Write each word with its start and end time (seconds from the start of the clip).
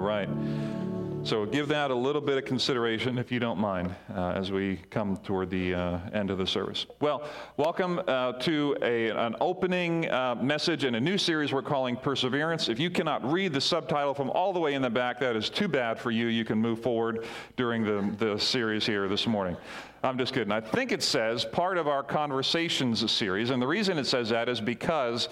All 0.00 0.06
right. 0.06 0.30
So 1.24 1.44
give 1.44 1.68
that 1.68 1.90
a 1.90 1.94
little 1.94 2.22
bit 2.22 2.38
of 2.38 2.46
consideration, 2.46 3.18
if 3.18 3.30
you 3.30 3.38
don't 3.38 3.58
mind, 3.58 3.94
uh, 4.14 4.30
as 4.30 4.50
we 4.50 4.76
come 4.88 5.18
toward 5.18 5.50
the 5.50 5.74
uh, 5.74 5.98
end 6.14 6.30
of 6.30 6.38
the 6.38 6.46
service. 6.46 6.86
Well, 7.00 7.28
welcome 7.58 8.00
uh, 8.08 8.32
to 8.32 8.78
a, 8.80 9.10
an 9.10 9.36
opening 9.42 10.10
uh, 10.10 10.36
message 10.36 10.84
in 10.84 10.94
a 10.94 11.00
new 11.00 11.18
series 11.18 11.52
we're 11.52 11.60
calling 11.60 11.96
Perseverance. 11.96 12.70
If 12.70 12.80
you 12.80 12.88
cannot 12.88 13.30
read 13.30 13.52
the 13.52 13.60
subtitle 13.60 14.14
from 14.14 14.30
all 14.30 14.54
the 14.54 14.60
way 14.60 14.72
in 14.72 14.80
the 14.80 14.88
back, 14.88 15.20
that 15.20 15.36
is 15.36 15.50
too 15.50 15.68
bad 15.68 15.98
for 15.98 16.10
you. 16.10 16.28
You 16.28 16.46
can 16.46 16.56
move 16.56 16.80
forward 16.80 17.26
during 17.58 17.84
the, 17.84 18.14
the 18.16 18.38
series 18.38 18.86
here 18.86 19.06
this 19.06 19.26
morning. 19.26 19.58
I'm 20.02 20.16
just 20.16 20.32
kidding. 20.32 20.50
I 20.50 20.60
think 20.60 20.92
it 20.92 21.02
says 21.02 21.44
part 21.44 21.76
of 21.76 21.86
our 21.86 22.02
conversations 22.02 23.10
series, 23.10 23.50
and 23.50 23.60
the 23.60 23.66
reason 23.66 23.98
it 23.98 24.06
says 24.06 24.30
that 24.30 24.48
is 24.48 24.58
because 24.58 25.28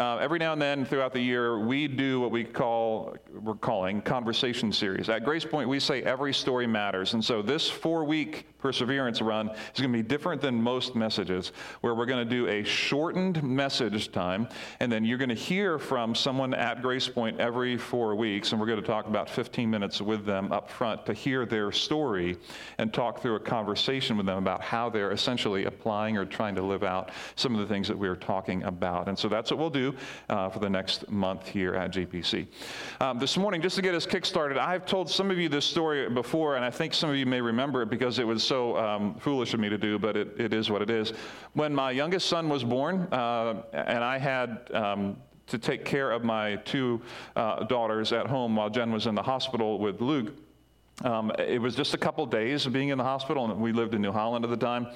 uh, 0.00 0.16
every 0.16 0.38
now 0.38 0.54
and 0.54 0.62
then 0.62 0.86
throughout 0.86 1.12
the 1.12 1.20
year 1.20 1.58
we 1.58 1.86
do 1.86 2.20
what 2.20 2.30
we 2.30 2.42
call 2.42 3.14
we're 3.42 3.54
calling 3.54 4.00
conversation 4.00 4.72
series. 4.72 5.10
At 5.10 5.22
Grace 5.22 5.44
Point, 5.44 5.68
we 5.68 5.78
say 5.78 6.02
every 6.02 6.32
story 6.32 6.66
matters, 6.66 7.12
and 7.12 7.22
so 7.22 7.42
this 7.42 7.68
four-week 7.68 8.46
perseverance 8.66 9.22
run 9.22 9.48
is 9.48 9.80
going 9.80 9.92
to 9.92 9.96
be 9.96 10.02
different 10.02 10.42
than 10.42 10.60
most 10.60 10.96
messages, 10.96 11.52
where 11.82 11.94
we're 11.94 12.04
going 12.04 12.28
to 12.28 12.28
do 12.28 12.48
a 12.48 12.64
shortened 12.64 13.40
message 13.44 14.10
time, 14.10 14.48
and 14.80 14.90
then 14.90 15.04
you're 15.04 15.18
going 15.18 15.28
to 15.28 15.36
hear 15.36 15.78
from 15.78 16.16
someone 16.16 16.52
at 16.52 16.82
Grace 16.82 17.06
Point 17.06 17.38
every 17.38 17.78
four 17.78 18.16
weeks, 18.16 18.50
and 18.50 18.60
we're 18.60 18.66
going 18.66 18.80
to 18.80 18.86
talk 18.86 19.06
about 19.06 19.30
15 19.30 19.70
minutes 19.70 20.00
with 20.00 20.26
them 20.26 20.50
up 20.50 20.68
front 20.68 21.06
to 21.06 21.12
hear 21.12 21.46
their 21.46 21.70
story 21.70 22.36
and 22.78 22.92
talk 22.92 23.22
through 23.22 23.36
a 23.36 23.40
conversation 23.40 24.16
with 24.16 24.26
them 24.26 24.38
about 24.38 24.60
how 24.62 24.90
they're 24.90 25.12
essentially 25.12 25.66
applying 25.66 26.16
or 26.16 26.24
trying 26.24 26.56
to 26.56 26.62
live 26.62 26.82
out 26.82 27.12
some 27.36 27.54
of 27.54 27.60
the 27.60 27.72
things 27.72 27.86
that 27.86 27.96
we 27.96 28.08
are 28.08 28.16
talking 28.16 28.64
about. 28.64 29.06
And 29.06 29.16
so 29.16 29.28
that's 29.28 29.52
what 29.52 29.60
we'll 29.60 29.70
do 29.70 29.94
uh, 30.28 30.48
for 30.48 30.58
the 30.58 30.68
next 30.68 31.08
month 31.08 31.46
here 31.46 31.76
at 31.76 31.92
GPC. 31.92 32.48
Um, 33.00 33.20
this 33.20 33.36
morning, 33.36 33.62
just 33.62 33.76
to 33.76 33.82
get 33.82 33.94
us 33.94 34.06
kickstarted, 34.06 34.58
I've 34.58 34.86
told 34.86 35.08
some 35.08 35.30
of 35.30 35.38
you 35.38 35.48
this 35.48 35.64
story 35.64 36.10
before, 36.10 36.56
and 36.56 36.64
I 36.64 36.70
think 36.72 36.94
some 36.94 37.10
of 37.10 37.14
you 37.14 37.26
may 37.26 37.40
remember 37.40 37.82
it 37.82 37.90
because 37.90 38.18
it 38.18 38.26
was 38.26 38.42
so 38.42 38.55
um, 38.76 39.14
foolish 39.14 39.54
of 39.54 39.60
me 39.60 39.68
to 39.68 39.78
do, 39.78 39.98
but 39.98 40.16
it, 40.16 40.28
it 40.38 40.52
is 40.52 40.70
what 40.70 40.82
it 40.82 40.90
is. 40.90 41.12
When 41.54 41.74
my 41.74 41.90
youngest 41.90 42.26
son 42.28 42.48
was 42.48 42.64
born, 42.64 43.08
uh, 43.12 43.62
and 43.72 44.02
I 44.02 44.18
had 44.18 44.70
um, 44.72 45.16
to 45.46 45.58
take 45.58 45.84
care 45.84 46.10
of 46.10 46.24
my 46.24 46.56
two 46.56 47.00
uh, 47.36 47.64
daughters 47.64 48.12
at 48.12 48.26
home 48.26 48.56
while 48.56 48.70
Jen 48.70 48.92
was 48.92 49.06
in 49.06 49.14
the 49.14 49.22
hospital 49.22 49.78
with 49.78 50.00
Luke. 50.00 50.34
Um, 51.04 51.30
it 51.38 51.60
was 51.60 51.74
just 51.74 51.94
a 51.94 51.98
couple 51.98 52.24
days 52.26 52.66
of 52.66 52.72
being 52.72 52.88
in 52.88 52.98
the 52.98 53.04
hospital, 53.04 53.44
and 53.44 53.60
we 53.60 53.72
lived 53.72 53.94
in 53.94 54.00
New 54.02 54.12
Holland 54.12 54.44
at 54.44 54.50
the 54.50 54.56
time. 54.56 54.88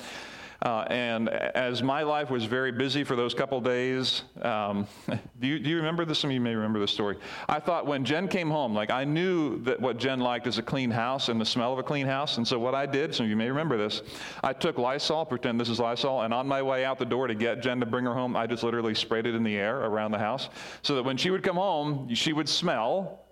Uh, 0.62 0.84
and 0.91 1.30
as 1.30 1.83
my 1.83 2.03
life 2.03 2.28
was 2.30 2.44
very 2.44 2.70
busy 2.70 3.03
for 3.03 3.16
those 3.16 3.33
couple 3.33 3.58
days, 3.62 4.22
um, 4.42 4.86
do, 5.41 5.47
you, 5.47 5.58
do 5.58 5.70
you 5.70 5.77
remember 5.77 6.05
this? 6.05 6.19
Some 6.19 6.28
of 6.28 6.34
you 6.34 6.41
may 6.41 6.55
remember 6.55 6.78
this 6.78 6.91
story. 6.91 7.16
I 7.48 7.61
thought 7.61 7.86
when 7.86 8.05
Jen 8.05 8.28
came 8.28 8.50
home, 8.50 8.75
like 8.75 8.91
I 8.91 9.05
knew 9.05 9.62
that 9.62 9.81
what 9.81 9.97
Jen 9.97 10.20
liked 10.20 10.47
is 10.47 10.58
a 10.58 10.62
clean 10.62 10.91
house 10.91 11.31
and 11.31 11.41
the 11.41 11.47
smell 11.47 11.72
of 11.72 11.78
a 11.78 11.83
clean 11.83 12.06
house. 12.06 12.36
And 12.36 12.47
so 12.47 12.58
what 12.58 12.75
I 12.75 12.84
did, 12.84 13.14
some 13.14 13.25
of 13.25 13.31
you 13.31 13.36
may 13.36 13.48
remember 13.48 13.78
this, 13.78 14.03
I 14.44 14.53
took 14.53 14.77
Lysol, 14.77 15.25
pretend 15.25 15.58
this 15.58 15.70
is 15.70 15.81
Lysol, 15.81 16.22
and 16.22 16.34
on 16.34 16.47
my 16.47 16.61
way 16.61 16.84
out 16.84 16.98
the 16.98 17.06
door 17.06 17.27
to 17.27 17.34
get 17.34 17.62
Jen 17.62 17.81
to 17.81 17.86
bring 17.86 18.05
her 18.05 18.14
home, 18.14 18.36
I 18.36 18.47
just 18.47 18.62
literally 18.62 18.94
sprayed 18.94 19.27
it 19.27 19.34
in 19.34 19.42
the 19.42 19.56
air 19.56 19.84
around 19.84 20.11
the 20.11 20.19
house 20.19 20.50
so 20.83 20.94
that 20.94 21.05
when 21.05 21.16
she 21.16 21.31
would 21.31 21.42
come 21.42 21.56
home, 21.56 22.14
she 22.14 22.34
would 22.34 22.48
smell 22.48 23.25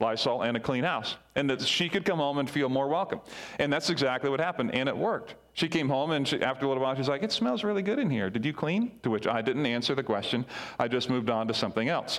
Lysol 0.00 0.42
and 0.42 0.56
a 0.56 0.60
clean 0.60 0.84
house, 0.84 1.16
and 1.34 1.48
that 1.50 1.60
she 1.60 1.88
could 1.88 2.04
come 2.04 2.18
home 2.18 2.38
and 2.38 2.48
feel 2.48 2.68
more 2.68 2.88
welcome. 2.88 3.20
And 3.58 3.72
that's 3.72 3.90
exactly 3.90 4.30
what 4.30 4.40
happened, 4.40 4.74
and 4.74 4.88
it 4.88 4.96
worked. 4.96 5.34
She 5.54 5.68
came 5.68 5.88
home, 5.88 6.10
and 6.10 6.26
she, 6.26 6.42
after 6.42 6.66
a 6.66 6.68
little 6.68 6.82
while, 6.82 6.96
she's 6.96 7.08
like, 7.08 7.22
It 7.22 7.30
smells 7.30 7.62
really 7.62 7.82
good 7.82 8.00
in 8.00 8.10
here. 8.10 8.28
Did 8.28 8.44
you 8.44 8.52
clean? 8.52 8.98
To 9.04 9.10
which 9.10 9.26
I 9.28 9.40
didn't 9.40 9.66
answer 9.66 9.94
the 9.94 10.02
question. 10.02 10.44
I 10.80 10.88
just 10.88 11.08
moved 11.08 11.30
on 11.30 11.46
to 11.48 11.54
something 11.54 11.88
else. 11.88 12.18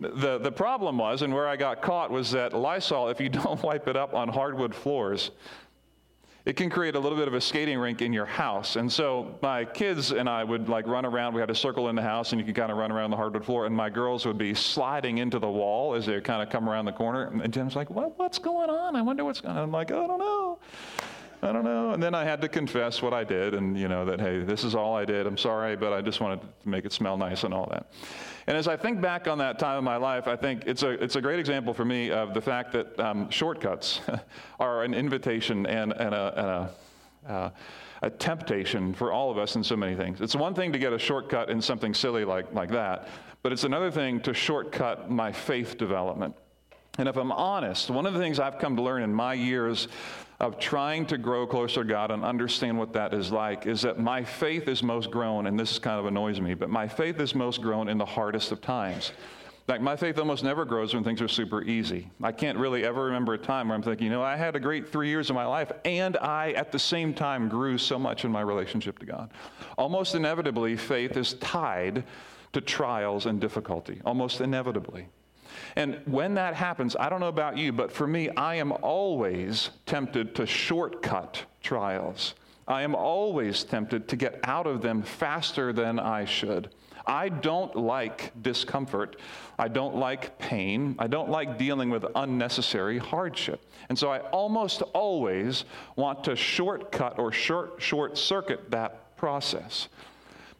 The, 0.00 0.38
the 0.38 0.50
problem 0.50 0.98
was, 0.98 1.22
and 1.22 1.32
where 1.32 1.46
I 1.46 1.56
got 1.56 1.80
caught, 1.80 2.10
was 2.10 2.32
that 2.32 2.52
Lysol, 2.52 3.08
if 3.08 3.20
you 3.20 3.28
don't 3.30 3.62
wipe 3.62 3.86
it 3.86 3.96
up 3.96 4.14
on 4.14 4.28
hardwood 4.28 4.74
floors, 4.74 5.30
it 6.44 6.56
can 6.56 6.70
create 6.70 6.96
a 6.96 6.98
little 6.98 7.16
bit 7.16 7.28
of 7.28 7.34
a 7.34 7.40
skating 7.40 7.78
rink 7.78 8.02
in 8.02 8.12
your 8.12 8.26
house. 8.26 8.74
And 8.74 8.90
so 8.90 9.38
my 9.42 9.64
kids 9.64 10.10
and 10.10 10.28
I 10.28 10.42
would 10.42 10.68
like 10.68 10.88
run 10.88 11.06
around. 11.06 11.34
We 11.34 11.40
had 11.40 11.50
a 11.50 11.54
circle 11.54 11.88
in 11.88 11.94
the 11.94 12.02
house, 12.02 12.32
and 12.32 12.40
you 12.40 12.44
could 12.44 12.56
kind 12.56 12.72
of 12.72 12.78
run 12.78 12.90
around 12.90 13.12
the 13.12 13.16
hardwood 13.16 13.44
floor. 13.44 13.66
And 13.66 13.76
my 13.76 13.90
girls 13.90 14.26
would 14.26 14.38
be 14.38 14.54
sliding 14.54 15.18
into 15.18 15.38
the 15.38 15.48
wall 15.48 15.94
as 15.94 16.06
they 16.06 16.20
kind 16.20 16.42
of 16.42 16.50
come 16.50 16.68
around 16.68 16.86
the 16.86 16.92
corner. 16.92 17.30
And 17.44 17.52
Jen's 17.52 17.76
like, 17.76 17.90
what, 17.90 18.18
"What's 18.18 18.40
going 18.40 18.70
on? 18.70 18.96
I 18.96 19.02
wonder 19.02 19.24
what's 19.24 19.40
going 19.40 19.56
on." 19.56 19.62
I'm 19.62 19.70
like, 19.70 19.92
"I 19.92 20.04
don't 20.04 20.18
know." 20.18 20.58
I 21.44 21.50
don't 21.50 21.64
know. 21.64 21.90
And 21.90 22.00
then 22.00 22.14
I 22.14 22.22
had 22.22 22.40
to 22.42 22.48
confess 22.48 23.02
what 23.02 23.12
I 23.12 23.24
did 23.24 23.54
and, 23.54 23.76
you 23.76 23.88
know, 23.88 24.04
that, 24.04 24.20
hey, 24.20 24.40
this 24.40 24.62
is 24.62 24.76
all 24.76 24.94
I 24.94 25.04
did. 25.04 25.26
I'm 25.26 25.36
sorry, 25.36 25.74
but 25.74 25.92
I 25.92 26.00
just 26.00 26.20
wanted 26.20 26.40
to 26.40 26.68
make 26.68 26.84
it 26.84 26.92
smell 26.92 27.16
nice 27.16 27.42
and 27.42 27.52
all 27.52 27.66
that. 27.72 27.90
And 28.46 28.56
as 28.56 28.68
I 28.68 28.76
think 28.76 29.00
back 29.00 29.26
on 29.26 29.38
that 29.38 29.58
time 29.58 29.76
of 29.76 29.82
my 29.82 29.96
life, 29.96 30.28
I 30.28 30.36
think 30.36 30.62
it's 30.66 30.84
a, 30.84 30.90
it's 30.90 31.16
a 31.16 31.20
great 31.20 31.40
example 31.40 31.74
for 31.74 31.84
me 31.84 32.12
of 32.12 32.32
the 32.32 32.40
fact 32.40 32.72
that 32.72 32.98
um, 33.00 33.28
shortcuts 33.28 34.00
are 34.60 34.84
an 34.84 34.94
invitation 34.94 35.66
and, 35.66 35.92
and 35.92 36.14
a, 36.14 36.70
and 37.26 37.30
a, 37.30 37.32
uh, 37.32 37.50
a 38.02 38.10
temptation 38.10 38.94
for 38.94 39.10
all 39.10 39.30
of 39.30 39.38
us 39.38 39.56
in 39.56 39.64
so 39.64 39.76
many 39.76 39.96
things. 39.96 40.20
It's 40.20 40.36
one 40.36 40.54
thing 40.54 40.72
to 40.72 40.78
get 40.78 40.92
a 40.92 40.98
shortcut 40.98 41.50
in 41.50 41.60
something 41.60 41.92
silly 41.92 42.24
like, 42.24 42.52
like 42.52 42.70
that, 42.70 43.08
but 43.42 43.52
it's 43.52 43.64
another 43.64 43.90
thing 43.90 44.20
to 44.20 44.34
shortcut 44.34 45.10
my 45.10 45.32
faith 45.32 45.76
development. 45.76 46.36
And 46.98 47.08
if 47.08 47.16
I'm 47.16 47.32
honest, 47.32 47.90
one 47.90 48.04
of 48.04 48.12
the 48.12 48.18
things 48.18 48.38
I've 48.38 48.58
come 48.58 48.76
to 48.76 48.82
learn 48.82 49.02
in 49.02 49.14
my 49.14 49.32
years 49.32 49.88
of 50.40 50.58
trying 50.58 51.06
to 51.06 51.18
grow 51.18 51.46
closer 51.46 51.82
to 51.82 51.88
God 51.88 52.10
and 52.10 52.24
understand 52.24 52.78
what 52.78 52.92
that 52.94 53.14
is 53.14 53.30
like 53.30 53.66
is 53.66 53.82
that 53.82 53.98
my 53.98 54.24
faith 54.24 54.68
is 54.68 54.82
most 54.82 55.10
grown, 55.10 55.46
and 55.46 55.58
this 55.58 55.78
kind 55.78 56.00
of 56.00 56.06
annoys 56.06 56.40
me, 56.40 56.54
but 56.54 56.68
my 56.68 56.88
faith 56.88 57.20
is 57.20 57.34
most 57.34 57.62
grown 57.62 57.88
in 57.88 57.98
the 57.98 58.04
hardest 58.04 58.50
of 58.50 58.60
times. 58.60 59.12
Like 59.68 59.80
my 59.80 59.94
faith 59.94 60.18
almost 60.18 60.42
never 60.42 60.64
grows 60.64 60.92
when 60.92 61.04
things 61.04 61.22
are 61.22 61.28
super 61.28 61.62
easy. 61.62 62.10
I 62.20 62.32
can't 62.32 62.58
really 62.58 62.84
ever 62.84 63.04
remember 63.04 63.34
a 63.34 63.38
time 63.38 63.68
where 63.68 63.76
I'm 63.76 63.82
thinking, 63.82 64.06
you 64.06 64.12
know, 64.12 64.22
I 64.22 64.36
had 64.36 64.56
a 64.56 64.60
great 64.60 64.88
three 64.88 65.08
years 65.08 65.30
of 65.30 65.36
my 65.36 65.46
life, 65.46 65.70
and 65.84 66.16
I 66.16 66.50
at 66.52 66.72
the 66.72 66.78
same 66.78 67.14
time 67.14 67.48
grew 67.48 67.78
so 67.78 67.98
much 67.98 68.24
in 68.24 68.32
my 68.32 68.40
relationship 68.40 68.98
to 68.98 69.06
God. 69.06 69.30
Almost 69.78 70.16
inevitably, 70.16 70.76
faith 70.76 71.16
is 71.16 71.34
tied 71.34 72.02
to 72.52 72.60
trials 72.60 73.26
and 73.26 73.40
difficulty, 73.40 74.00
almost 74.04 74.40
inevitably. 74.40 75.06
And 75.76 76.00
when 76.06 76.34
that 76.34 76.54
happens, 76.54 76.96
I 76.98 77.08
don't 77.08 77.20
know 77.20 77.28
about 77.28 77.56
you, 77.56 77.72
but 77.72 77.90
for 77.90 78.06
me, 78.06 78.28
I 78.30 78.56
am 78.56 78.72
always 78.72 79.70
tempted 79.86 80.34
to 80.36 80.46
shortcut 80.46 81.44
trials. 81.62 82.34
I 82.68 82.82
am 82.82 82.94
always 82.94 83.64
tempted 83.64 84.08
to 84.08 84.16
get 84.16 84.40
out 84.44 84.66
of 84.66 84.82
them 84.82 85.02
faster 85.02 85.72
than 85.72 85.98
I 85.98 86.24
should. 86.24 86.70
I 87.06 87.28
don't 87.28 87.74
like 87.74 88.32
discomfort. 88.42 89.16
I 89.58 89.68
don't 89.68 89.96
like 89.96 90.38
pain. 90.38 90.94
I 90.98 91.08
don't 91.08 91.30
like 91.30 91.58
dealing 91.58 91.90
with 91.90 92.04
unnecessary 92.14 92.98
hardship. 92.98 93.64
And 93.88 93.98
so 93.98 94.10
I 94.10 94.20
almost 94.30 94.82
always 94.94 95.64
want 95.96 96.22
to 96.24 96.36
shortcut 96.36 97.18
or 97.18 97.32
short, 97.32 97.82
short 97.82 98.16
circuit 98.16 98.70
that 98.70 99.16
process. 99.16 99.88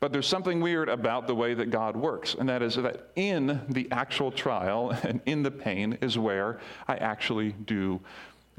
But 0.03 0.13
there's 0.13 0.27
something 0.27 0.61
weird 0.61 0.89
about 0.89 1.29
the 1.29 1.35
way 1.37 1.55
that 1.55 1.71
God 1.71 1.95
works, 1.97 2.35
and 2.35 2.49
that 2.49 2.61
is 2.61 2.75
that 2.75 3.13
in 3.15 3.61
the 3.69 3.87
actual 3.93 4.33
trial 4.33 4.91
and 5.05 5.21
in 5.27 5.45
the 5.45 5.51
pain 5.53 5.97
is 6.01 6.19
where 6.19 6.59
I 6.89 6.97
actually 6.97 7.53
do 7.53 8.01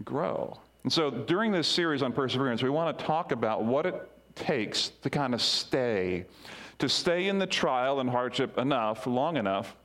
grow. 0.06 0.58
And 0.84 0.94
so 0.94 1.12
during 1.12 1.52
this 1.52 1.68
series 1.68 2.02
on 2.02 2.14
perseverance, 2.14 2.64
we 2.64 2.70
want 2.70 2.98
to 2.98 3.04
talk 3.04 3.34
about 3.34 3.66
what 3.66 3.86
it 3.86 4.10
takes 4.36 4.94
to 5.02 5.10
kind 5.10 5.34
of 5.34 5.42
stay, 5.42 6.24
to 6.80 6.88
stay 6.88 7.28
in 7.28 7.40
the 7.40 7.48
trial 7.48 8.00
and 8.00 8.10
hardship 8.10 8.58
enough, 8.58 9.06
long 9.06 9.36
enough, 9.36 9.76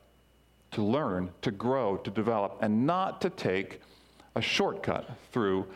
to 0.70 0.82
learn, 0.84 1.28
to 1.42 1.50
grow, 1.50 1.96
to 1.96 2.10
develop, 2.12 2.58
and 2.60 2.86
not 2.86 3.20
to 3.22 3.30
take 3.30 3.80
a 4.36 4.40
shortcut 4.40 5.10
through 5.32 5.66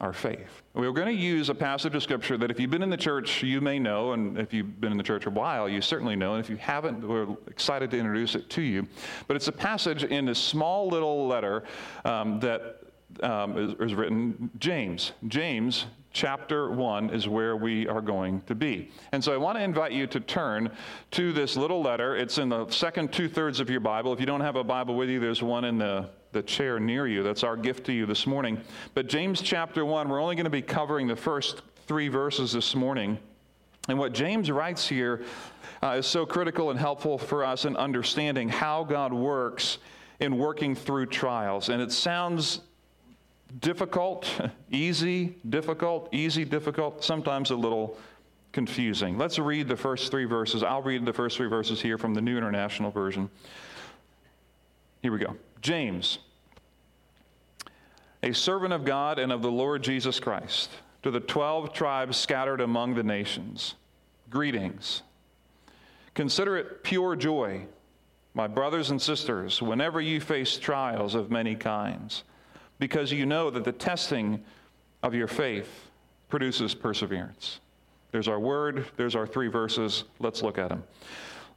our 0.00 0.12
faith. 0.12 0.62
We're 0.72 0.92
going 0.92 1.14
to 1.14 1.22
use 1.22 1.50
a 1.50 1.54
passage 1.54 1.94
of 1.94 2.02
scripture 2.02 2.38
that 2.38 2.50
if 2.50 2.58
you've 2.58 2.70
been 2.70 2.82
in 2.82 2.90
the 2.90 2.96
church, 2.96 3.42
you 3.42 3.60
may 3.60 3.78
know, 3.78 4.12
and 4.12 4.38
if 4.38 4.54
you've 4.54 4.80
been 4.80 4.92
in 4.92 4.98
the 4.98 5.04
church 5.04 5.26
a 5.26 5.30
while, 5.30 5.68
you 5.68 5.82
certainly 5.82 6.16
know. 6.16 6.34
And 6.34 6.42
if 6.42 6.48
you 6.48 6.56
haven't, 6.56 7.06
we're 7.06 7.26
excited 7.48 7.90
to 7.90 7.98
introduce 7.98 8.34
it 8.34 8.48
to 8.50 8.62
you. 8.62 8.86
But 9.26 9.36
it's 9.36 9.48
a 9.48 9.52
passage 9.52 10.04
in 10.04 10.28
a 10.28 10.34
small 10.34 10.88
little 10.88 11.26
letter 11.26 11.64
um, 12.04 12.40
that 12.40 12.80
um, 13.22 13.58
is, 13.58 13.74
is 13.90 13.94
written 13.94 14.50
James. 14.58 15.12
James 15.28 15.86
chapter 16.12 16.70
1 16.70 17.10
is 17.10 17.28
where 17.28 17.56
we 17.56 17.86
are 17.86 18.00
going 18.00 18.40
to 18.42 18.54
be. 18.54 18.90
And 19.12 19.22
so 19.22 19.32
I 19.32 19.36
want 19.36 19.58
to 19.58 19.62
invite 19.62 19.92
you 19.92 20.06
to 20.08 20.20
turn 20.20 20.70
to 21.12 21.32
this 21.32 21.56
little 21.56 21.82
letter. 21.82 22.16
It's 22.16 22.38
in 22.38 22.48
the 22.48 22.68
second 22.70 23.12
two 23.12 23.28
thirds 23.28 23.60
of 23.60 23.68
your 23.68 23.80
Bible. 23.80 24.12
If 24.12 24.20
you 24.20 24.26
don't 24.26 24.40
have 24.40 24.56
a 24.56 24.64
Bible 24.64 24.96
with 24.96 25.08
you, 25.08 25.20
there's 25.20 25.42
one 25.42 25.64
in 25.64 25.78
the 25.78 26.08
the 26.32 26.42
chair 26.42 26.78
near 26.78 27.06
you. 27.06 27.22
That's 27.22 27.42
our 27.42 27.56
gift 27.56 27.86
to 27.86 27.92
you 27.92 28.06
this 28.06 28.26
morning. 28.26 28.60
But 28.94 29.08
James 29.08 29.42
chapter 29.42 29.84
1, 29.84 30.08
we're 30.08 30.20
only 30.20 30.36
going 30.36 30.44
to 30.44 30.50
be 30.50 30.62
covering 30.62 31.06
the 31.06 31.16
first 31.16 31.62
three 31.86 32.08
verses 32.08 32.52
this 32.52 32.74
morning. 32.74 33.18
And 33.88 33.98
what 33.98 34.12
James 34.12 34.50
writes 34.50 34.86
here 34.88 35.22
uh, 35.82 35.96
is 35.98 36.06
so 36.06 36.24
critical 36.24 36.70
and 36.70 36.78
helpful 36.78 37.18
for 37.18 37.44
us 37.44 37.64
in 37.64 37.76
understanding 37.76 38.48
how 38.48 38.84
God 38.84 39.12
works 39.12 39.78
in 40.20 40.36
working 40.36 40.74
through 40.74 41.06
trials. 41.06 41.70
And 41.70 41.82
it 41.82 41.90
sounds 41.90 42.60
difficult, 43.60 44.30
easy, 44.70 45.34
difficult, 45.48 46.08
easy, 46.12 46.44
difficult, 46.44 47.02
sometimes 47.02 47.50
a 47.50 47.56
little 47.56 47.98
confusing. 48.52 49.16
Let's 49.16 49.38
read 49.38 49.68
the 49.68 49.76
first 49.76 50.10
three 50.10 50.26
verses. 50.26 50.62
I'll 50.62 50.82
read 50.82 51.04
the 51.04 51.12
first 51.12 51.36
three 51.36 51.48
verses 51.48 51.80
here 51.80 51.98
from 51.98 52.14
the 52.14 52.20
New 52.20 52.36
International 52.36 52.90
Version. 52.90 53.30
Here 55.02 55.12
we 55.12 55.18
go. 55.18 55.34
James, 55.60 56.18
a 58.22 58.32
servant 58.32 58.72
of 58.72 58.84
God 58.84 59.18
and 59.18 59.32
of 59.32 59.42
the 59.42 59.50
Lord 59.50 59.82
Jesus 59.82 60.20
Christ, 60.20 60.70
to 61.02 61.10
the 61.10 61.20
12 61.20 61.72
tribes 61.72 62.16
scattered 62.16 62.60
among 62.60 62.94
the 62.94 63.02
nations, 63.02 63.74
greetings. 64.28 65.02
Consider 66.14 66.56
it 66.56 66.82
pure 66.82 67.16
joy, 67.16 67.66
my 68.34 68.46
brothers 68.46 68.90
and 68.90 69.00
sisters, 69.00 69.62
whenever 69.62 70.00
you 70.00 70.20
face 70.20 70.56
trials 70.56 71.14
of 71.14 71.30
many 71.30 71.54
kinds, 71.54 72.24
because 72.78 73.12
you 73.12 73.26
know 73.26 73.50
that 73.50 73.64
the 73.64 73.72
testing 73.72 74.42
of 75.02 75.14
your 75.14 75.28
faith 75.28 75.90
produces 76.28 76.74
perseverance. 76.74 77.60
There's 78.12 78.28
our 78.28 78.40
word, 78.40 78.86
there's 78.96 79.14
our 79.14 79.26
three 79.26 79.48
verses. 79.48 80.04
Let's 80.18 80.42
look 80.42 80.58
at 80.58 80.70
them. 80.70 80.82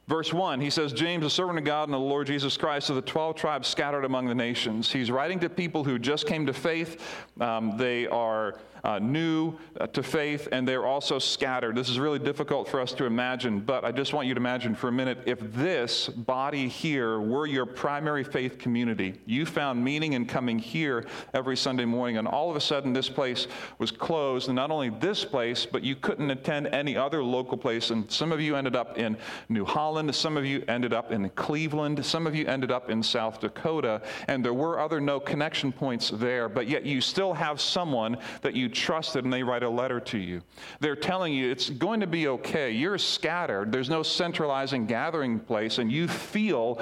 Verse 0.06 0.34
1, 0.34 0.60
he 0.60 0.68
says, 0.68 0.92
James, 0.92 1.24
a 1.24 1.30
servant 1.30 1.58
of 1.58 1.64
God 1.64 1.84
and 1.84 1.94
the 1.94 1.98
Lord 1.98 2.26
Jesus 2.26 2.58
Christ 2.58 2.90
of 2.90 2.96
the 2.96 3.02
12 3.02 3.36
tribes 3.36 3.68
scattered 3.68 4.04
among 4.04 4.26
the 4.26 4.34
nations. 4.34 4.92
He's 4.92 5.10
writing 5.10 5.40
to 5.40 5.48
people 5.48 5.82
who 5.82 5.98
just 5.98 6.26
came 6.26 6.44
to 6.44 6.52
faith. 6.52 7.00
Um, 7.40 7.78
they 7.78 8.06
are 8.08 8.58
uh, 8.84 8.98
new 8.98 9.54
uh, 9.80 9.86
to 9.88 10.02
faith, 10.02 10.46
and 10.52 10.68
they're 10.68 10.86
also 10.86 11.18
scattered. 11.18 11.74
This 11.74 11.88
is 11.88 11.98
really 11.98 12.18
difficult 12.18 12.68
for 12.68 12.80
us 12.80 12.92
to 12.92 13.06
imagine, 13.06 13.60
but 13.60 13.84
I 13.84 13.90
just 13.90 14.12
want 14.12 14.28
you 14.28 14.34
to 14.34 14.40
imagine 14.40 14.74
for 14.74 14.88
a 14.88 14.92
minute 14.92 15.18
if 15.24 15.40
this 15.54 16.08
body 16.08 16.68
here 16.68 17.18
were 17.18 17.46
your 17.46 17.64
primary 17.66 18.22
faith 18.22 18.58
community, 18.58 19.14
you 19.24 19.46
found 19.46 19.82
meaning 19.82 20.12
in 20.12 20.26
coming 20.26 20.58
here 20.58 21.06
every 21.32 21.56
Sunday 21.56 21.86
morning, 21.86 22.18
and 22.18 22.28
all 22.28 22.50
of 22.50 22.56
a 22.56 22.60
sudden 22.60 22.92
this 22.92 23.08
place 23.08 23.46
was 23.78 23.90
closed, 23.90 24.48
and 24.48 24.56
not 24.56 24.70
only 24.70 24.90
this 24.90 25.24
place, 25.24 25.64
but 25.64 25.82
you 25.82 25.96
couldn't 25.96 26.30
attend 26.30 26.66
any 26.68 26.96
other 26.96 27.24
local 27.24 27.56
place, 27.56 27.90
and 27.90 28.10
some 28.10 28.32
of 28.32 28.40
you 28.40 28.54
ended 28.54 28.76
up 28.76 28.98
in 28.98 29.16
New 29.48 29.64
Holland, 29.64 30.14
some 30.14 30.36
of 30.36 30.44
you 30.44 30.62
ended 30.68 30.92
up 30.92 31.10
in 31.10 31.30
Cleveland, 31.30 32.04
some 32.04 32.26
of 32.26 32.34
you 32.34 32.46
ended 32.46 32.70
up 32.70 32.90
in 32.90 33.02
South 33.02 33.40
Dakota, 33.40 34.02
and 34.28 34.44
there 34.44 34.52
were 34.52 34.78
other 34.78 35.00
no 35.00 35.18
connection 35.18 35.72
points 35.72 36.10
there, 36.10 36.50
but 36.50 36.68
yet 36.68 36.84
you 36.84 37.00
still 37.00 37.32
have 37.32 37.60
someone 37.60 38.18
that 38.42 38.54
you 38.54 38.68
trusted 38.74 39.24
and 39.24 39.32
they 39.32 39.42
write 39.42 39.62
a 39.62 39.68
letter 39.68 40.00
to 40.00 40.18
you. 40.18 40.42
They're 40.80 40.96
telling 40.96 41.32
you 41.32 41.50
it's 41.50 41.70
going 41.70 42.00
to 42.00 42.06
be 42.06 42.28
okay. 42.28 42.70
You're 42.70 42.98
scattered. 42.98 43.72
There's 43.72 43.88
no 43.88 44.02
centralizing 44.02 44.86
gathering 44.86 45.38
place, 45.38 45.78
and 45.78 45.90
you 45.90 46.08
feel 46.08 46.80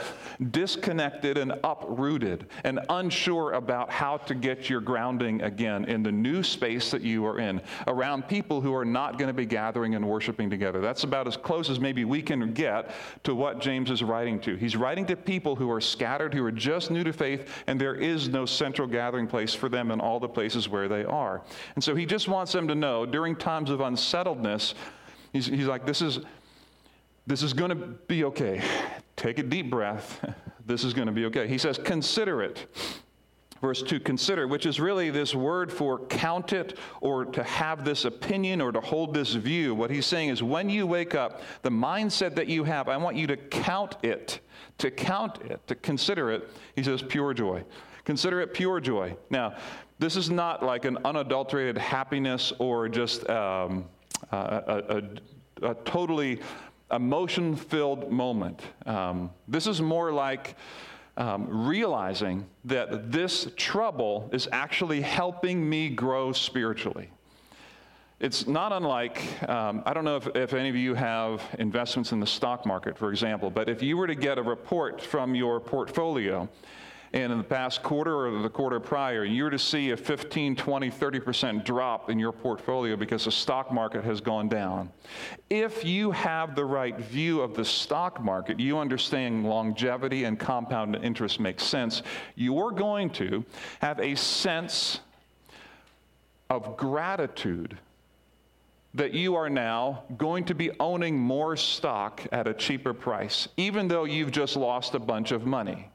disconnected 0.51 1.39
and 1.39 1.53
uprooted 1.63 2.47
and 2.65 2.81
unsure 2.89 3.53
about 3.53 3.91
how 3.91 4.17
to 4.17 4.35
get 4.35 4.69
your 4.69 4.81
grounding 4.81 5.43
again 5.43 5.85
in 5.85 6.03
the 6.03 6.13
new 6.13 6.43
space 6.43 6.91
that 6.91 7.03
you 7.03 7.27
are 7.27 7.39
in 7.39 7.61
around 7.87 8.27
people 8.29 8.61
who 8.61 8.75
are 8.75 8.85
not 8.85 9.19
going 9.19 9.29
to 9.29 9.35
be 9.35 9.47
gathering 9.47 9.95
and 9.95 10.07
worshiping 10.07 10.51
together. 10.51 10.81
That's 10.81 11.05
about 11.05 11.27
as 11.29 11.37
close 11.37 11.71
as 11.71 11.79
maybe 11.79 12.05
we 12.05 12.23
can 12.23 12.53
get 12.53 12.91
to 13.25 13.35
what 13.35 13.61
James 13.61 13.91
is 13.91 14.03
writing 14.03 14.41
to. 14.41 14.57
He's 14.57 14.77
writing 14.77 15.07
to 15.07 15.17
people 15.17 15.55
who 15.55 15.71
are 15.71 15.81
scattered, 15.81 16.33
who 16.35 16.45
are 16.45 16.53
just 16.53 16.91
new 16.91 17.05
to 17.05 17.13
faith, 17.13 17.49
and 17.67 17.81
there 17.81 17.95
is 17.95 18.29
no 18.29 18.47
central 18.47 18.89
gathering 18.89 19.27
place 19.27 19.55
for 19.55 19.69
them 19.69 19.91
in 19.91 20.01
all 20.01 20.19
the 20.19 20.29
places 20.29 20.69
where 20.69 20.89
they 20.89 21.05
are. 21.05 21.43
And 21.75 21.82
and 21.83 21.85
so 21.85 21.97
he 21.97 22.07
just 22.07 22.29
wants 22.29 22.53
them 22.53 22.69
to 22.69 22.77
know 22.77 23.05
during 23.05 23.35
times 23.35 23.69
of 23.69 23.81
unsettledness, 23.81 24.75
he's, 25.33 25.47
he's 25.47 25.67
like, 25.67 25.85
this 25.85 26.01
is, 26.01 26.21
this 27.27 27.43
is 27.43 27.53
going 27.53 27.71
to 27.71 27.75
be 27.75 28.23
okay. 28.23 28.63
Take 29.17 29.41
a 29.41 29.43
deep 29.43 29.69
breath. 29.69 30.25
This 30.65 30.85
is 30.85 30.95
going 30.95 31.07
to 31.07 31.13
be 31.13 31.25
okay. 31.25 31.49
He 31.49 31.59
says, 31.59 31.77
consider 31.77 32.41
it. 32.41 32.69
Verse 33.61 33.83
2, 33.83 33.99
consider, 33.99 34.47
which 34.47 34.65
is 34.65 34.79
really 34.79 35.11
this 35.11 35.35
word 35.35 35.73
for 35.73 36.07
count 36.07 36.53
it 36.53 36.79
or 37.01 37.25
to 37.25 37.43
have 37.43 37.85
this 37.85 38.05
opinion 38.05 38.61
or 38.61 38.71
to 38.71 38.81
hold 38.81 39.13
this 39.13 39.35
view. 39.35 39.75
What 39.75 39.91
he's 39.91 40.07
saying 40.07 40.29
is 40.29 40.41
when 40.41 40.71
you 40.71 40.87
wake 40.87 41.17
up, 41.17 41.43
the 41.63 41.71
mindset 41.71 42.37
that 42.37 42.47
you 42.47 42.63
have, 42.63 42.89
I 42.89 42.97
want 42.97 43.17
you 43.17 43.27
to 43.27 43.37
count 43.37 43.97
it, 44.05 44.39
to 44.79 44.91
count 44.91 45.39
it, 45.43 45.61
to 45.67 45.75
consider 45.75 46.31
it. 46.31 46.49
He 46.77 46.83
says, 46.83 47.03
pure 47.03 47.35
joy. 47.35 47.65
Consider 48.05 48.41
it 48.41 48.53
pure 48.53 48.81
joy. 48.81 49.17
Now, 49.31 49.55
this 49.99 50.17
is 50.17 50.31
not 50.31 50.65
like 50.65 50.85
an 50.85 50.99
unadulterated 51.05 51.79
happiness 51.79 52.53
or 52.59 52.89
just 52.89 53.29
um, 53.31 53.85
a, 54.33 55.03
a, 55.63 55.69
a, 55.71 55.75
totally 55.85 56.41
emotion 56.91 57.55
filled 57.55 58.11
moment. 58.11 58.61
Um, 58.87 59.31
this 59.47 59.69
is 59.69 59.81
more 59.81 60.13
like 60.13 60.57
um, 61.17 61.67
realizing 61.69 62.47
that 62.65 63.13
this 63.13 63.49
trouble 63.57 64.29
is 64.33 64.49
actually 64.51 65.01
helping 65.01 65.69
me 65.69 65.89
grow 65.89 66.33
spiritually. 66.33 67.11
It's 68.23 68.47
not 68.47 68.73
unlike, 68.73 69.21
um, 69.49 69.83
I 69.85 69.93
don't 69.93 70.05
know 70.05 70.15
if, 70.15 70.29
if 70.37 70.55
any 70.55 70.69
of 70.69 70.77
you 70.77 70.95
have 70.95 71.43
investments 71.59 72.13
in 72.13 72.21
the 72.21 72.27
stock 72.27 72.65
market, 72.65 72.97
for 72.97 73.11
example, 73.11 73.51
but 73.51 73.69
if 73.69 73.83
you 73.83 73.97
were 73.97 74.07
to 74.07 74.15
get 74.15 74.39
a 74.39 74.43
report 74.43 75.01
from 75.01 75.35
your 75.35 75.59
portfolio 75.59 76.49
and 77.13 77.33
in 77.33 77.39
the 77.39 77.43
past 77.43 77.83
quarter 77.83 78.29
or 78.29 78.41
the 78.41 78.49
quarter 78.49 78.79
prior, 78.79 79.25
you're 79.25 79.51
to 79.51 79.59
see 79.59 79.91
a 79.91 79.97
15, 79.97 80.55
20, 80.55 80.89
30% 80.89 81.65
drop 81.65 82.11
in 82.11 82.19
your 82.21 82.31
portfolio 82.31 82.95
because 82.95 83.25
the 83.25 83.33
stock 83.33 83.73
market 83.73 84.05
has 84.05 84.21
gone 84.21 84.49
down. 84.49 84.89
If 85.51 85.85
you 85.85 86.13
have 86.13 86.55
the 86.55 86.65
right 86.65 86.97
view 86.97 87.41
of 87.41 87.57
the 87.57 87.65
stock 87.65 88.23
market, 88.23 88.61
you 88.61 88.79
understand 88.79 89.45
longevity 89.45 90.23
and 90.25 90.39
compound 90.39 90.95
interest 90.95 91.41
makes 91.41 91.65
sense, 91.65 92.05
you're 92.37 92.71
going 92.71 93.11
to 93.11 93.45
have 93.81 93.99
a 93.99 94.15
sense 94.15 95.01
of 96.51 96.77
gratitude 96.77 97.77
that 98.95 99.15
you 99.15 99.35
are 99.35 99.49
now 99.49 100.05
going 100.19 100.45
to 100.45 100.55
be 100.55 100.71
owning 100.79 101.19
more 101.19 101.57
stock 101.57 102.23
at 102.31 102.47
a 102.47 102.55
cheaper 102.55 102.93
price, 102.93 103.49
even 103.57 103.89
though 103.89 104.05
you've 104.05 104.31
just 104.31 104.57
lost 104.57 104.95
a 104.95 104.99
bunch 104.99 105.33
of 105.33 105.47
money. 105.47 105.89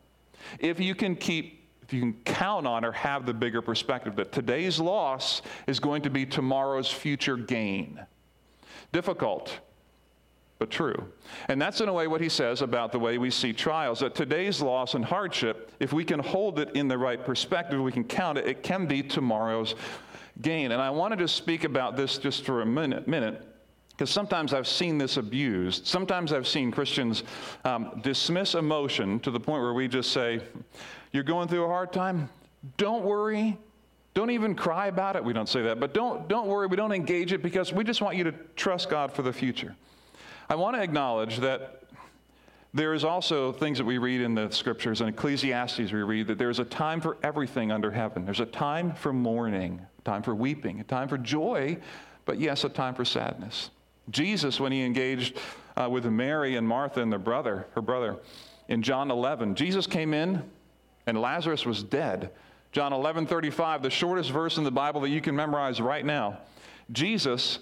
If 0.60 0.80
you 0.80 0.96
can 0.96 1.16
keep 1.16 1.58
if 1.84 1.94
you 1.94 2.02
can 2.02 2.14
count 2.26 2.68
on 2.68 2.84
or 2.84 2.92
have 2.92 3.26
the 3.26 3.34
bigger 3.34 3.62
perspective 3.62 4.18
that 4.18 4.34
today's 4.34 4.78
loss 4.78 5.42
is 5.68 5.80
going 5.80 6.02
to 6.02 6.10
be 6.10 6.26
tomorrow's 6.26 6.92
future 6.92 7.38
gain. 7.38 8.06
Difficult, 8.92 9.58
but 10.60 10.70
true. 10.70 11.08
And 11.48 11.62
that's 11.62 11.80
in 11.80 11.88
a 11.88 11.94
way 11.94 12.08
what 12.08 12.20
he 12.20 12.28
says 12.28 12.62
about 12.62 12.92
the 12.92 13.00
way 13.00 13.18
we 13.18 13.32
see 13.32 13.54
trials 13.54 14.02
that 14.02 14.16
today's 14.16 14.62
loss 14.62 14.96
and 14.96 15.06
hardship, 15.06 15.72
if 15.80 15.94
we 15.94 16.04
can 16.04 16.20
hold 16.20 16.60
it 16.60 16.76
in 16.76 16.90
the 16.90 16.98
right 16.98 17.24
perspective, 17.24 17.80
we 17.80 17.94
can 17.94 18.04
count 18.04 18.38
it, 18.38 18.48
it 18.48 18.64
can 18.64 18.86
be 18.86 19.02
tomorrow's 19.02 19.76
gain. 20.42 20.72
And 20.72 20.82
I 20.82 20.90
wanted 20.90 21.20
to 21.20 21.28
speak 21.28 21.64
about 21.64 21.96
this 21.96 22.18
just 22.18 22.46
for 22.46 22.62
a 22.62 22.66
minute. 22.66 23.08
minute 23.08 23.44
because 23.98 24.12
sometimes 24.12 24.54
I've 24.54 24.68
seen 24.68 25.00
this 25.00 25.18
abused. 25.18 25.88
Sometimes 25.88 26.32
I've 26.32 26.48
seen 26.48 26.72
Christians 26.72 27.24
um, 27.66 28.00
dismiss 28.04 28.54
emotion 28.54 29.20
to 29.22 29.32
the 29.32 29.40
point 29.40 29.64
where 29.64 29.74
we 29.74 29.88
just 29.88 30.12
say, 30.12 30.40
You're 31.12 31.24
going 31.24 31.48
through 31.48 31.64
a 31.64 31.68
hard 31.68 31.92
time? 31.92 32.30
Don't 32.78 33.04
worry. 33.04 33.58
Don't 34.14 34.32
even 34.32 34.56
cry 34.56 34.88
about 34.88 35.16
it. 35.16 35.24
We 35.24 35.34
don't 35.34 35.50
say 35.50 35.62
that, 35.64 35.80
but 35.80 35.94
don't, 35.94 36.28
don't 36.28 36.48
worry. 36.48 36.68
We 36.68 36.76
don't 36.76 36.92
engage 36.92 37.34
it 37.34 37.44
because 37.44 37.72
we 37.72 37.84
just 37.84 38.02
want 38.02 38.18
you 38.18 38.24
to 38.24 38.32
trust 38.56 38.90
God 38.90 39.12
for 39.12 39.22
the 39.22 39.34
future. 39.34 39.76
I 40.50 40.56
want 40.56 40.76
to 40.76 40.82
acknowledge 40.82 41.38
that 41.38 41.84
there 42.74 42.94
is 42.94 43.04
also 43.04 43.52
things 43.52 43.78
that 43.78 43.86
we 43.86 43.98
read 43.98 44.22
in 44.22 44.36
the 44.36 44.50
scriptures. 44.50 45.02
In 45.02 45.08
Ecclesiastes, 45.08 45.92
we 45.92 46.02
read 46.02 46.28
that 46.28 46.38
there's 46.38 46.60
a 46.60 46.66
time 46.66 47.02
for 47.02 47.18
everything 47.24 47.72
under 47.72 47.92
heaven. 47.92 48.26
There's 48.26 48.40
a 48.40 48.46
time 48.46 48.94
for 48.94 49.14
mourning, 49.14 49.82
time 50.08 50.24
for 50.24 50.34
weeping, 50.34 50.80
a 50.80 50.84
time 50.86 51.10
for 51.10 51.18
joy, 51.18 51.78
but 52.24 52.40
yes, 52.40 52.64
a 52.64 52.70
time 52.70 52.96
for 52.96 53.04
sadness. 53.04 53.72
Jesus, 54.10 54.58
when 54.58 54.72
he 54.72 54.84
engaged 54.84 55.38
uh, 55.76 55.90
with 55.92 56.06
Mary 56.06 56.56
and 56.56 56.66
Martha 56.66 57.02
and 57.02 57.12
their 57.12 57.20
brother, 57.20 57.68
her 57.76 57.82
brother, 57.82 58.16
in 58.70 58.82
John 58.82 59.12
11, 59.12 59.56
Jesus 59.56 59.86
came 59.86 60.14
in 60.14 60.42
and 61.08 61.20
Lazarus 61.20 61.66
was 61.66 61.84
dead. 61.84 62.32
John 62.72 62.94
11, 62.94 63.28
35, 63.28 63.82
the 63.82 63.90
shortest 63.90 64.32
verse 64.32 64.58
in 64.58 64.64
the 64.64 64.72
Bible 64.72 65.02
that 65.02 65.10
you 65.10 65.20
can 65.20 65.36
memorize 65.36 65.82
right 65.82 66.06
now. 66.06 66.38
Jesus 66.94 67.60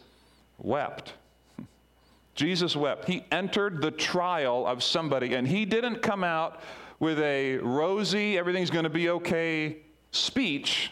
wept. 0.59 1.13
Jesus 2.35 2.75
wept. 2.75 3.05
He 3.05 3.25
entered 3.31 3.81
the 3.81 3.91
trial 3.91 4.67
of 4.67 4.83
somebody, 4.83 5.33
and 5.33 5.47
he 5.47 5.65
didn't 5.65 6.03
come 6.03 6.23
out 6.23 6.61
with 6.99 7.19
a 7.19 7.57
rosy, 7.57 8.37
everything's 8.37 8.69
going 8.69 8.83
to 8.83 8.89
be 8.89 9.09
okay 9.09 9.77
speech. 10.11 10.91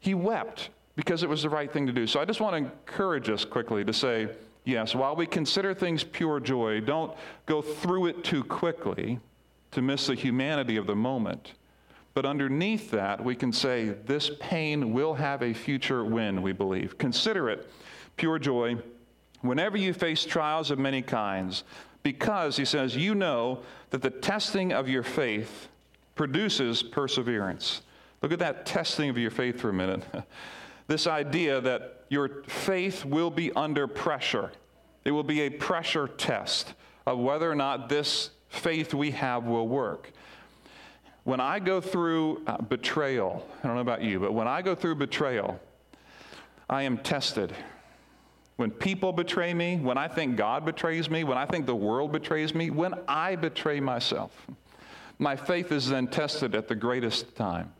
He 0.00 0.14
wept 0.14 0.70
because 0.96 1.22
it 1.22 1.28
was 1.28 1.42
the 1.42 1.50
right 1.50 1.72
thing 1.72 1.86
to 1.86 1.92
do. 1.92 2.06
So 2.06 2.20
I 2.20 2.24
just 2.24 2.40
want 2.40 2.54
to 2.54 2.58
encourage 2.58 3.30
us 3.30 3.44
quickly 3.44 3.84
to 3.84 3.92
say, 3.92 4.28
yes, 4.64 4.94
while 4.94 5.14
we 5.14 5.26
consider 5.26 5.72
things 5.72 6.02
pure 6.02 6.40
joy, 6.40 6.80
don't 6.80 7.12
go 7.46 7.62
through 7.62 8.06
it 8.06 8.24
too 8.24 8.42
quickly 8.42 9.20
to 9.70 9.82
miss 9.82 10.08
the 10.08 10.14
humanity 10.14 10.76
of 10.76 10.86
the 10.86 10.96
moment. 10.96 11.52
But 12.12 12.26
underneath 12.26 12.90
that, 12.90 13.24
we 13.24 13.36
can 13.36 13.52
say, 13.52 13.90
this 13.90 14.30
pain 14.40 14.92
will 14.92 15.14
have 15.14 15.42
a 15.42 15.54
future 15.54 16.04
win, 16.04 16.42
we 16.42 16.52
believe. 16.52 16.98
Consider 16.98 17.48
it 17.48 17.70
pure 18.16 18.38
joy 18.38 18.76
whenever 19.42 19.76
you 19.76 19.94
face 19.94 20.24
trials 20.24 20.70
of 20.70 20.78
many 20.78 21.02
kinds, 21.02 21.62
because, 22.02 22.56
he 22.56 22.64
says, 22.64 22.96
you 22.96 23.14
know 23.14 23.60
that 23.90 24.02
the 24.02 24.10
testing 24.10 24.72
of 24.72 24.88
your 24.88 25.02
faith 25.02 25.68
produces 26.14 26.82
perseverance. 26.82 27.82
Look 28.22 28.32
at 28.32 28.38
that 28.40 28.66
testing 28.66 29.08
of 29.08 29.16
your 29.16 29.30
faith 29.30 29.60
for 29.60 29.70
a 29.70 29.72
minute. 29.72 30.02
this 30.86 31.06
idea 31.06 31.60
that 31.60 32.04
your 32.08 32.42
faith 32.44 33.04
will 33.04 33.30
be 33.30 33.52
under 33.52 33.86
pressure. 33.86 34.50
It 35.04 35.12
will 35.12 35.22
be 35.24 35.42
a 35.42 35.50
pressure 35.50 36.08
test 36.08 36.74
of 37.06 37.18
whether 37.18 37.50
or 37.50 37.54
not 37.54 37.88
this 37.88 38.30
faith 38.48 38.92
we 38.92 39.12
have 39.12 39.44
will 39.44 39.68
work. 39.68 40.12
when 41.24 41.40
I 41.40 41.60
go 41.60 41.80
through 41.80 42.42
uh, 42.46 42.58
betrayal, 42.58 43.46
I 43.62 43.66
don't 43.66 43.76
know 43.76 43.82
about 43.82 44.02
you, 44.02 44.18
but 44.18 44.32
when 44.32 44.48
I 44.48 44.62
go 44.62 44.74
through 44.74 44.96
betrayal, 44.96 45.60
I 46.68 46.82
am 46.82 46.98
tested. 46.98 47.54
When 48.56 48.70
people 48.70 49.12
betray 49.12 49.54
me, 49.54 49.76
when 49.76 49.96
I 49.96 50.08
think 50.08 50.36
God 50.36 50.64
betrays 50.64 51.08
me, 51.08 51.24
when 51.24 51.38
I 51.38 51.46
think 51.46 51.66
the 51.66 51.76
world 51.76 52.12
betrays 52.12 52.54
me, 52.54 52.70
when 52.70 52.94
I 53.08 53.36
betray 53.36 53.80
myself, 53.80 54.46
my 55.18 55.36
faith 55.36 55.72
is 55.72 55.88
then 55.88 56.08
tested 56.08 56.54
at 56.54 56.68
the 56.68 56.74
greatest 56.74 57.36
time. 57.36 57.72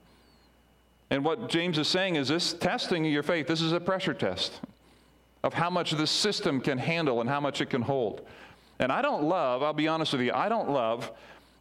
And 1.11 1.25
what 1.25 1.49
James 1.49 1.77
is 1.79 1.89
saying 1.89 2.17
is 2.17 2.29
this 2.29 2.53
testing 2.53 3.05
of 3.05 3.13
your 3.13 3.25
faith, 3.25 3.49
this 3.49 3.61
is 3.61 3.73
a 3.73 3.81
pressure 3.81 4.15
test 4.15 4.61
of 5.43 5.55
how 5.55 5.69
much 5.69 5.93
this 5.93 6.11
system 6.11 6.61
can 6.61 6.79
handle 6.79 7.21
and 7.21 7.29
how 7.29 7.41
much 7.41 7.61
it 7.61 7.71
can 7.71 7.83
hold. 7.83 8.27
And 8.79 8.93
I 8.93 9.03
don't 9.03 9.25
love, 9.25 9.63
I'll 9.63 9.73
be 9.73 9.89
honest 9.89 10.13
with 10.13 10.23
you, 10.23 10.33
I 10.33 10.49
don't 10.49 10.71
love 10.71 11.11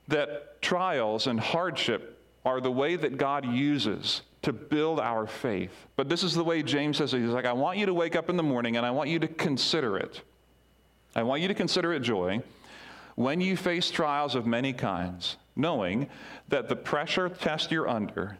that 0.07 0.61
trials 0.61 1.27
and 1.27 1.39
hardship 1.39 2.21
are 2.45 2.61
the 2.61 2.71
way 2.71 2.95
that 2.95 3.17
God 3.17 3.45
uses 3.45 4.21
to 4.41 4.53
build 4.53 4.99
our 4.99 5.27
faith. 5.27 5.71
But 5.95 6.09
this 6.09 6.23
is 6.23 6.33
the 6.33 6.43
way 6.43 6.63
James 6.63 6.97
says 6.97 7.13
it. 7.13 7.21
He's 7.21 7.29
like, 7.29 7.45
I 7.45 7.53
want 7.53 7.77
you 7.77 7.85
to 7.85 7.93
wake 7.93 8.15
up 8.15 8.29
in 8.29 8.37
the 8.37 8.43
morning 8.43 8.77
and 8.77 8.85
I 8.85 8.91
want 8.91 9.09
you 9.09 9.19
to 9.19 9.27
consider 9.27 9.97
it. 9.97 10.21
I 11.15 11.23
want 11.23 11.41
you 11.41 11.47
to 11.47 11.53
consider 11.53 11.93
it 11.93 12.01
joy 12.01 12.41
when 13.15 13.41
you 13.41 13.57
face 13.57 13.91
trials 13.91 14.35
of 14.35 14.45
many 14.45 14.71
kinds, 14.71 15.35
knowing 15.55 16.07
that 16.47 16.69
the 16.69 16.75
pressure 16.75 17.27
test 17.27 17.71
you're 17.71 17.89
under 17.89 18.37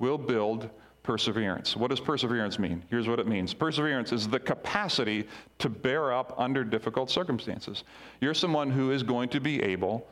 will 0.00 0.18
build 0.18 0.68
perseverance. 1.02 1.76
What 1.76 1.90
does 1.90 2.00
perseverance 2.00 2.58
mean? 2.58 2.82
Here's 2.90 3.08
what 3.08 3.18
it 3.18 3.26
means 3.26 3.54
perseverance 3.54 4.12
is 4.12 4.28
the 4.28 4.40
capacity 4.40 5.26
to 5.58 5.68
bear 5.68 6.12
up 6.12 6.34
under 6.36 6.64
difficult 6.64 7.10
circumstances. 7.10 7.84
You're 8.20 8.34
someone 8.34 8.70
who 8.70 8.90
is 8.90 9.02
going 9.02 9.28
to 9.30 9.40
be 9.40 9.62
able 9.62 10.06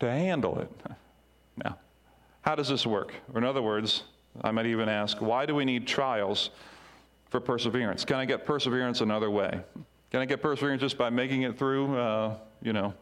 to 0.00 0.10
handle 0.10 0.58
it. 0.58 0.70
Now, 1.64 1.76
how 2.42 2.54
does 2.54 2.68
this 2.68 2.86
work? 2.86 3.12
Or 3.34 3.38
in 3.38 3.44
other 3.44 3.62
words, 3.62 4.04
I 4.42 4.52
might 4.52 4.66
even 4.66 4.88
ask, 4.88 5.20
why 5.20 5.44
do 5.44 5.56
we 5.56 5.64
need 5.64 5.88
trials 5.88 6.50
for 7.30 7.40
perseverance? 7.40 8.04
Can 8.04 8.14
I 8.14 8.24
get 8.24 8.46
perseverance 8.46 9.00
another 9.00 9.28
way? 9.28 9.60
Can 10.12 10.20
I 10.20 10.24
get 10.24 10.40
perseverance 10.40 10.82
just 10.82 10.96
by 10.96 11.10
making 11.10 11.42
it 11.42 11.58
through, 11.58 11.98
uh, 11.98 12.36
you 12.62 12.72
know, 12.72 12.94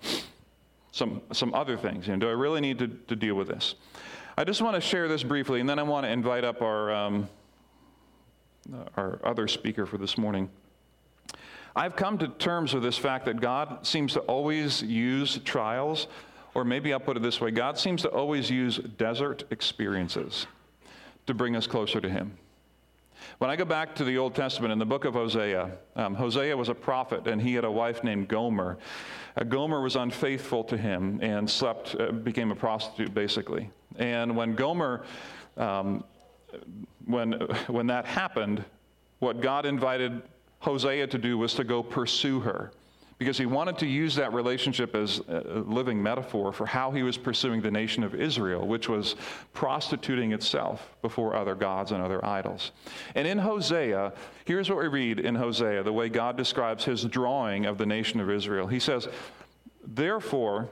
some, 0.90 1.20
some 1.34 1.52
other 1.52 1.76
things? 1.76 2.06
You 2.06 2.14
know, 2.14 2.20
do 2.20 2.28
I 2.30 2.32
really 2.32 2.62
need 2.62 2.78
to, 2.78 2.88
to 2.88 3.14
deal 3.14 3.34
with 3.34 3.48
this? 3.48 3.74
I 4.38 4.44
just 4.44 4.60
want 4.60 4.74
to 4.74 4.82
share 4.82 5.08
this 5.08 5.22
briefly, 5.22 5.60
and 5.60 5.68
then 5.68 5.78
I 5.78 5.82
want 5.82 6.04
to 6.04 6.10
invite 6.10 6.44
up 6.44 6.60
our, 6.60 6.92
um, 6.92 7.26
our 8.94 9.18
other 9.24 9.48
speaker 9.48 9.86
for 9.86 9.96
this 9.96 10.18
morning. 10.18 10.50
I've 11.74 11.96
come 11.96 12.18
to 12.18 12.28
terms 12.28 12.74
with 12.74 12.82
this 12.82 12.98
fact 12.98 13.24
that 13.24 13.40
God 13.40 13.86
seems 13.86 14.12
to 14.12 14.20
always 14.20 14.82
use 14.82 15.38
trials, 15.46 16.06
or 16.52 16.66
maybe 16.66 16.92
I'll 16.92 17.00
put 17.00 17.16
it 17.16 17.22
this 17.22 17.40
way 17.40 17.50
God 17.50 17.78
seems 17.78 18.02
to 18.02 18.08
always 18.10 18.50
use 18.50 18.76
desert 18.76 19.44
experiences 19.50 20.46
to 21.26 21.32
bring 21.32 21.56
us 21.56 21.66
closer 21.66 21.98
to 22.02 22.08
Him. 22.10 22.36
When 23.38 23.50
I 23.50 23.56
go 23.56 23.64
back 23.64 23.94
to 23.96 24.04
the 24.04 24.18
Old 24.18 24.34
Testament 24.34 24.72
in 24.72 24.78
the 24.78 24.86
book 24.86 25.04
of 25.04 25.14
Hosea, 25.14 25.70
um, 25.96 26.14
Hosea 26.14 26.56
was 26.56 26.68
a 26.68 26.74
prophet 26.74 27.26
and 27.26 27.40
he 27.40 27.54
had 27.54 27.64
a 27.64 27.70
wife 27.70 28.02
named 28.04 28.28
Gomer. 28.28 28.78
Uh, 29.36 29.44
Gomer 29.44 29.80
was 29.80 29.96
unfaithful 29.96 30.64
to 30.64 30.76
him 30.76 31.18
and 31.22 31.48
slept, 31.48 31.96
uh, 31.98 32.12
became 32.12 32.50
a 32.50 32.56
prostitute 32.56 33.12
basically. 33.14 33.70
And 33.98 34.36
when 34.36 34.54
Gomer, 34.54 35.04
um, 35.56 36.04
when, 37.04 37.32
when 37.66 37.86
that 37.88 38.06
happened, 38.06 38.64
what 39.18 39.40
God 39.40 39.66
invited 39.66 40.22
Hosea 40.60 41.06
to 41.08 41.18
do 41.18 41.38
was 41.38 41.54
to 41.54 41.64
go 41.64 41.82
pursue 41.82 42.40
her 42.40 42.72
because 43.18 43.38
he 43.38 43.46
wanted 43.46 43.78
to 43.78 43.86
use 43.86 44.14
that 44.16 44.32
relationship 44.34 44.94
as 44.94 45.20
a 45.28 45.64
living 45.66 46.02
metaphor 46.02 46.52
for 46.52 46.66
how 46.66 46.90
he 46.90 47.02
was 47.02 47.16
pursuing 47.16 47.62
the 47.62 47.70
nation 47.70 48.04
of 48.04 48.14
Israel, 48.14 48.66
which 48.66 48.90
was 48.90 49.16
prostituting 49.54 50.32
itself 50.32 50.94
before 51.00 51.34
other 51.34 51.54
gods 51.54 51.92
and 51.92 52.02
other 52.02 52.22
idols. 52.24 52.72
And 53.14 53.26
in 53.26 53.38
Hosea, 53.38 54.12
here's 54.44 54.68
what 54.68 54.78
we 54.78 54.88
read 54.88 55.20
in 55.20 55.34
Hosea, 55.34 55.82
the 55.82 55.92
way 55.92 56.10
God 56.10 56.36
describes 56.36 56.84
his 56.84 57.04
drawing 57.04 57.64
of 57.64 57.78
the 57.78 57.86
nation 57.86 58.20
of 58.20 58.30
Israel. 58.30 58.66
He 58.66 58.80
says, 58.80 59.08
Therefore, 59.86 60.68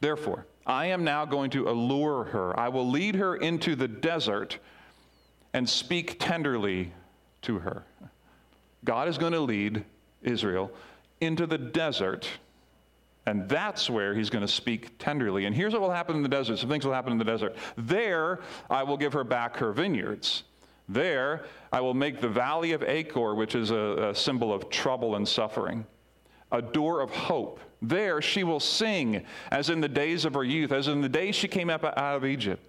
therefore, 0.00 0.46
I 0.66 0.86
am 0.86 1.04
now 1.04 1.24
going 1.24 1.50
to 1.50 1.68
allure 1.68 2.24
her. 2.24 2.58
I 2.58 2.70
will 2.70 2.88
lead 2.88 3.14
her 3.16 3.36
into 3.36 3.76
the 3.76 3.88
desert 3.88 4.58
and 5.52 5.68
speak 5.68 6.18
tenderly 6.18 6.92
to 7.42 7.60
her. 7.60 7.84
God 8.84 9.06
is 9.06 9.16
going 9.16 9.32
to 9.32 9.40
lead 9.40 9.84
Israel 10.22 10.72
into 11.22 11.46
the 11.46 11.58
desert. 11.58 12.28
And 13.24 13.48
that's 13.48 13.88
where 13.88 14.14
he's 14.14 14.30
going 14.30 14.44
to 14.44 14.52
speak 14.52 14.98
tenderly. 14.98 15.46
And 15.46 15.54
here's 15.54 15.72
what 15.72 15.80
will 15.80 15.90
happen 15.90 16.16
in 16.16 16.22
the 16.22 16.28
desert. 16.28 16.58
Some 16.58 16.68
things 16.68 16.84
will 16.84 16.92
happen 16.92 17.12
in 17.12 17.18
the 17.18 17.24
desert. 17.24 17.54
There, 17.76 18.40
I 18.68 18.82
will 18.82 18.96
give 18.96 19.12
her 19.12 19.22
back 19.22 19.56
her 19.58 19.72
vineyards. 19.72 20.42
There, 20.88 21.44
I 21.72 21.80
will 21.80 21.94
make 21.94 22.20
the 22.20 22.28
valley 22.28 22.72
of 22.72 22.82
Achor, 22.82 23.36
which 23.36 23.54
is 23.54 23.70
a, 23.70 24.10
a 24.10 24.14
symbol 24.14 24.52
of 24.52 24.68
trouble 24.68 25.14
and 25.14 25.26
suffering, 25.26 25.86
a 26.50 26.60
door 26.60 27.00
of 27.00 27.10
hope. 27.10 27.60
There, 27.80 28.20
she 28.20 28.42
will 28.42 28.60
sing 28.60 29.24
as 29.52 29.70
in 29.70 29.80
the 29.80 29.88
days 29.88 30.24
of 30.24 30.34
her 30.34 30.44
youth, 30.44 30.72
as 30.72 30.88
in 30.88 31.00
the 31.00 31.08
days 31.08 31.36
she 31.36 31.46
came 31.46 31.70
up 31.70 31.84
out 31.84 32.16
of 32.16 32.24
Egypt. 32.24 32.64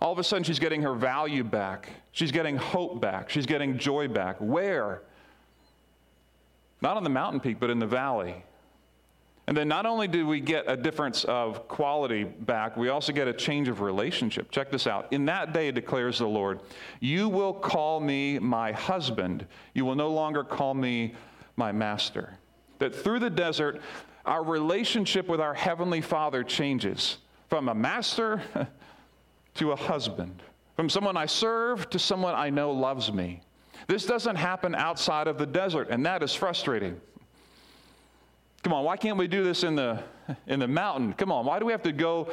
All 0.00 0.12
of 0.12 0.18
a 0.18 0.24
sudden, 0.24 0.42
she's 0.42 0.58
getting 0.58 0.82
her 0.82 0.94
value 0.94 1.44
back. 1.44 1.88
She's 2.10 2.32
getting 2.32 2.56
hope 2.56 3.00
back. 3.00 3.30
She's 3.30 3.46
getting 3.46 3.78
joy 3.78 4.08
back. 4.08 4.36
Where? 4.40 5.02
Not 6.84 6.96
on 6.96 7.02
the 7.02 7.10
mountain 7.10 7.40
peak, 7.40 7.58
but 7.58 7.70
in 7.70 7.78
the 7.78 7.86
valley. 7.86 8.44
And 9.46 9.56
then 9.56 9.68
not 9.68 9.84
only 9.84 10.06
do 10.06 10.26
we 10.26 10.40
get 10.40 10.64
a 10.68 10.76
difference 10.76 11.24
of 11.24 11.66
quality 11.66 12.24
back, 12.24 12.76
we 12.76 12.90
also 12.90 13.12
get 13.12 13.26
a 13.26 13.32
change 13.32 13.68
of 13.68 13.80
relationship. 13.80 14.50
Check 14.50 14.70
this 14.70 14.86
out. 14.86 15.12
In 15.12 15.24
that 15.26 15.52
day, 15.52 15.70
declares 15.70 16.18
the 16.18 16.26
Lord, 16.26 16.60
you 17.00 17.28
will 17.28 17.52
call 17.52 18.00
me 18.00 18.38
my 18.38 18.72
husband. 18.72 19.46
You 19.74 19.84
will 19.84 19.96
no 19.96 20.10
longer 20.10 20.44
call 20.44 20.74
me 20.74 21.14
my 21.56 21.72
master. 21.72 22.38
That 22.78 22.94
through 22.94 23.20
the 23.20 23.30
desert, 23.30 23.80
our 24.26 24.42
relationship 24.42 25.28
with 25.28 25.40
our 25.40 25.54
Heavenly 25.54 26.00
Father 26.00 26.44
changes 26.44 27.18
from 27.48 27.68
a 27.68 27.74
master 27.74 28.42
to 29.54 29.72
a 29.72 29.76
husband, 29.76 30.42
from 30.76 30.88
someone 30.88 31.16
I 31.16 31.26
serve 31.26 31.88
to 31.90 31.98
someone 31.98 32.34
I 32.34 32.50
know 32.50 32.72
loves 32.72 33.12
me. 33.12 33.40
This 33.86 34.06
doesn't 34.06 34.36
happen 34.36 34.74
outside 34.74 35.26
of 35.26 35.38
the 35.38 35.46
desert, 35.46 35.88
and 35.90 36.04
that 36.06 36.22
is 36.22 36.34
frustrating. 36.34 37.00
Come 38.62 38.72
on, 38.72 38.84
why 38.84 38.96
can't 38.96 39.18
we 39.18 39.28
do 39.28 39.44
this 39.44 39.62
in 39.62 39.76
the, 39.76 40.02
in 40.46 40.58
the 40.60 40.68
mountain? 40.68 41.12
Come 41.12 41.30
on, 41.30 41.44
why 41.44 41.58
do 41.58 41.66
we 41.66 41.72
have 41.72 41.82
to 41.82 41.92
go 41.92 42.32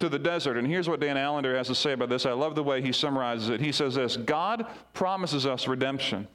to 0.00 0.08
the 0.08 0.18
desert? 0.18 0.56
And 0.56 0.66
here's 0.66 0.88
what 0.88 1.00
Dan 1.00 1.16
Allender 1.16 1.56
has 1.56 1.68
to 1.68 1.74
say 1.74 1.92
about 1.92 2.08
this. 2.08 2.26
I 2.26 2.32
love 2.32 2.56
the 2.56 2.64
way 2.64 2.82
he 2.82 2.92
summarizes 2.92 3.48
it. 3.48 3.60
He 3.60 3.70
says 3.70 3.94
this 3.94 4.16
God 4.16 4.66
promises 4.92 5.46
us 5.46 5.68
redemption, 5.68 6.26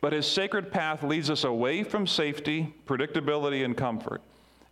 but 0.00 0.12
his 0.12 0.26
sacred 0.26 0.70
path 0.70 1.02
leads 1.02 1.30
us 1.30 1.42
away 1.42 1.82
from 1.82 2.06
safety, 2.06 2.72
predictability, 2.86 3.64
and 3.64 3.76
comfort. 3.76 4.22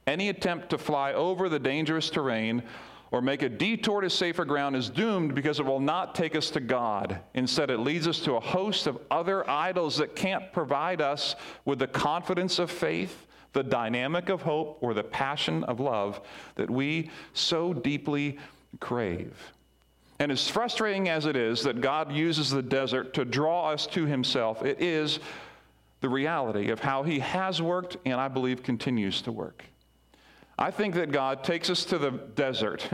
Any 0.06 0.28
attempt 0.28 0.70
to 0.70 0.78
fly 0.78 1.12
over 1.12 1.48
the 1.48 1.58
dangerous 1.58 2.08
terrain 2.08 2.62
or 3.10 3.22
make 3.22 3.42
a 3.42 3.48
detour 3.48 4.00
to 4.00 4.10
safer 4.10 4.44
ground 4.44 4.74
is 4.74 4.90
doomed 4.90 5.34
because 5.34 5.60
it 5.60 5.66
will 5.66 5.80
not 5.80 6.14
take 6.14 6.34
us 6.34 6.50
to 6.50 6.60
God. 6.60 7.20
Instead, 7.34 7.70
it 7.70 7.78
leads 7.78 8.08
us 8.08 8.20
to 8.20 8.34
a 8.34 8.40
host 8.40 8.86
of 8.86 8.98
other 9.10 9.48
idols 9.48 9.96
that 9.98 10.16
can't 10.16 10.52
provide 10.52 11.00
us 11.00 11.36
with 11.64 11.78
the 11.78 11.86
confidence 11.86 12.58
of 12.58 12.70
faith, 12.70 13.26
the 13.52 13.62
dynamic 13.62 14.28
of 14.28 14.42
hope, 14.42 14.78
or 14.80 14.92
the 14.92 15.04
passion 15.04 15.62
of 15.64 15.78
love 15.80 16.20
that 16.56 16.68
we 16.68 17.10
so 17.32 17.72
deeply 17.72 18.38
crave. 18.80 19.52
And 20.18 20.32
as 20.32 20.48
frustrating 20.48 21.08
as 21.08 21.26
it 21.26 21.36
is 21.36 21.62
that 21.62 21.80
God 21.80 22.10
uses 22.10 22.50
the 22.50 22.62
desert 22.62 23.14
to 23.14 23.24
draw 23.24 23.70
us 23.70 23.86
to 23.88 24.06
Himself, 24.06 24.64
it 24.64 24.80
is 24.80 25.20
the 26.00 26.08
reality 26.08 26.70
of 26.70 26.80
how 26.80 27.02
He 27.02 27.20
has 27.20 27.60
worked 27.60 27.98
and 28.04 28.20
I 28.20 28.28
believe 28.28 28.62
continues 28.62 29.22
to 29.22 29.32
work. 29.32 29.64
I 30.58 30.70
think 30.70 30.94
that 30.94 31.12
God 31.12 31.44
takes 31.44 31.68
us 31.68 31.84
to 31.86 31.98
the 31.98 32.10
desert 32.10 32.88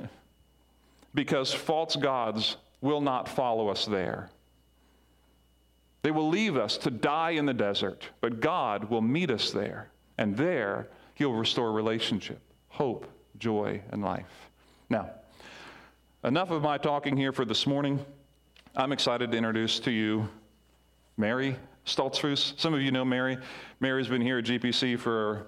because 1.14 1.52
false 1.52 1.96
gods 1.96 2.56
will 2.80 3.00
not 3.00 3.28
follow 3.28 3.68
us 3.68 3.86
there. 3.86 4.30
They 6.02 6.10
will 6.10 6.28
leave 6.28 6.56
us 6.56 6.76
to 6.78 6.90
die 6.90 7.30
in 7.30 7.46
the 7.46 7.54
desert, 7.54 8.08
but 8.20 8.40
God 8.40 8.90
will 8.90 9.00
meet 9.00 9.30
us 9.30 9.52
there, 9.52 9.88
and 10.18 10.36
there 10.36 10.88
He'll 11.14 11.32
restore 11.32 11.72
relationship, 11.72 12.40
hope, 12.68 13.06
joy, 13.38 13.80
and 13.90 14.02
life. 14.02 14.50
Now, 14.90 15.10
enough 16.24 16.50
of 16.50 16.62
my 16.62 16.78
talking 16.78 17.16
here 17.16 17.32
for 17.32 17.44
this 17.44 17.66
morning. 17.66 18.04
I'm 18.74 18.90
excited 18.92 19.30
to 19.30 19.36
introduce 19.36 19.78
to 19.80 19.90
you 19.92 20.28
Mary 21.16 21.56
Stoltzfus. 21.86 22.58
Some 22.58 22.74
of 22.74 22.80
you 22.80 22.90
know 22.90 23.04
Mary. 23.04 23.38
Mary's 23.78 24.08
been 24.08 24.22
here 24.22 24.38
at 24.38 24.44
GPC 24.44 24.98
for 24.98 25.46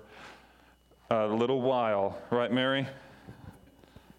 a 1.14 1.26
little 1.26 1.62
while, 1.62 2.18
right, 2.30 2.50
Mary? 2.50 2.86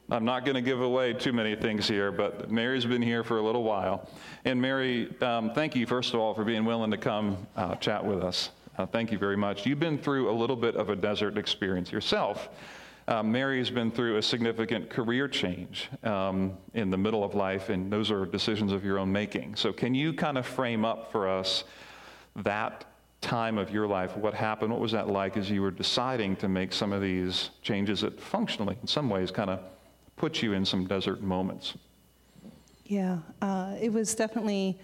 I'm 0.09 0.23
not 0.23 0.45
going 0.45 0.55
to 0.55 0.61
give 0.61 0.81
away 0.81 1.13
too 1.13 1.33
many 1.33 1.55
things 1.55 1.87
here, 1.87 2.11
but 2.11 2.49
Mary's 2.49 2.85
been 2.85 3.01
here 3.01 3.23
for 3.23 3.37
a 3.37 3.41
little 3.41 3.63
while. 3.63 4.07
And 4.45 4.61
Mary, 4.61 5.13
um, 5.21 5.51
thank 5.53 5.75
you, 5.75 5.85
first 5.85 6.13
of 6.13 6.19
all, 6.19 6.33
for 6.33 6.45
being 6.45 6.63
willing 6.63 6.91
to 6.91 6.97
come 6.97 7.47
uh, 7.57 7.75
chat 7.75 8.05
with 8.05 8.23
us. 8.23 8.51
Uh, 8.77 8.85
thank 8.85 9.11
you 9.11 9.17
very 9.17 9.35
much. 9.35 9.65
You've 9.65 9.79
been 9.79 9.97
through 9.97 10.29
a 10.29 10.35
little 10.35 10.55
bit 10.55 10.75
of 10.75 10.89
a 10.89 10.95
desert 10.95 11.37
experience 11.37 11.91
yourself. 11.91 12.49
Uh, 13.07 13.21
Mary 13.23 13.57
has 13.57 13.69
been 13.69 13.91
through 13.91 14.17
a 14.17 14.21
significant 14.21 14.89
career 14.89 15.27
change 15.27 15.89
um, 16.03 16.53
in 16.75 16.89
the 16.89 16.97
middle 16.97 17.23
of 17.23 17.35
life, 17.35 17.69
and 17.69 17.91
those 17.91 18.09
are 18.09 18.25
decisions 18.25 18.71
of 18.71 18.85
your 18.85 18.99
own 18.99 19.11
making. 19.11 19.55
So, 19.55 19.73
can 19.73 19.93
you 19.93 20.13
kind 20.13 20.37
of 20.37 20.45
frame 20.45 20.85
up 20.85 21.11
for 21.11 21.27
us 21.27 21.65
that 22.37 22.85
time 23.25 23.57
of 23.57 23.71
your 23.71 23.87
life? 23.87 24.15
What 24.15 24.35
happened? 24.35 24.71
What 24.71 24.79
was 24.79 24.91
that 24.91 25.07
like 25.09 25.35
as 25.35 25.49
you 25.49 25.61
were 25.61 25.71
deciding 25.71 26.35
to 26.37 26.47
make 26.47 26.71
some 26.71 26.93
of 26.93 27.01
these 27.01 27.49
changes 27.63 28.01
that 28.01 28.19
functionally, 28.21 28.77
in 28.81 28.87
some 28.87 29.09
ways, 29.09 29.31
kind 29.31 29.49
of 29.49 29.59
put 30.15 30.43
you 30.43 30.53
in 30.53 30.63
some 30.63 30.85
desert 30.85 31.21
moments? 31.21 31.73
Yeah, 32.85 33.17
uh, 33.41 33.73
it 33.81 33.91
was 33.91 34.13
definitely 34.13 34.79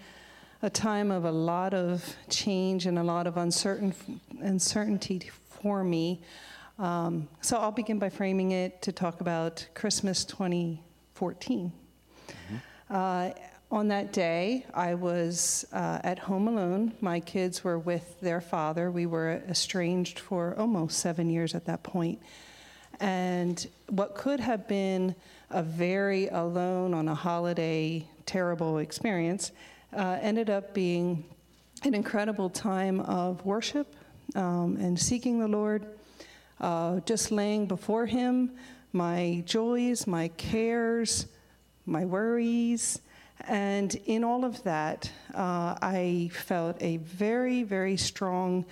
a 0.62 0.68
time 0.68 1.12
of 1.12 1.24
a 1.24 1.30
lot 1.30 1.72
of 1.72 2.04
change 2.28 2.86
and 2.86 2.98
a 2.98 3.02
lot 3.04 3.28
of 3.28 3.36
uncertain, 3.36 3.94
uncertainty 4.40 5.30
for 5.44 5.84
me. 5.84 6.20
Um, 6.80 7.28
so 7.42 7.58
I'll 7.58 7.70
begin 7.70 8.00
by 8.00 8.10
framing 8.10 8.50
it 8.50 8.82
to 8.82 8.90
talk 8.90 9.20
about 9.20 9.64
Christmas 9.74 10.24
2014. 10.24 11.72
Mm-hmm. 12.28 12.56
Uh, 12.90 13.30
on 13.72 13.88
that 13.88 14.12
day, 14.12 14.66
I 14.74 14.94
was 14.94 15.64
uh, 15.72 15.98
at 16.04 16.18
home 16.18 16.46
alone. 16.46 16.92
My 17.00 17.20
kids 17.20 17.64
were 17.64 17.78
with 17.78 18.20
their 18.20 18.42
father. 18.42 18.90
We 18.90 19.06
were 19.06 19.42
estranged 19.48 20.18
for 20.18 20.54
almost 20.58 20.98
seven 20.98 21.30
years 21.30 21.54
at 21.54 21.64
that 21.64 21.82
point. 21.82 22.20
And 23.00 23.66
what 23.88 24.14
could 24.14 24.40
have 24.40 24.68
been 24.68 25.14
a 25.50 25.62
very 25.62 26.28
alone 26.28 26.92
on 26.92 27.08
a 27.08 27.14
holiday, 27.14 28.06
terrible 28.26 28.76
experience 28.76 29.52
uh, 29.96 30.18
ended 30.20 30.50
up 30.50 30.74
being 30.74 31.24
an 31.82 31.94
incredible 31.94 32.50
time 32.50 33.00
of 33.00 33.42
worship 33.46 33.96
um, 34.34 34.76
and 34.76 35.00
seeking 35.00 35.38
the 35.38 35.48
Lord, 35.48 35.86
uh, 36.60 37.00
just 37.00 37.32
laying 37.32 37.66
before 37.66 38.04
Him 38.04 38.52
my 38.92 39.42
joys, 39.46 40.06
my 40.06 40.28
cares, 40.28 41.26
my 41.86 42.04
worries. 42.04 43.00
And 43.48 43.94
in 44.06 44.24
all 44.24 44.44
of 44.44 44.62
that, 44.64 45.10
uh, 45.34 45.76
I 45.82 46.30
felt 46.32 46.76
a 46.80 46.98
very, 46.98 47.62
very 47.62 47.96
strong 47.96 48.64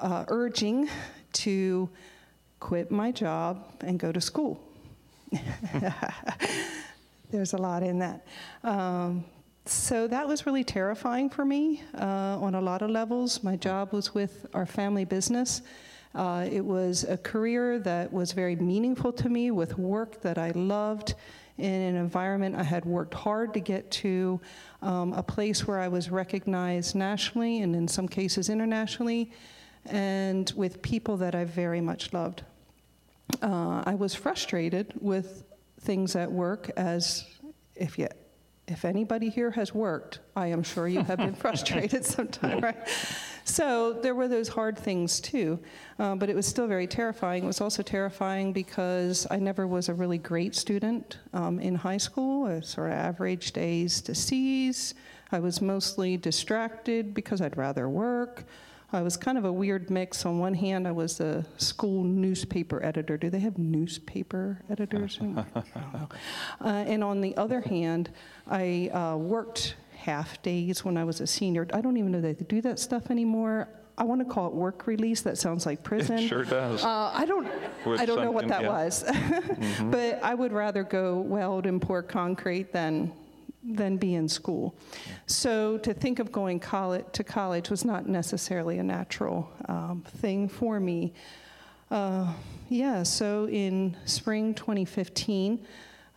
uh, 0.00 0.24
urging 0.28 0.88
to 1.34 1.88
quit 2.60 2.90
my 2.90 3.12
job 3.12 3.64
and 3.80 3.98
go 3.98 4.12
to 4.12 4.20
school. 4.20 4.60
There's 7.30 7.52
a 7.52 7.58
lot 7.58 7.82
in 7.82 7.98
that. 7.98 8.26
Um, 8.64 9.24
so 9.66 10.08
that 10.08 10.26
was 10.26 10.46
really 10.46 10.64
terrifying 10.64 11.28
for 11.28 11.44
me 11.44 11.82
uh, 11.94 12.38
on 12.40 12.54
a 12.54 12.60
lot 12.60 12.82
of 12.82 12.90
levels. 12.90 13.44
My 13.44 13.56
job 13.56 13.92
was 13.92 14.14
with 14.14 14.46
our 14.54 14.64
family 14.64 15.04
business. 15.04 15.60
Uh, 16.14 16.48
it 16.50 16.64
was 16.64 17.04
a 17.04 17.18
career 17.18 17.78
that 17.80 18.10
was 18.10 18.32
very 18.32 18.56
meaningful 18.56 19.12
to 19.12 19.28
me 19.28 19.50
with 19.50 19.78
work 19.78 20.22
that 20.22 20.38
I 20.38 20.52
loved 20.52 21.14
in 21.58 21.82
an 21.82 21.96
environment 21.96 22.54
I 22.56 22.62
had 22.62 22.84
worked 22.84 23.14
hard 23.14 23.52
to 23.54 23.60
get 23.60 23.90
to, 23.90 24.40
um, 24.80 25.12
a 25.12 25.22
place 25.22 25.66
where 25.66 25.80
I 25.80 25.88
was 25.88 26.10
recognized 26.10 26.94
nationally 26.94 27.62
and 27.62 27.74
in 27.74 27.88
some 27.88 28.08
cases 28.08 28.48
internationally, 28.48 29.32
and 29.86 30.52
with 30.56 30.80
people 30.82 31.16
that 31.18 31.34
I 31.34 31.44
very 31.44 31.80
much 31.80 32.12
loved. 32.12 32.44
Uh, 33.42 33.82
I 33.84 33.94
was 33.94 34.14
frustrated 34.14 34.94
with 35.00 35.44
things 35.80 36.16
at 36.16 36.30
work 36.30 36.70
as 36.76 37.24
if 37.74 37.98
you 37.98 38.08
if 38.66 38.84
anybody 38.84 39.30
here 39.30 39.50
has 39.52 39.74
worked, 39.74 40.20
I 40.36 40.48
am 40.48 40.62
sure 40.62 40.86
you 40.86 41.02
have 41.02 41.18
been 41.18 41.34
frustrated 41.46 42.04
sometime, 42.04 42.60
right? 42.60 42.76
So 43.48 43.94
there 43.94 44.14
were 44.14 44.28
those 44.28 44.46
hard 44.46 44.78
things 44.78 45.20
too, 45.20 45.58
uh, 45.98 46.14
but 46.16 46.28
it 46.28 46.36
was 46.36 46.46
still 46.46 46.66
very 46.66 46.86
terrifying. 46.86 47.44
It 47.44 47.46
was 47.46 47.62
also 47.62 47.82
terrifying 47.82 48.52
because 48.52 49.26
I 49.30 49.38
never 49.38 49.66
was 49.66 49.88
a 49.88 49.94
really 49.94 50.18
great 50.18 50.54
student 50.54 51.18
um, 51.32 51.58
in 51.58 51.74
high 51.74 51.96
school, 51.96 52.44
I 52.46 52.60
sort 52.60 52.88
of 52.88 52.98
averaged 52.98 53.56
A's 53.56 54.02
to 54.02 54.14
C's. 54.14 54.94
I 55.32 55.38
was 55.38 55.62
mostly 55.62 56.18
distracted 56.18 57.14
because 57.14 57.40
I'd 57.40 57.56
rather 57.56 57.88
work. 57.88 58.44
I 58.92 59.00
was 59.00 59.16
kind 59.16 59.38
of 59.38 59.44
a 59.46 59.52
weird 59.52 59.90
mix. 59.90 60.26
On 60.26 60.38
one 60.38 60.54
hand, 60.54 60.86
I 60.86 60.92
was 60.92 61.20
a 61.20 61.44
school 61.56 62.04
newspaper 62.04 62.82
editor. 62.84 63.16
Do 63.16 63.30
they 63.30 63.40
have 63.40 63.58
newspaper 63.58 64.60
editors? 64.70 65.18
uh, 65.24 66.04
and 66.60 67.02
on 67.02 67.20
the 67.22 67.36
other 67.36 67.60
hand, 67.62 68.10
I 68.46 68.88
uh, 68.88 69.16
worked 69.16 69.76
half 70.08 70.40
days 70.40 70.84
when 70.86 70.96
I 70.96 71.04
was 71.04 71.20
a 71.20 71.26
senior. 71.26 71.66
I 71.74 71.82
don't 71.82 71.98
even 71.98 72.12
know 72.12 72.22
that 72.22 72.38
they 72.38 72.44
do 72.44 72.62
that 72.62 72.78
stuff 72.78 73.10
anymore. 73.10 73.68
I 73.98 74.04
want 74.04 74.26
to 74.26 74.32
call 74.32 74.46
it 74.46 74.54
work 74.54 74.86
release. 74.86 75.20
That 75.22 75.36
sounds 75.36 75.66
like 75.66 75.82
prison. 75.82 76.20
It 76.20 76.28
sure 76.28 76.44
does. 76.44 76.82
Uh, 76.82 77.10
I 77.12 77.26
don't. 77.26 77.46
With 77.84 78.00
I 78.00 78.06
don't 78.06 78.22
know 78.22 78.30
what 78.30 78.48
that 78.48 78.62
yeah. 78.62 78.68
was. 78.68 79.04
mm-hmm. 79.06 79.90
But 79.90 80.22
I 80.22 80.34
would 80.34 80.52
rather 80.52 80.82
go 80.82 81.20
weld 81.20 81.66
and 81.66 81.82
pour 81.82 82.02
concrete 82.02 82.72
than 82.72 83.12
than 83.62 83.98
be 83.98 84.14
in 84.14 84.28
school. 84.28 84.74
So 85.26 85.76
to 85.78 85.92
think 85.92 86.20
of 86.20 86.32
going 86.32 86.58
college, 86.60 87.04
to 87.12 87.24
college 87.24 87.68
was 87.68 87.84
not 87.84 88.08
necessarily 88.08 88.78
a 88.78 88.84
natural 88.84 89.50
um, 89.68 90.04
thing 90.22 90.48
for 90.48 90.80
me. 90.80 91.12
Uh, 91.90 92.32
yeah, 92.70 93.02
so 93.02 93.46
in 93.48 93.96
spring 94.06 94.54
2015, 94.54 95.66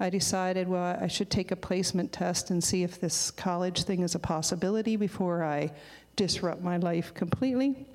I 0.01 0.09
decided, 0.09 0.67
well, 0.67 0.97
I 0.99 1.05
should 1.05 1.29
take 1.29 1.51
a 1.51 1.55
placement 1.55 2.11
test 2.11 2.49
and 2.49 2.63
see 2.63 2.81
if 2.81 2.99
this 2.99 3.29
college 3.29 3.83
thing 3.83 4.01
is 4.01 4.15
a 4.15 4.19
possibility 4.19 4.95
before 4.95 5.43
I 5.43 5.71
disrupt 6.15 6.63
my 6.63 6.77
life 6.77 7.13
completely. 7.13 7.85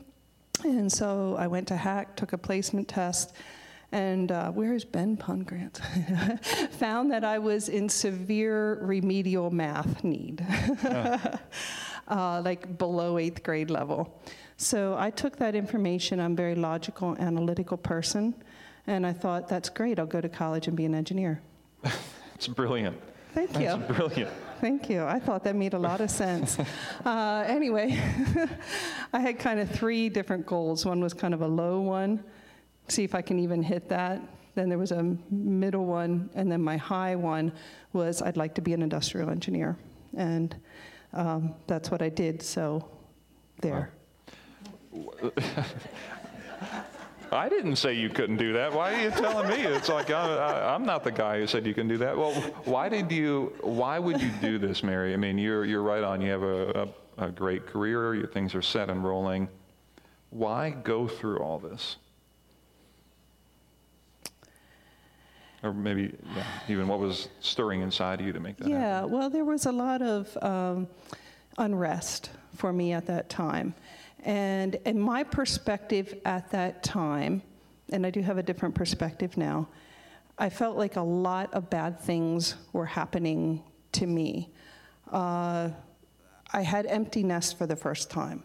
And 0.63 0.91
so 0.91 1.35
I 1.37 1.49
went 1.49 1.67
to 1.67 1.75
HACC, 1.75 2.15
took 2.15 2.33
a 2.33 2.39
placement 2.39 2.87
test, 2.87 3.35
and 3.91 4.31
uh, 4.31 4.53
where 4.53 4.73
is 4.73 4.85
Ben 4.85 5.17
Pungrant? 5.17 5.81
Found 6.75 7.11
that 7.11 7.25
I 7.25 7.41
was 7.41 7.69
in 7.69 7.89
severe 7.89 8.79
remedial 8.83 9.51
math 9.51 10.05
need, 10.05 10.47
uh, 10.87 12.41
like 12.45 12.79
below 12.79 13.19
eighth 13.19 13.43
grade 13.43 13.69
level. 13.69 14.23
So 14.59 14.95
I 14.97 15.11
took 15.11 15.39
that 15.39 15.57
information. 15.57 16.21
I'm 16.21 16.35
a 16.35 16.37
very 16.37 16.55
logical, 16.55 17.17
analytical 17.19 17.77
person, 17.77 18.33
and 18.87 19.05
I 19.05 19.13
thought, 19.13 19.49
that's 19.49 19.69
great. 19.69 19.99
I'll 19.99 20.07
go 20.07 20.21
to 20.21 20.29
college 20.29 20.69
and 20.69 20.77
be 20.77 20.85
an 20.85 20.95
engineer. 20.95 21.43
it's 22.35 22.49
brilliant. 22.49 23.01
Thank 23.35 23.53
you. 23.59 23.67
That's 23.67 23.93
brilliant. 23.93 24.31
Thank 24.61 24.89
you. 24.89 25.05
I 25.05 25.19
thought 25.19 25.45
that 25.45 25.55
made 25.55 25.75
a 25.75 25.79
lot 25.79 26.01
of 26.01 26.11
sense. 26.11 26.59
uh, 27.05 27.45
anyway, 27.47 28.03
I 29.13 29.21
had 29.21 29.39
kind 29.39 29.61
of 29.61 29.71
three 29.71 30.09
different 30.09 30.47
goals. 30.47 30.87
One 30.87 31.01
was 31.01 31.13
kind 31.13 31.35
of 31.35 31.43
a 31.43 31.47
low 31.47 31.81
one, 31.81 32.25
see 32.89 33.05
if 33.05 33.15
I 33.15 33.21
can 33.21 33.39
even 33.39 33.63
hit 33.63 33.89
that. 33.91 34.23
Then 34.55 34.71
there 34.71 34.79
was 34.79 34.93
a 34.93 35.15
middle 35.31 35.85
one, 35.85 36.31
and 36.35 36.51
then 36.51 36.63
my 36.63 36.79
high 36.79 37.15
one 37.15 37.53
was 37.93 38.23
I'd 38.23 38.39
like 38.39 38.55
to 38.55 38.63
be 38.63 38.73
an 38.73 38.81
industrial 38.81 39.29
engineer. 39.29 39.77
And 40.17 40.57
um, 41.13 41.55
that's 41.67 41.91
what 41.91 42.01
I 42.01 42.09
did, 42.09 42.41
so 42.41 42.89
there. 43.61 43.93
I 47.33 47.49
didn't 47.49 47.77
say 47.77 47.95
you 47.95 48.09
couldn't 48.09 48.37
do 48.37 48.53
that. 48.55 48.73
Why 48.73 48.95
are 48.95 49.03
you 49.03 49.11
telling 49.11 49.49
me? 49.49 49.65
It's 49.65 49.89
like 49.89 50.11
I, 50.11 50.75
am 50.75 50.85
not 50.85 51.05
the 51.05 51.11
guy 51.13 51.41
who 51.41 51.47
said 51.47 51.67
you 51.67 51.75
can 51.75 51.89
do 51.89 51.99
that. 51.99 52.17
Well, 52.17 52.33
why 52.65 52.89
did 52.89 53.11
you? 53.11 53.53
Why 53.61 53.99
would 53.99 54.21
you 54.21 54.31
do 54.41 54.59
this, 54.59 54.83
Mary? 54.83 55.13
I 55.13 55.17
mean, 55.17 55.39
you're 55.39 55.65
you're 55.65 55.83
right 55.83 56.05
on. 56.05 56.21
You 56.21 56.31
have 56.31 56.43
a, 56.43 56.89
a, 57.19 57.27
a 57.27 57.31
great 57.31 57.67
career. 57.67 58.15
Your 58.15 58.27
things 58.27 58.55
are 58.55 58.63
set 58.63 58.91
and 58.91 59.05
rolling. 59.05 59.49
Why 60.31 60.71
go 60.71 61.09
through 61.09 61.39
all 61.39 61.59
this? 61.59 61.97
Or 65.63 65.73
maybe 65.73 66.15
yeah, 66.37 66.45
even 66.69 66.87
what 66.87 67.01
was 67.01 67.29
stirring 67.41 67.81
inside 67.81 68.21
of 68.21 68.27
you 68.27 68.33
to 68.33 68.41
make 68.41 68.57
that 68.59 68.69
yeah, 68.69 68.97
happen? 68.97 69.11
well, 69.11 69.31
there 69.31 69.45
was 69.45 69.67
a 69.67 69.73
lot 69.73 70.03
of 70.03 70.37
um, 70.43 70.87
unrest 71.59 72.31
for 72.55 72.73
me 72.73 72.93
at 72.93 73.07
that 73.07 73.29
time. 73.29 73.75
And 74.27 74.75
in 74.85 74.99
my 74.99 75.23
perspective 75.23 76.13
at 76.25 76.51
that 76.51 76.83
time, 76.83 77.43
and 77.93 78.05
I 78.05 78.11
do 78.11 78.21
have 78.23 78.39
a 78.39 78.43
different 78.43 78.75
perspective 78.75 79.37
now, 79.37 79.69
I 80.37 80.51
felt 80.51 80.77
like 80.77 80.97
a 80.97 81.03
lot 81.03 81.55
of 81.55 81.71
bad 81.71 82.01
things 82.01 82.57
were 82.73 82.87
happening 82.87 83.63
to 83.93 84.07
me. 84.07 84.51
Uh, 85.13 85.71
I 86.53 86.61
had 86.63 86.87
empty 86.87 87.23
nest 87.23 87.57
for 87.57 87.67
the 87.69 87.77
first 87.77 88.11
time. 88.11 88.43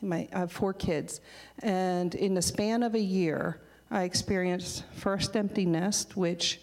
My, 0.00 0.28
I 0.32 0.38
have 0.38 0.52
four 0.52 0.72
kids. 0.72 1.20
And 1.64 2.14
in 2.14 2.34
the 2.34 2.42
span 2.42 2.84
of 2.84 2.94
a 2.94 3.00
year, 3.00 3.60
I 3.90 4.04
experienced 4.04 4.84
first 4.94 5.36
empty 5.36 5.66
nest, 5.66 6.16
which 6.16 6.60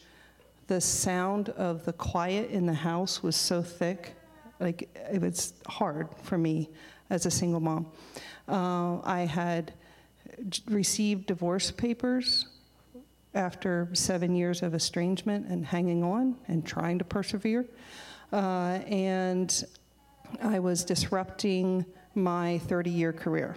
the 0.67 0.79
sound 0.79 1.49
of 1.49 1.83
the 1.83 1.93
quiet 1.93 2.51
in 2.51 2.65
the 2.65 2.73
house 2.73 3.21
was 3.21 3.35
so 3.35 3.61
thick, 3.61 4.15
like 4.61 4.89
it 5.11 5.19
was 5.19 5.53
hard 5.67 6.07
for 6.23 6.37
me 6.37 6.69
as 7.09 7.25
a 7.25 7.31
single 7.31 7.59
mom. 7.59 7.87
Uh, 8.49 8.99
I 9.03 9.21
had 9.21 9.73
received 10.67 11.27
divorce 11.27 11.69
papers 11.69 12.47
after 13.35 13.89
seven 13.93 14.35
years 14.35 14.63
of 14.63 14.73
estrangement 14.73 15.47
and 15.47 15.65
hanging 15.65 16.03
on 16.03 16.35
and 16.47 16.65
trying 16.65 16.97
to 16.97 17.05
persevere. 17.05 17.65
Uh, 18.33 18.79
and 18.87 19.65
I 20.41 20.59
was 20.59 20.83
disrupting 20.83 21.85
my 22.15 22.57
30 22.59 22.89
year 22.89 23.13
career. 23.13 23.55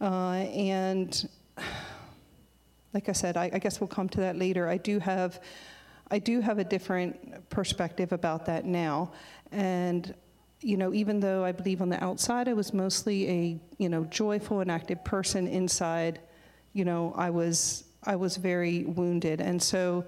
Uh, 0.00 0.44
and 0.54 1.28
like 2.94 3.08
I 3.08 3.12
said, 3.12 3.36
I, 3.36 3.50
I 3.52 3.58
guess 3.58 3.80
we'll 3.80 3.88
come 3.88 4.08
to 4.10 4.20
that 4.20 4.36
later. 4.36 4.68
I 4.68 4.76
do 4.76 4.98
have, 5.00 5.40
I 6.10 6.18
do 6.18 6.40
have 6.40 6.58
a 6.58 6.64
different 6.64 7.50
perspective 7.50 8.12
about 8.12 8.46
that 8.46 8.64
now, 8.64 9.12
and 9.50 10.14
you 10.60 10.76
know, 10.76 10.92
even 10.94 11.20
though 11.20 11.44
I 11.44 11.52
believe 11.52 11.82
on 11.82 11.88
the 11.88 12.02
outside 12.02 12.48
I 12.48 12.52
was 12.52 12.72
mostly 12.72 13.28
a 13.28 13.60
you 13.78 13.88
know 13.88 14.04
joyful 14.04 14.60
and 14.60 14.70
active 14.70 15.04
person, 15.04 15.46
inside, 15.46 16.20
you 16.72 16.84
know, 16.84 17.12
I 17.16 17.30
was 17.30 17.84
I 18.04 18.16
was 18.16 18.36
very 18.36 18.84
wounded, 18.84 19.40
and 19.40 19.62
so. 19.62 20.04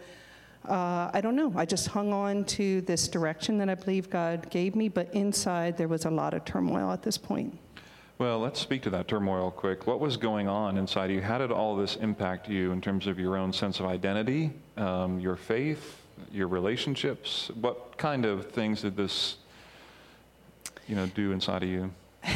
Uh, 0.68 1.08
I 1.14 1.20
don't 1.22 1.36
know. 1.36 1.52
I 1.56 1.64
just 1.64 1.86
hung 1.86 2.12
on 2.12 2.44
to 2.46 2.82
this 2.82 3.08
direction 3.08 3.56
that 3.58 3.70
I 3.70 3.74
believe 3.74 4.10
God 4.10 4.50
gave 4.50 4.74
me, 4.74 4.88
but 4.88 5.14
inside 5.14 5.78
there 5.78 5.88
was 5.88 6.04
a 6.04 6.10
lot 6.10 6.34
of 6.34 6.44
turmoil 6.44 6.90
at 6.90 7.00
this 7.00 7.16
point. 7.16 7.56
Well, 8.18 8.40
let's 8.40 8.58
speak 8.58 8.82
to 8.82 8.90
that 8.90 9.06
turmoil 9.06 9.52
quick. 9.52 9.86
What 9.86 10.00
was 10.00 10.16
going 10.16 10.48
on 10.48 10.76
inside 10.76 11.12
you? 11.12 11.22
How 11.22 11.38
did 11.38 11.52
all 11.52 11.76
this 11.76 11.94
impact 11.94 12.48
you 12.48 12.72
in 12.72 12.80
terms 12.80 13.06
of 13.06 13.16
your 13.16 13.36
own 13.36 13.52
sense 13.52 13.78
of 13.78 13.86
identity, 13.86 14.50
um, 14.76 15.20
your 15.20 15.36
faith, 15.36 16.02
your 16.32 16.48
relationships? 16.48 17.52
What 17.54 17.96
kind 17.96 18.24
of 18.24 18.50
things 18.50 18.82
did 18.82 18.96
this, 18.96 19.36
you 20.88 20.96
know, 20.96 21.06
do 21.06 21.32
inside 21.32 21.62
of 21.62 21.68
you? 21.68 21.90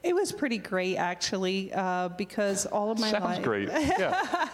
It 0.00 0.14
was 0.14 0.30
pretty 0.30 0.58
great, 0.58 0.96
actually, 0.96 1.72
uh, 1.72 2.08
because 2.10 2.66
all 2.66 2.92
of 2.92 3.00
my 3.00 3.10
life. 3.10 3.20
Sounds 3.20 3.36
life. 3.38 3.42
great. 3.42 3.68
Yeah. 3.98 4.48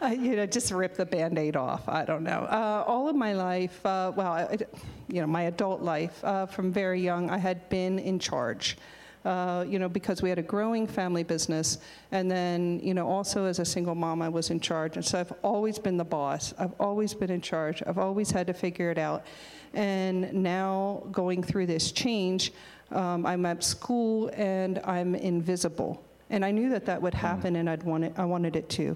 Uh, 0.00 0.06
you 0.08 0.36
know, 0.36 0.46
just 0.46 0.72
rip 0.72 0.96
the 0.96 1.04
band-aid 1.04 1.54
off. 1.54 1.86
I 1.86 2.04
don't 2.04 2.24
know. 2.24 2.40
Uh, 2.50 2.82
all 2.86 3.08
of 3.08 3.14
my 3.14 3.34
life, 3.34 3.84
uh, 3.84 4.10
well, 4.16 4.32
I, 4.32 4.56
you 5.08 5.20
know, 5.20 5.26
my 5.26 5.42
adult 5.42 5.82
life, 5.82 6.18
uh, 6.24 6.46
from 6.46 6.72
very 6.72 7.00
young, 7.00 7.30
I 7.30 7.36
had 7.36 7.68
been 7.68 7.98
in 7.98 8.18
charge. 8.18 8.78
Uh, 9.24 9.64
you 9.66 9.78
know, 9.78 9.88
because 9.88 10.20
we 10.20 10.28
had 10.28 10.38
a 10.38 10.42
growing 10.42 10.86
family 10.86 11.22
business, 11.22 11.78
and 12.12 12.30
then, 12.30 12.78
you 12.82 12.92
know, 12.92 13.08
also 13.08 13.46
as 13.46 13.58
a 13.58 13.64
single 13.64 13.94
mom, 13.94 14.20
I 14.20 14.28
was 14.28 14.50
in 14.50 14.60
charge, 14.60 14.96
and 14.96 15.04
so 15.04 15.18
I've 15.18 15.32
always 15.42 15.78
been 15.78 15.96
the 15.96 16.04
boss. 16.04 16.52
I've 16.58 16.74
always 16.78 17.14
been 17.14 17.30
in 17.30 17.40
charge. 17.40 17.82
I've 17.86 17.96
always 17.96 18.30
had 18.30 18.46
to 18.48 18.52
figure 18.52 18.90
it 18.90 18.98
out, 18.98 19.24
and 19.72 20.30
now 20.34 21.04
going 21.10 21.42
through 21.42 21.66
this 21.66 21.90
change, 21.90 22.52
um, 22.90 23.24
I'm 23.24 23.46
at 23.46 23.64
school 23.64 24.30
and 24.34 24.78
I'm 24.84 25.14
invisible, 25.14 26.04
and 26.28 26.44
I 26.44 26.50
knew 26.50 26.68
that 26.68 26.84
that 26.84 27.00
would 27.00 27.14
happen, 27.14 27.56
and 27.56 27.70
I'd 27.70 27.82
want 27.82 28.04
it, 28.04 28.12
I 28.18 28.26
wanted 28.26 28.56
it 28.56 28.68
to. 28.70 28.94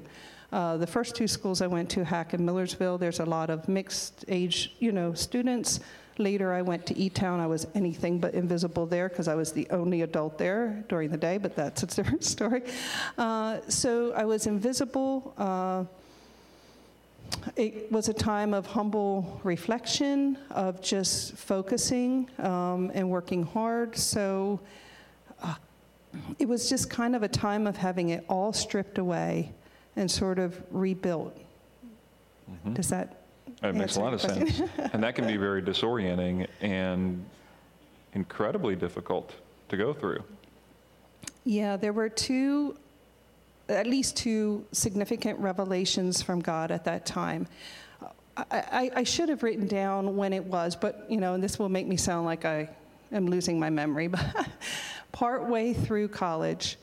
Uh, 0.50 0.76
the 0.76 0.86
first 0.86 1.14
two 1.14 1.28
schools 1.28 1.60
I 1.60 1.66
went 1.66 1.90
to, 1.90 2.04
HACC 2.04 2.34
and 2.34 2.46
Millersville, 2.46 2.98
there's 2.98 3.20
a 3.20 3.24
lot 3.24 3.50
of 3.50 3.68
mixed 3.68 4.24
age, 4.28 4.74
you 4.78 4.92
know, 4.92 5.12
students. 5.12 5.80
Later, 6.18 6.52
I 6.52 6.62
went 6.62 6.84
to 6.86 6.98
E-Town. 6.98 7.38
I 7.38 7.46
was 7.46 7.66
anything 7.74 8.18
but 8.18 8.34
invisible 8.34 8.86
there 8.86 9.08
because 9.08 9.28
I 9.28 9.34
was 9.36 9.52
the 9.52 9.68
only 9.70 10.02
adult 10.02 10.36
there 10.36 10.84
during 10.88 11.10
the 11.10 11.16
day, 11.16 11.38
but 11.38 11.54
that's 11.54 11.82
a 11.84 11.86
different 11.96 12.24
story. 12.24 12.62
Uh, 13.16 13.60
so 13.68 14.12
I 14.12 14.24
was 14.24 14.46
invisible. 14.46 15.32
Uh, 15.38 15.84
it 17.56 17.90
was 17.92 18.08
a 18.08 18.12
time 18.14 18.52
of 18.52 18.66
humble 18.66 19.40
reflection, 19.44 20.38
of 20.50 20.80
just 20.80 21.34
focusing 21.34 22.28
um, 22.38 22.90
and 22.94 23.08
working 23.08 23.44
hard. 23.44 23.96
So 23.96 24.60
uh, 25.42 25.54
it 26.38 26.48
was 26.48 26.68
just 26.68 26.90
kind 26.90 27.14
of 27.14 27.22
a 27.22 27.28
time 27.28 27.66
of 27.66 27.76
having 27.76 28.08
it 28.10 28.24
all 28.28 28.52
stripped 28.52 28.98
away 28.98 29.52
and 29.94 30.10
sort 30.10 30.38
of 30.38 30.60
rebuilt. 30.70 31.36
Mhm. 32.66 32.74
Does 32.74 32.88
that 32.88 33.17
It 33.62 33.74
makes 33.74 33.96
a 33.96 34.00
lot 34.00 34.14
of 34.14 34.20
sense. 34.20 34.62
and 34.92 35.02
that 35.02 35.14
can 35.14 35.26
be 35.26 35.36
very 35.36 35.62
disorienting 35.62 36.46
and 36.60 37.24
incredibly 38.14 38.76
difficult 38.76 39.32
to 39.68 39.76
go 39.76 39.92
through. 39.92 40.22
Yeah, 41.44 41.76
there 41.76 41.92
were 41.92 42.08
two, 42.08 42.76
at 43.68 43.86
least 43.86 44.16
two 44.16 44.64
significant 44.72 45.38
revelations 45.40 46.22
from 46.22 46.40
God 46.40 46.70
at 46.70 46.84
that 46.84 47.04
time. 47.04 47.46
I, 48.36 48.44
I, 48.50 48.90
I 48.96 49.02
should 49.02 49.28
have 49.28 49.42
written 49.42 49.66
down 49.66 50.16
when 50.16 50.32
it 50.32 50.44
was, 50.44 50.76
but 50.76 51.06
you 51.08 51.18
know, 51.18 51.34
and 51.34 51.42
this 51.42 51.58
will 51.58 51.68
make 51.68 51.86
me 51.86 51.96
sound 51.96 52.26
like 52.26 52.44
I 52.44 52.68
am 53.12 53.26
losing 53.26 53.58
my 53.58 53.70
memory. 53.70 54.08
But 54.18 54.48
partway 55.10 55.72
through 55.72 56.08
college, 56.08 56.76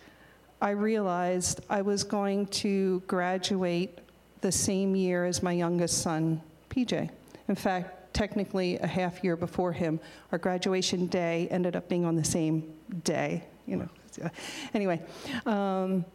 I 0.62 0.72
realized 0.72 1.62
I 1.70 1.82
was 1.82 2.04
going 2.04 2.48
to 2.48 3.02
graduate 3.08 4.00
the 4.42 4.52
same 4.52 4.96
year 4.96 5.26
as 5.26 5.42
my 5.42 5.54
youngest 5.54 6.02
son, 6.02 6.42
PJ. 6.76 7.10
In 7.48 7.56
fact, 7.56 8.14
technically 8.14 8.78
a 8.80 8.88
half 8.88 9.24
year 9.24 9.36
before 9.36 9.72
him, 9.72 10.00
our 10.32 10.38
graduation 10.38 11.08
day 11.08 11.48
ended 11.52 11.76
up 11.76 11.88
being 11.88 12.06
on 12.06 12.16
the 12.16 12.24
same 12.24 12.74
day. 13.04 13.44
You 13.66 13.78
know. 13.78 13.90
Anyway, 14.74 15.02
um, 15.46 16.06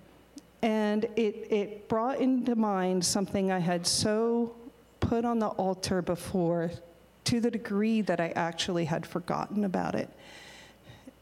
and 0.63 1.05
it 1.17 1.47
it 1.51 1.89
brought 1.89 2.19
into 2.19 2.57
mind 2.57 3.05
something 3.05 3.53
I 3.53 3.59
had 3.59 3.87
so 3.87 4.55
put 5.01 5.25
on 5.25 5.39
the 5.39 5.49
altar 5.49 6.01
before, 6.01 6.71
to 7.25 7.41
the 7.41 7.51
degree 7.51 8.01
that 8.03 8.21
I 8.21 8.29
actually 8.37 8.85
had 8.85 9.07
forgotten 9.07 9.65
about 9.65 9.95
it. 9.95 10.09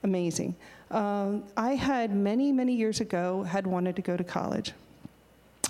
Amazing. 0.03 0.55
Um, 0.90 1.44
I 1.57 1.74
had 1.74 2.14
many, 2.14 2.53
many 2.53 2.74
years 2.74 3.01
ago 3.01 3.42
had 3.42 3.66
wanted 3.66 3.96
to 3.96 4.03
go 4.03 4.16
to 4.16 4.24
college. 4.24 4.72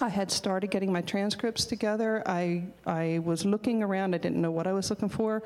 I 0.01 0.09
had 0.09 0.31
started 0.31 0.71
getting 0.71 0.93
my 0.93 1.01
transcripts 1.01 1.65
together. 1.65 2.23
I, 2.25 2.65
I 2.87 3.21
was 3.25 3.45
looking 3.45 3.83
around. 3.83 4.15
I 4.15 4.19
didn't 4.19 4.41
know 4.41 4.53
what 4.53 4.67
I 4.67 4.73
was 4.73 4.91
looking 4.91 5.09
for. 5.09 5.43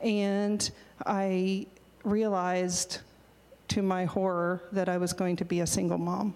And 0.00 0.70
I 1.06 1.66
realized, 2.04 2.98
to 3.68 3.82
my 3.82 4.04
horror, 4.04 4.62
that 4.72 4.88
I 4.88 4.96
was 4.96 5.12
going 5.12 5.36
to 5.36 5.44
be 5.44 5.60
a 5.60 5.66
single 5.66 5.98
mom. 5.98 6.34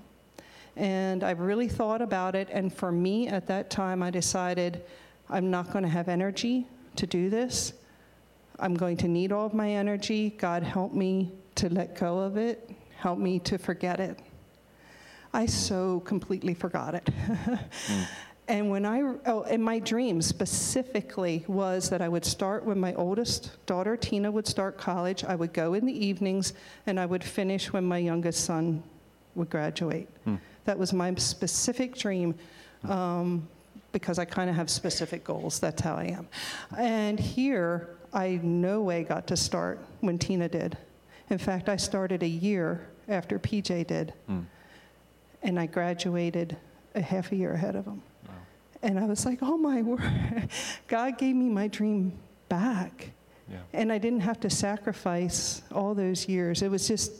And 0.76 1.22
I 1.22 1.30
really 1.30 1.68
thought 1.68 2.02
about 2.02 2.34
it. 2.34 2.48
And 2.50 2.74
for 2.74 2.90
me, 2.90 3.28
at 3.28 3.46
that 3.46 3.70
time, 3.70 4.02
I 4.02 4.10
decided 4.10 4.82
I'm 5.30 5.50
not 5.50 5.70
going 5.72 5.84
to 5.84 5.88
have 5.90 6.08
energy 6.08 6.66
to 6.96 7.06
do 7.06 7.30
this. 7.30 7.72
I'm 8.58 8.74
going 8.74 8.96
to 8.98 9.08
need 9.08 9.30
all 9.30 9.46
of 9.46 9.54
my 9.54 9.70
energy. 9.70 10.30
God, 10.30 10.64
help 10.64 10.92
me 10.92 11.32
to 11.54 11.68
let 11.68 11.98
go 11.98 12.18
of 12.18 12.36
it. 12.36 12.70
Help 12.96 13.18
me 13.18 13.38
to 13.40 13.58
forget 13.58 14.00
it. 14.00 14.18
I 15.34 15.46
so 15.46 16.00
completely 16.00 16.54
forgot 16.54 16.94
it. 16.94 17.10
And 18.46 18.68
when 18.68 18.84
I, 18.84 19.00
oh, 19.00 19.42
and 19.44 19.64
my 19.64 19.78
dream 19.78 20.20
specifically 20.20 21.44
was 21.48 21.88
that 21.88 22.02
I 22.02 22.08
would 22.10 22.26
start 22.26 22.64
when 22.64 22.78
my 22.78 22.92
oldest 22.94 23.52
daughter, 23.64 23.96
Tina, 23.96 24.30
would 24.30 24.46
start 24.46 24.76
college. 24.76 25.24
I 25.24 25.34
would 25.34 25.54
go 25.54 25.72
in 25.72 25.86
the 25.86 26.06
evenings 26.06 26.52
and 26.86 27.00
I 27.00 27.06
would 27.06 27.24
finish 27.24 27.72
when 27.72 27.84
my 27.84 27.96
youngest 27.96 28.44
son 28.44 28.82
would 29.34 29.48
graduate. 29.48 30.08
That 30.66 30.78
was 30.78 30.92
my 30.92 31.14
specific 31.14 31.96
dream 31.96 32.34
um, 32.86 33.48
because 33.92 34.18
I 34.18 34.26
kind 34.26 34.50
of 34.50 34.56
have 34.56 34.68
specific 34.68 35.24
goals. 35.24 35.58
That's 35.58 35.80
how 35.80 35.94
I 35.94 36.04
am. 36.04 36.28
And 36.76 37.18
here, 37.18 37.96
I 38.12 38.40
no 38.42 38.82
way 38.82 39.04
got 39.04 39.26
to 39.28 39.38
start 39.38 39.78
when 40.00 40.18
Tina 40.18 40.50
did. 40.50 40.76
In 41.30 41.38
fact, 41.38 41.70
I 41.70 41.76
started 41.76 42.22
a 42.22 42.28
year 42.28 42.86
after 43.08 43.38
PJ 43.38 43.86
did, 43.86 44.12
and 45.44 45.60
I 45.60 45.66
graduated 45.66 46.56
a 46.94 47.02
half 47.02 47.30
a 47.30 47.36
year 47.36 47.52
ahead 47.52 47.76
of 47.76 47.84
him. 47.84 48.02
And 48.82 48.98
I 48.98 49.06
was 49.06 49.24
like, 49.24 49.38
oh 49.40 49.56
my 49.56 49.82
word, 49.82 50.48
God 50.88 51.16
gave 51.16 51.36
me 51.36 51.48
my 51.48 51.68
dream 51.68 52.12
back. 52.48 53.10
Yeah. 53.50 53.58
And 53.72 53.92
I 53.92 53.98
didn't 53.98 54.20
have 54.20 54.40
to 54.40 54.50
sacrifice 54.50 55.62
all 55.72 55.94
those 55.94 56.28
years. 56.28 56.62
It 56.62 56.70
was 56.70 56.88
just, 56.88 57.12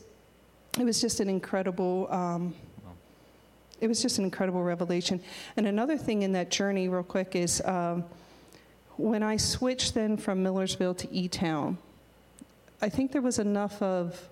it 0.78 0.84
was 0.84 1.00
just 1.00 1.20
an 1.20 1.28
incredible, 1.28 2.08
um, 2.10 2.54
it 3.80 3.88
was 3.88 4.00
just 4.00 4.18
an 4.18 4.24
incredible 4.24 4.62
revelation. 4.62 5.20
And 5.56 5.66
another 5.66 5.96
thing 5.96 6.22
in 6.22 6.32
that 6.32 6.50
journey, 6.50 6.88
real 6.88 7.02
quick, 7.02 7.34
is 7.36 7.62
um, 7.64 8.04
when 8.96 9.22
I 9.22 9.36
switched 9.36 9.94
then 9.94 10.16
from 10.16 10.42
Millersville 10.42 10.94
to 10.94 11.12
E 11.12 11.28
Town, 11.28 11.78
I 12.80 12.88
think 12.88 13.12
there 13.12 13.22
was 13.22 13.38
enough 13.38 13.80
of 13.82 14.28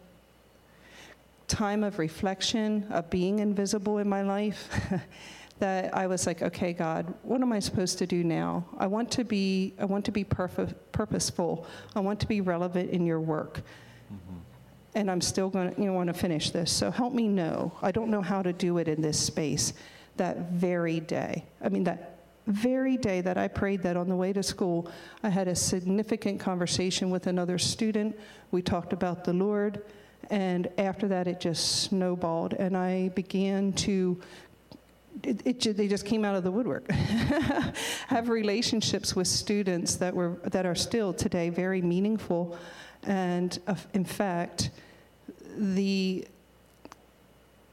time 1.53 1.85
of 1.85 1.99
reflection, 1.99 2.87
of 2.91 3.11
being 3.11 3.39
invisible 3.39 3.99
in 3.99 4.09
my 4.09 4.23
life, 4.23 4.71
that 5.59 5.95
I 5.95 6.07
was 6.07 6.27
like, 6.27 6.41
okay, 6.41 6.73
God, 6.73 7.13
what 7.23 7.43
am 7.43 7.53
I 7.53 7.61
supposed 7.61 7.99
to 7.99 8.07
do 8.07 8.25
now? 8.25 8.65
I 8.79 8.87
want 8.87 9.11
to 9.13 9.25
be, 9.25 9.75
I 9.79 9.85
want 9.85 10.07
to 10.07 10.13
be 10.13 10.25
perf- 10.25 10.75
purposeful. 10.93 11.67
I 11.95 12.01
want 12.01 12.19
to 12.21 12.27
be 12.27 12.41
relevant 12.41 12.91
in 12.91 13.05
your 13.05 13.21
work. 13.21 13.59
Mm-hmm. 14.13 14.39
And 14.95 15.11
I'm 15.11 15.21
still 15.21 15.51
going 15.51 15.75
to, 15.75 15.81
you 15.81 15.89
know, 15.89 15.93
want 15.93 16.09
to 16.09 16.15
finish 16.15 16.51
this. 16.51 16.73
So 16.73 16.91
help 16.91 17.13
me 17.13 17.29
know. 17.29 17.71
I 17.83 17.93
don't 17.93 18.11
know 18.11 18.23
how 18.23 18.41
to 18.43 18.53
do 18.53 18.79
it 18.79 18.89
in 18.89 19.03
this 19.03 19.21
space. 19.21 19.75
That 20.17 20.51
very 20.53 21.01
day, 21.01 21.45
I 21.63 21.69
mean, 21.69 21.85
that 21.85 22.25
very 22.47 22.97
day 22.97 23.21
that 23.21 23.37
I 23.37 23.47
prayed 23.49 23.83
that 23.83 23.97
on 23.97 24.09
the 24.09 24.17
way 24.17 24.33
to 24.33 24.43
school, 24.43 24.91
I 25.23 25.29
had 25.29 25.49
a 25.49 25.55
significant 25.55 26.41
conversation 26.41 27.11
with 27.11 27.27
another 27.27 27.59
student. 27.59 28.19
We 28.51 28.63
talked 28.63 28.93
about 28.93 29.25
the 29.25 29.33
Lord. 29.33 29.83
And 30.31 30.69
after 30.79 31.09
that, 31.09 31.27
it 31.27 31.41
just 31.41 31.83
snowballed. 31.83 32.55
And 32.55 32.77
I 32.77 33.11
began 33.11 33.73
to 33.75 34.21
it, 35.23 35.67
it, 35.67 35.77
they 35.77 35.89
just 35.89 36.07
came 36.07 36.25
out 36.25 36.35
of 36.35 36.45
the 36.45 36.51
woodwork. 36.51 36.91
Have 38.09 38.29
relationships 38.29 39.15
with 39.15 39.27
students 39.27 39.97
that 39.97 40.15
were 40.15 40.37
that 40.45 40.67
are 40.67 40.75
still 40.75 41.13
today 41.13 41.51
very 41.51 41.83
meaningful, 41.83 42.59
and 43.05 43.59
uh, 43.67 43.75
in 43.95 44.05
fact, 44.05 44.71
the 45.57 46.27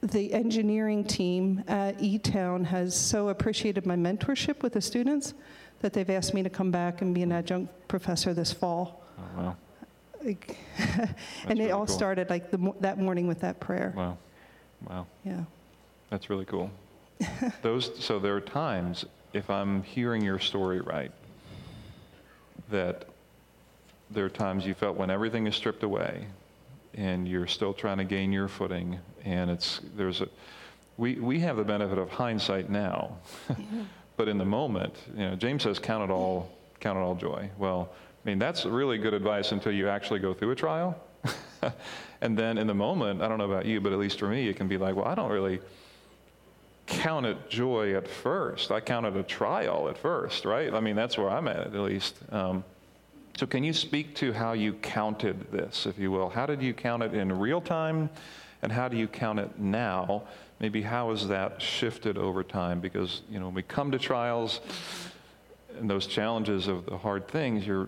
the 0.02 0.34
engineering 0.34 1.04
team 1.04 1.64
at 1.68 2.02
E-Town 2.02 2.64
has 2.64 2.96
so 2.96 3.30
appreciated 3.30 3.86
my 3.86 3.96
mentorship 3.96 4.62
with 4.62 4.74
the 4.74 4.82
students 4.82 5.34
that 5.82 5.92
they've 5.92 6.10
asked 6.10 6.34
me 6.34 6.42
to 6.42 6.50
come 6.50 6.72
back 6.72 7.02
and 7.02 7.14
be 7.14 7.22
an 7.22 7.32
adjunct 7.32 7.88
professor 7.90 8.34
this 8.34 8.54
fall. 8.54 9.04
Oh, 9.18 9.42
wow. 9.42 9.56
Like, 10.24 10.58
and 11.48 11.60
it 11.60 11.72
all 11.72 11.86
cool. 11.86 11.96
started 11.96 12.30
like 12.30 12.52
the, 12.52 12.58
mo- 12.58 12.76
that 12.82 12.98
morning 12.98 13.28
with 13.28 13.40
that 13.42 13.60
prayer. 13.60 13.94
Wow. 13.96 14.18
Wow. 14.88 15.08
Yeah. 15.24 15.44
That's 16.10 16.30
really 16.30 16.46
cool. 16.46 16.72
Those, 17.62 17.92
so 18.04 18.20
there 18.20 18.36
are 18.36 18.42
times, 18.42 19.06
if 19.34 19.50
I'm 19.50 19.84
hearing 19.84 20.24
your 20.24 20.40
story 20.40 20.82
right, 20.82 21.12
that 22.72 23.06
there 24.12 24.26
are 24.26 24.30
times 24.30 24.66
you 24.66 24.74
felt 24.74 24.98
when 24.98 25.10
everything 25.10 25.48
is 25.48 25.56
stripped 25.56 25.84
away 25.84 26.26
and 26.96 27.28
you're 27.28 27.48
still 27.48 27.74
trying 27.74 27.98
to 27.98 28.04
gain 28.04 28.32
your 28.32 28.48
footing 28.48 29.00
and 29.24 29.50
it's, 29.50 29.82
there's 29.96 30.22
a, 30.22 30.30
we, 30.98 31.16
we 31.16 31.40
have 31.40 31.58
the 31.58 31.64
benefit 31.64 31.98
of 31.98 32.10
hindsight 32.10 32.70
now. 32.70 33.18
but 34.18 34.28
in 34.28 34.38
the 34.38 34.46
moment, 34.46 34.94
you 35.14 35.30
know, 35.30 35.36
James 35.36 35.64
says, 35.64 35.80
count 35.80 36.04
it 36.04 36.12
all, 36.12 36.52
count 36.80 36.98
it 36.98 37.02
all 37.02 37.16
joy. 37.16 37.50
Well, 37.58 37.90
I 38.24 38.30
mean, 38.30 38.40
that's 38.40 38.66
really 38.66 38.98
good 38.98 39.14
advice 39.14 39.52
until 39.52 39.72
you 39.72 39.88
actually 39.88 40.20
go 40.20 40.34
through 40.34 40.52
a 40.52 40.56
trial. 40.56 41.02
and 42.22 42.38
then 42.38 42.58
in 42.58 42.68
the 42.68 42.74
moment, 42.74 43.22
I 43.22 43.28
don't 43.28 43.38
know 43.38 43.50
about 43.50 43.66
you, 43.66 43.80
but 43.80 43.94
at 43.94 44.00
least 44.00 44.20
for 44.20 44.28
me, 44.28 44.48
it 44.48 44.56
can 44.58 44.68
be 44.68 44.78
like, 44.78 44.96
well, 44.96 45.06
I 45.06 45.16
don't 45.16 45.32
really 45.32 45.60
count 46.86 47.26
it 47.26 47.50
joy 47.50 47.96
at 47.96 48.08
first. 48.08 48.72
I 48.72 48.82
count 48.82 49.06
it 49.06 49.16
a 49.16 49.24
trial 49.24 49.88
at 49.90 49.98
first, 49.98 50.44
right? 50.44 50.74
I 50.74 50.80
mean, 50.80 50.96
that's 50.96 51.18
where 51.18 51.30
I'm 51.30 51.48
at, 51.48 51.58
at 51.58 51.74
least. 51.74 52.16
Um, 52.32 52.64
so, 53.38 53.46
can 53.46 53.64
you 53.64 53.72
speak 53.72 54.16
to 54.16 54.34
how 54.34 54.52
you 54.52 54.74
counted 54.74 55.50
this, 55.52 55.86
if 55.86 55.98
you 55.98 56.12
will? 56.12 56.30
How 56.30 56.46
did 56.46 56.62
you 56.62 56.74
count 56.74 57.04
it 57.04 57.14
in 57.14 57.32
real 57.32 57.62
time, 57.62 58.10
and 58.62 58.72
how 58.72 58.90
do 58.90 58.98
you 58.98 59.08
count 59.08 59.40
it 59.40 59.58
now? 59.58 60.24
Maybe 60.60 60.82
how 60.82 61.12
has 61.12 61.26
that 61.30 61.62
shifted 61.62 62.18
over 62.18 62.44
time? 62.44 62.82
Because, 62.82 63.22
you 63.30 63.40
know, 63.40 63.46
when 63.46 63.56
we 63.56 63.64
come 63.64 63.92
to 63.92 64.00
trials 64.00 64.60
and 65.78 65.90
those 65.90 66.06
challenges 66.06 66.68
of 66.68 66.86
the 66.86 66.98
hard 66.98 67.30
things, 67.30 67.66
your 67.66 67.88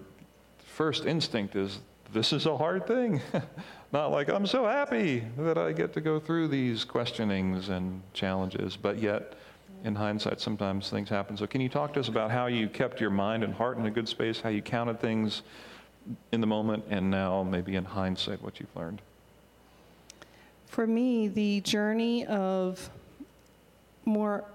first 0.82 1.06
instinct 1.06 1.56
is, 1.56 1.78
this 2.12 2.34
is 2.34 2.48
a 2.48 2.58
hard 2.58 2.88
thing. 2.88 3.22
Not 3.92 4.08
like, 4.08 4.30
I'm 4.30 4.48
so 4.48 4.66
happy 4.66 5.24
that 5.38 5.56
I 5.56 5.74
get 5.74 5.94
to 5.94 6.02
go 6.02 6.20
through 6.20 6.48
these 6.48 6.84
questionings 6.84 7.70
and 7.70 8.02
challenges, 8.14 8.78
but 8.78 8.98
yet, 8.98 9.34
in 9.84 9.94
hindsight, 9.94 10.42
sometimes 10.42 10.90
things 10.90 11.08
happen. 11.08 11.38
So, 11.38 11.46
can 11.46 11.62
you 11.62 11.70
talk 11.70 11.94
to 11.94 12.00
us 12.00 12.08
about 12.08 12.32
how 12.32 12.48
you 12.48 12.68
kept 12.68 13.00
your 13.00 13.12
mind 13.12 13.44
and 13.44 13.54
heart 13.54 13.78
in 13.78 13.86
a 13.86 13.92
good 13.92 14.10
space, 14.10 14.42
how 14.42 14.50
you 14.50 14.64
counted 14.64 15.00
things 15.00 15.44
in 16.32 16.42
the 16.42 16.48
moment, 16.48 16.84
and 16.90 17.12
now, 17.12 17.44
maybe 17.44 17.76
in 17.76 17.86
hindsight, 17.86 18.42
what 18.42 18.60
you've 18.60 18.76
learned? 18.76 19.04
For 20.66 20.88
me, 20.88 21.28
the 21.28 21.62
journey 21.62 22.26
of 22.26 22.90
more 24.06 24.46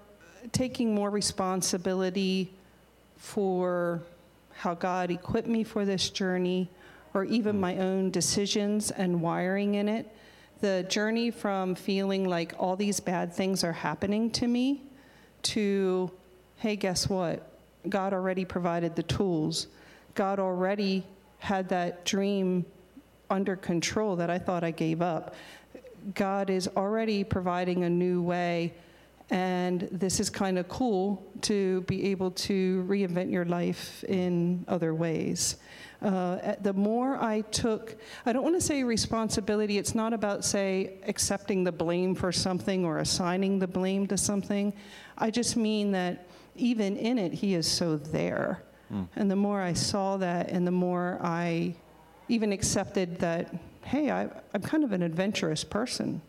taking 0.51 0.93
more 0.93 1.09
responsibility 1.09 2.51
for 3.15 4.01
how 4.57 4.73
God 4.73 5.11
equipped 5.11 5.47
me 5.47 5.63
for 5.63 5.85
this 5.85 6.09
journey, 6.09 6.69
or 7.13 7.23
even 7.23 7.59
my 7.59 7.77
own 7.77 8.11
decisions 8.11 8.91
and 8.91 9.21
wiring 9.21 9.75
in 9.75 9.87
it. 9.87 10.13
The 10.61 10.85
journey 10.89 11.29
from 11.29 11.75
feeling 11.75 12.27
like 12.27 12.53
all 12.57 12.75
these 12.75 12.99
bad 12.99 13.31
things 13.33 13.63
are 13.63 13.71
happening 13.71 14.31
to 14.31 14.47
me 14.47 14.81
to, 15.43 16.11
hey, 16.57 16.75
guess 16.75 17.07
what? 17.07 17.47
God 17.87 18.13
already 18.13 18.43
provided 18.43 18.95
the 18.95 19.03
tools. 19.03 19.67
God 20.15 20.39
already 20.39 21.05
had 21.37 21.69
that 21.69 22.03
dream 22.05 22.65
under 23.29 23.55
control 23.55 24.15
that 24.15 24.31
I 24.31 24.39
thought 24.39 24.63
I 24.63 24.71
gave 24.71 25.01
up. 25.01 25.35
God 26.15 26.49
is 26.49 26.67
already 26.75 27.23
providing 27.23 27.83
a 27.83 27.89
new 27.89 28.21
way, 28.21 28.73
and 29.29 29.89
this 29.91 30.19
is 30.19 30.29
kind 30.29 30.57
of 30.57 30.67
cool 30.69 31.25
to 31.41 31.81
be 31.81 32.05
able 32.11 32.31
to 32.31 32.85
reinvent 32.87 33.31
your 33.31 33.45
life 33.45 34.03
in 34.05 34.63
other 34.67 34.93
ways. 34.93 35.57
Uh, 36.01 36.53
the 36.61 36.73
more 36.73 37.17
I 37.21 37.41
took, 37.41 37.95
I 38.25 38.31
don't 38.31 38.43
want 38.43 38.55
to 38.55 38.61
say 38.61 38.83
responsibility, 38.83 39.77
it's 39.77 39.95
not 39.95 40.13
about, 40.13 40.45
say, 40.45 40.93
accepting 41.07 41.63
the 41.63 41.71
blame 41.71 42.13
for 42.15 42.31
something 42.31 42.85
or 42.85 42.99
assigning 42.99 43.59
the 43.59 43.67
blame 43.67 44.07
to 44.07 44.17
something. 44.17 44.71
I 45.17 45.31
just 45.31 45.57
mean 45.57 45.91
that 45.93 46.27
even 46.55 46.95
in 46.97 47.17
it, 47.17 47.33
He 47.33 47.55
is 47.55 47.67
so 47.69 47.97
there. 47.97 48.61
And 49.17 49.29
the 49.29 49.35
more 49.35 49.59
I 49.61 49.73
saw 49.73 50.15
that, 50.17 50.49
and 50.49 50.65
the 50.65 50.71
more 50.71 51.19
I 51.21 51.75
even 52.29 52.53
accepted 52.53 53.19
that, 53.19 53.53
hey, 53.83 54.09
I, 54.11 54.29
I'm 54.53 54.61
kind 54.61 54.83
of 54.85 54.93
an 54.93 55.01
adventurous 55.01 55.63
person. 55.65 56.21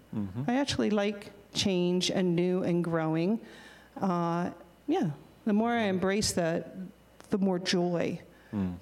I 0.49 0.55
actually 0.55 0.91
like 0.91 1.31
change 1.55 2.11
and 2.11 2.35
new 2.37 2.63
and 2.63 2.83
growing. 2.85 3.41
Uh, 4.01 4.51
yeah, 4.87 5.11
the 5.45 5.53
more 5.53 5.71
I 5.71 5.85
embrace 5.85 6.33
that, 6.33 6.77
the 7.31 7.39
more 7.39 7.59
joy 7.59 8.21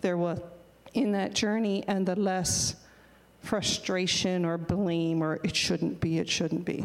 there 0.00 0.16
was 0.16 0.40
in 0.94 1.12
that 1.12 1.34
journey, 1.34 1.84
and 1.88 2.06
the 2.06 2.14
less 2.16 2.76
frustration 3.40 4.44
or 4.44 4.56
blame 4.56 5.22
or 5.22 5.38
it 5.42 5.54
shouldn't 5.54 6.00
be, 6.00 6.18
it 6.18 6.28
shouldn't 6.28 6.64
be. 6.64 6.84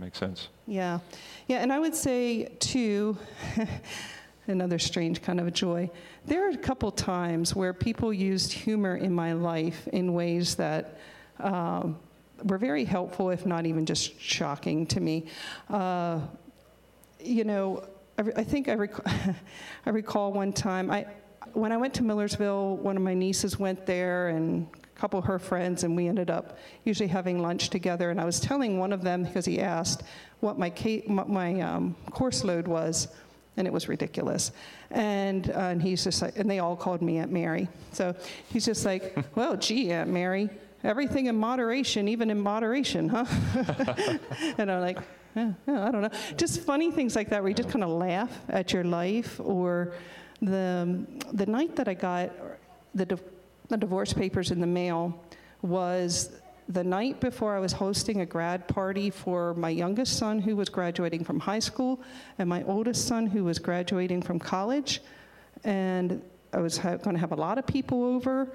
Makes 0.00 0.18
sense. 0.18 0.48
Yeah. 0.66 1.00
Yeah, 1.46 1.58
and 1.58 1.72
I 1.72 1.78
would 1.78 1.94
say, 1.94 2.44
too, 2.60 3.16
another 4.46 4.78
strange 4.78 5.22
kind 5.22 5.40
of 5.40 5.46
a 5.46 5.50
joy. 5.50 5.90
There 6.26 6.46
are 6.46 6.50
a 6.50 6.56
couple 6.56 6.90
times 6.90 7.54
where 7.54 7.72
people 7.72 8.12
used 8.12 8.52
humor 8.52 8.96
in 8.96 9.12
my 9.12 9.32
life 9.32 9.88
in 9.88 10.12
ways 10.12 10.54
that 10.56 10.98
um, 11.40 11.98
were 12.44 12.58
very 12.58 12.84
helpful, 12.84 13.30
if 13.30 13.46
not 13.46 13.66
even 13.66 13.86
just 13.86 14.20
shocking 14.20 14.86
to 14.86 15.00
me. 15.00 15.26
Uh, 15.68 16.20
you 17.20 17.44
know, 17.44 17.84
I, 18.18 18.22
I 18.36 18.44
think 18.44 18.68
I, 18.68 18.74
rec- 18.74 19.06
I 19.86 19.90
recall 19.90 20.32
one 20.32 20.52
time, 20.52 20.90
I, 20.90 21.06
when 21.52 21.72
I 21.72 21.76
went 21.76 21.94
to 21.94 22.02
Millersville, 22.02 22.76
one 22.76 22.96
of 22.96 23.02
my 23.02 23.14
nieces 23.14 23.58
went 23.58 23.86
there 23.86 24.28
and 24.28 24.66
a 24.84 25.00
couple 25.00 25.18
of 25.18 25.24
her 25.24 25.38
friends, 25.38 25.84
and 25.84 25.96
we 25.96 26.08
ended 26.08 26.30
up 26.30 26.58
usually 26.84 27.08
having 27.08 27.40
lunch 27.40 27.70
together. 27.70 28.10
And 28.10 28.20
I 28.20 28.24
was 28.24 28.40
telling 28.40 28.78
one 28.78 28.92
of 28.92 29.02
them, 29.02 29.24
because 29.24 29.44
he 29.44 29.60
asked 29.60 30.02
what 30.40 30.58
my, 30.58 30.70
ca- 30.70 31.04
my 31.06 31.60
um, 31.60 31.96
course 32.10 32.44
load 32.44 32.68
was, 32.68 33.08
and 33.56 33.66
it 33.66 33.72
was 33.72 33.88
ridiculous. 33.88 34.52
And, 34.90 35.50
uh, 35.50 35.58
and 35.58 35.82
he's 35.82 36.04
just 36.04 36.22
like, 36.22 36.38
and 36.38 36.48
they 36.48 36.60
all 36.60 36.76
called 36.76 37.02
me 37.02 37.18
Aunt 37.18 37.32
Mary. 37.32 37.68
So 37.92 38.14
he's 38.50 38.64
just 38.64 38.84
like, 38.84 39.16
well, 39.34 39.56
gee, 39.56 39.90
Aunt 39.90 40.10
Mary, 40.10 40.48
everything 40.84 41.26
in 41.26 41.36
moderation, 41.36 42.08
even 42.08 42.30
in 42.30 42.40
moderation, 42.40 43.08
huh? 43.08 43.24
and 44.58 44.70
I'm 44.70 44.80
like, 44.80 44.98
yeah, 45.34 45.52
yeah, 45.66 45.86
I 45.86 45.90
don't 45.90 46.02
know. 46.02 46.10
Just 46.36 46.60
funny 46.62 46.90
things 46.90 47.14
like 47.14 47.28
that 47.30 47.42
where 47.42 47.48
you 47.48 47.54
just 47.54 47.68
kind 47.68 47.84
of 47.84 47.90
laugh 47.90 48.30
at 48.48 48.72
your 48.72 48.84
life. 48.84 49.40
Or 49.40 49.92
the, 50.40 51.04
the 51.32 51.46
night 51.46 51.76
that 51.76 51.88
I 51.88 51.94
got 51.94 52.30
the, 52.94 53.06
div- 53.06 53.22
the 53.68 53.76
divorce 53.76 54.12
papers 54.12 54.50
in 54.50 54.60
the 54.60 54.66
mail 54.66 55.20
was 55.62 56.40
the 56.68 56.84
night 56.84 57.20
before 57.20 57.56
I 57.56 57.60
was 57.60 57.72
hosting 57.72 58.20
a 58.20 58.26
grad 58.26 58.68
party 58.68 59.10
for 59.10 59.54
my 59.54 59.70
youngest 59.70 60.18
son 60.18 60.38
who 60.38 60.54
was 60.54 60.68
graduating 60.68 61.24
from 61.24 61.40
high 61.40 61.58
school 61.58 62.00
and 62.38 62.48
my 62.48 62.62
oldest 62.64 63.06
son 63.08 63.26
who 63.26 63.44
was 63.44 63.58
graduating 63.58 64.22
from 64.22 64.38
college. 64.38 65.00
And 65.64 66.22
I 66.52 66.58
was 66.58 66.76
ha- 66.76 66.96
going 66.96 67.14
to 67.14 67.20
have 67.20 67.32
a 67.32 67.36
lot 67.36 67.58
of 67.58 67.66
people 67.66 68.04
over, 68.04 68.48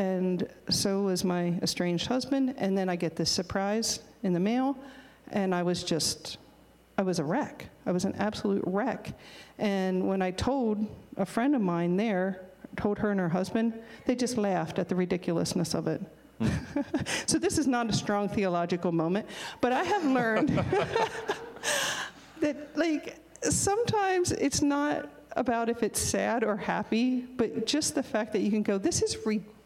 and 0.00 0.48
so 0.70 1.02
was 1.02 1.24
my 1.24 1.48
estranged 1.60 2.06
husband. 2.06 2.54
And 2.56 2.76
then 2.76 2.88
I 2.88 2.96
get 2.96 3.16
this 3.16 3.30
surprise 3.30 4.00
in 4.22 4.32
the 4.32 4.40
mail, 4.40 4.78
and 5.30 5.54
I 5.54 5.62
was 5.62 5.84
just, 5.84 6.38
I 6.96 7.02
was 7.02 7.18
a 7.18 7.24
wreck. 7.24 7.68
I 7.84 7.92
was 7.92 8.06
an 8.06 8.14
absolute 8.14 8.62
wreck. 8.66 9.12
And 9.58 10.08
when 10.08 10.22
I 10.22 10.30
told 10.30 10.86
a 11.18 11.26
friend 11.26 11.54
of 11.54 11.60
mine 11.60 11.98
there, 11.98 12.40
told 12.78 12.98
her 12.98 13.10
and 13.10 13.20
her 13.20 13.28
husband, 13.28 13.74
they 14.06 14.14
just 14.14 14.38
laughed 14.38 14.78
at 14.78 14.88
the 14.88 14.94
ridiculousness 14.94 15.74
of 15.74 15.86
it. 15.86 16.00
so 17.26 17.38
this 17.38 17.58
is 17.58 17.66
not 17.66 17.90
a 17.90 17.92
strong 17.92 18.26
theological 18.26 18.92
moment, 18.92 19.26
but 19.60 19.72
I 19.74 19.84
have 19.84 20.06
learned 20.06 20.48
that 22.40 22.56
like 22.74 23.18
sometimes 23.42 24.32
it's 24.32 24.62
not 24.62 25.10
about 25.36 25.68
if 25.68 25.82
it's 25.82 26.00
sad 26.00 26.42
or 26.42 26.56
happy, 26.56 27.20
but 27.20 27.66
just 27.66 27.94
the 27.94 28.02
fact 28.02 28.32
that 28.32 28.40
you 28.40 28.50
can 28.50 28.62
go, 28.62 28.78
this 28.78 29.02
is 29.02 29.14
ridiculous. 29.26 29.56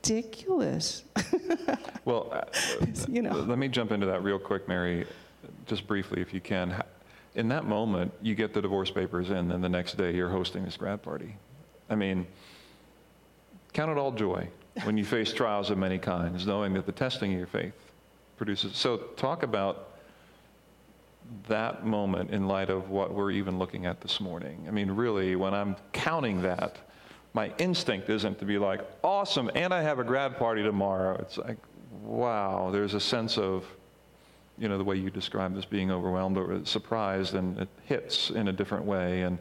Well, 2.04 2.28
uh, 2.32 2.86
you 3.08 3.22
know. 3.22 3.32
let 3.32 3.56
me 3.56 3.66
jump 3.66 3.90
into 3.90 4.04
that 4.04 4.22
real 4.22 4.38
quick, 4.38 4.68
Mary, 4.68 5.06
just 5.66 5.86
briefly, 5.86 6.20
if 6.20 6.34
you 6.34 6.40
can. 6.40 6.84
In 7.34 7.48
that 7.48 7.64
moment, 7.64 8.12
you 8.20 8.34
get 8.34 8.52
the 8.52 8.60
divorce 8.60 8.90
papers 8.90 9.30
in, 9.30 9.36
and 9.36 9.50
then 9.50 9.62
the 9.62 9.70
next 9.70 9.96
day 9.96 10.14
you're 10.14 10.28
hosting 10.28 10.66
this 10.66 10.76
grad 10.76 11.02
party. 11.02 11.34
I 11.88 11.94
mean, 11.94 12.26
count 13.72 13.90
it 13.90 13.96
all 13.96 14.12
joy 14.12 14.48
when 14.82 14.98
you 14.98 15.04
face 15.06 15.32
trials 15.32 15.70
of 15.70 15.78
many 15.78 15.96
kinds, 15.96 16.46
knowing 16.46 16.74
that 16.74 16.84
the 16.84 16.92
testing 16.92 17.32
of 17.32 17.38
your 17.38 17.46
faith 17.46 17.72
produces. 18.36 18.76
So, 18.76 18.98
talk 19.16 19.42
about 19.42 19.94
that 21.48 21.86
moment 21.86 22.30
in 22.30 22.46
light 22.46 22.68
of 22.68 22.90
what 22.90 23.14
we're 23.14 23.30
even 23.30 23.58
looking 23.58 23.86
at 23.86 24.02
this 24.02 24.20
morning. 24.20 24.66
I 24.68 24.70
mean, 24.70 24.90
really, 24.90 25.36
when 25.36 25.54
I'm 25.54 25.76
counting 25.92 26.42
that, 26.42 26.76
my 27.34 27.52
instinct 27.58 28.08
isn't 28.08 28.38
to 28.38 28.44
be 28.44 28.58
like, 28.58 28.80
awesome, 29.02 29.50
and 29.54 29.74
I 29.74 29.82
have 29.82 29.98
a 29.98 30.04
grad 30.04 30.38
party 30.38 30.62
tomorrow. 30.62 31.16
It's 31.20 31.36
like, 31.36 31.58
wow, 32.02 32.70
there's 32.72 32.94
a 32.94 33.00
sense 33.00 33.36
of 33.36 33.66
you 34.58 34.68
know, 34.68 34.78
the 34.78 34.84
way 34.84 34.96
you 34.96 35.10
described 35.10 35.56
this 35.56 35.64
being 35.64 35.90
overwhelmed 35.90 36.36
or 36.36 36.64
surprised, 36.64 37.34
and 37.34 37.58
it 37.58 37.68
hits 37.84 38.30
in 38.30 38.48
a 38.48 38.52
different 38.52 38.84
way. 38.84 39.22
And, 39.22 39.38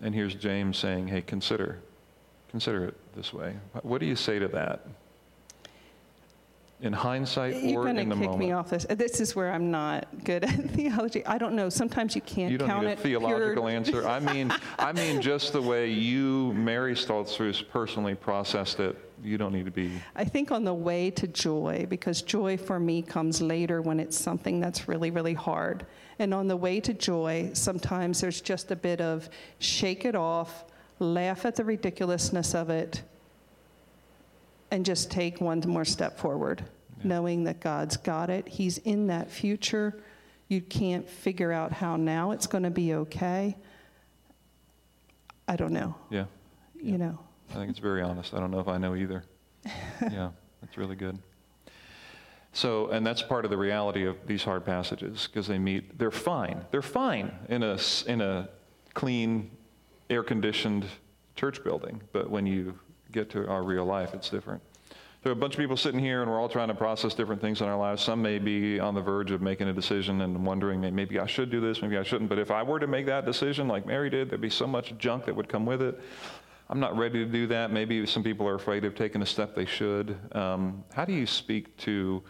and 0.00 0.14
here's 0.14 0.34
James 0.34 0.78
saying, 0.78 1.08
hey, 1.08 1.22
consider, 1.22 1.80
consider 2.50 2.84
it 2.86 3.16
this 3.16 3.32
way. 3.32 3.56
What 3.82 3.98
do 4.00 4.06
you 4.06 4.16
say 4.16 4.38
to 4.38 4.48
that? 4.48 4.86
In 6.82 6.92
hindsight 6.92 7.62
You're 7.62 7.80
or 7.80 7.84
going 7.84 7.98
in 7.98 8.08
the 8.08 8.16
to 8.16 8.20
kick 8.22 8.36
me 8.36 8.50
off 8.50 8.70
this. 8.70 8.84
This 8.90 9.20
is 9.20 9.36
where 9.36 9.52
I'm 9.52 9.70
not 9.70 10.06
good 10.24 10.42
at 10.42 10.50
theology. 10.70 11.24
I 11.24 11.38
don't 11.38 11.54
know. 11.54 11.68
Sometimes 11.68 12.16
you 12.16 12.20
can't 12.22 12.50
You 12.50 12.58
don't 12.58 12.68
count 12.68 12.86
need 12.86 12.92
a 12.94 12.96
theological 12.96 13.62
pure- 13.62 13.70
answer. 13.70 14.08
I 14.08 14.18
mean, 14.32 14.52
I 14.80 14.92
mean 14.92 15.22
just 15.22 15.52
the 15.52 15.62
way 15.62 15.88
you, 15.88 16.52
Mary 16.54 16.94
Stoltzfus, 16.94 17.68
personally 17.68 18.16
processed 18.16 18.80
it. 18.80 18.98
You 19.22 19.38
don't 19.38 19.52
need 19.52 19.66
to 19.66 19.70
be. 19.70 19.92
I 20.16 20.24
think 20.24 20.50
on 20.50 20.64
the 20.64 20.74
way 20.74 21.08
to 21.10 21.28
joy, 21.28 21.86
because 21.88 22.20
joy 22.20 22.56
for 22.56 22.80
me 22.80 23.00
comes 23.00 23.40
later 23.40 23.80
when 23.80 24.00
it's 24.00 24.18
something 24.18 24.58
that's 24.58 24.88
really, 24.88 25.12
really 25.12 25.34
hard. 25.34 25.86
And 26.18 26.34
on 26.34 26.48
the 26.48 26.56
way 26.56 26.80
to 26.80 26.92
joy, 26.92 27.50
sometimes 27.52 28.20
there's 28.20 28.40
just 28.40 28.72
a 28.72 28.76
bit 28.76 29.00
of 29.00 29.30
shake 29.60 30.04
it 30.04 30.16
off, 30.16 30.64
laugh 30.98 31.46
at 31.46 31.54
the 31.54 31.64
ridiculousness 31.64 32.56
of 32.56 32.70
it, 32.70 33.02
and 34.72 34.86
just 34.86 35.10
take 35.10 35.38
one 35.40 35.62
more 35.66 35.84
step 35.84 36.18
forward, 36.18 36.64
Yeah. 36.98 37.08
knowing 37.08 37.44
that 37.44 37.60
God's 37.60 37.98
got 37.98 38.30
it. 38.30 38.48
He's 38.48 38.78
in 38.78 39.06
that 39.08 39.30
future. 39.30 40.02
You 40.48 40.62
can't 40.62 41.06
figure 41.08 41.52
out 41.52 41.72
how 41.72 41.96
now 41.96 42.30
it's 42.30 42.46
going 42.46 42.64
to 42.64 42.70
be 42.70 42.94
okay. 42.94 43.54
I 45.46 45.56
don't 45.56 45.72
know, 45.72 45.94
Yeah, 46.08 46.24
you 46.80 46.96
know. 46.96 47.18
I 47.50 47.54
think 47.54 47.68
it's 47.68 47.78
very 47.80 48.00
honest. 48.00 48.32
I 48.32 48.40
don't 48.40 48.50
know 48.50 48.60
if 48.60 48.68
I 48.68 48.78
know 48.78 48.94
either. 48.96 49.24
yeah, 50.00 50.30
that's 50.62 50.78
really 50.78 50.96
good. 50.96 51.18
So, 52.54 52.88
and 52.88 53.06
that's 53.06 53.20
part 53.22 53.44
of 53.44 53.50
the 53.50 53.58
reality 53.58 54.06
of 54.06 54.16
these 54.26 54.42
hard 54.42 54.64
passages 54.64 55.26
because 55.26 55.46
they 55.48 55.58
meet. 55.58 55.98
They're 55.98 56.10
fine. 56.10 56.64
They're 56.70 56.80
fine 56.80 57.30
in 57.50 57.62
a 57.62 57.78
in 58.06 58.22
a 58.22 58.48
clean, 58.94 59.50
air-conditioned 60.08 60.86
church 61.34 61.62
building. 61.62 62.00
But 62.12 62.30
when 62.30 62.46
you 62.46 62.78
get 63.12 63.30
to 63.30 63.48
our 63.48 63.62
real 63.62 63.84
life, 63.84 64.14
it's 64.14 64.28
different. 64.28 64.62
There 65.22 65.30
are 65.30 65.34
a 65.34 65.38
bunch 65.38 65.54
of 65.54 65.60
people 65.60 65.76
sitting 65.76 66.00
here, 66.00 66.22
and 66.22 66.30
we're 66.30 66.40
all 66.40 66.48
trying 66.48 66.66
to 66.66 66.74
process 66.74 67.14
different 67.14 67.40
things 67.40 67.60
in 67.60 67.68
our 67.68 67.78
lives. 67.78 68.02
Some 68.02 68.20
may 68.20 68.40
be 68.40 68.80
on 68.80 68.92
the 68.94 69.00
verge 69.00 69.30
of 69.30 69.40
making 69.40 69.68
a 69.68 69.72
decision 69.72 70.20
and 70.22 70.44
wondering, 70.44 70.80
maybe 70.94 71.20
I 71.20 71.26
should 71.26 71.48
do 71.48 71.60
this, 71.60 71.80
maybe 71.80 71.96
I 71.96 72.02
shouldn't. 72.02 72.28
But 72.28 72.40
if 72.40 72.50
I 72.50 72.64
were 72.64 72.80
to 72.80 72.88
make 72.88 73.06
that 73.06 73.24
decision, 73.24 73.68
like 73.68 73.86
Mary 73.86 74.10
did, 74.10 74.30
there'd 74.30 74.40
be 74.40 74.50
so 74.50 74.66
much 74.66 74.98
junk 74.98 75.26
that 75.26 75.36
would 75.36 75.48
come 75.48 75.64
with 75.64 75.80
it. 75.80 76.00
I'm 76.68 76.80
not 76.80 76.96
ready 76.96 77.24
to 77.24 77.30
do 77.30 77.46
that. 77.48 77.70
Maybe 77.70 78.04
some 78.04 78.24
people 78.24 78.48
are 78.48 78.56
afraid 78.56 78.84
of 78.84 78.96
taking 78.96 79.22
a 79.22 79.26
step 79.26 79.54
they 79.54 79.66
should. 79.66 80.18
Um, 80.34 80.82
how 80.92 81.04
do 81.04 81.12
you 81.12 81.26
speak 81.26 81.76
to, 81.78 82.20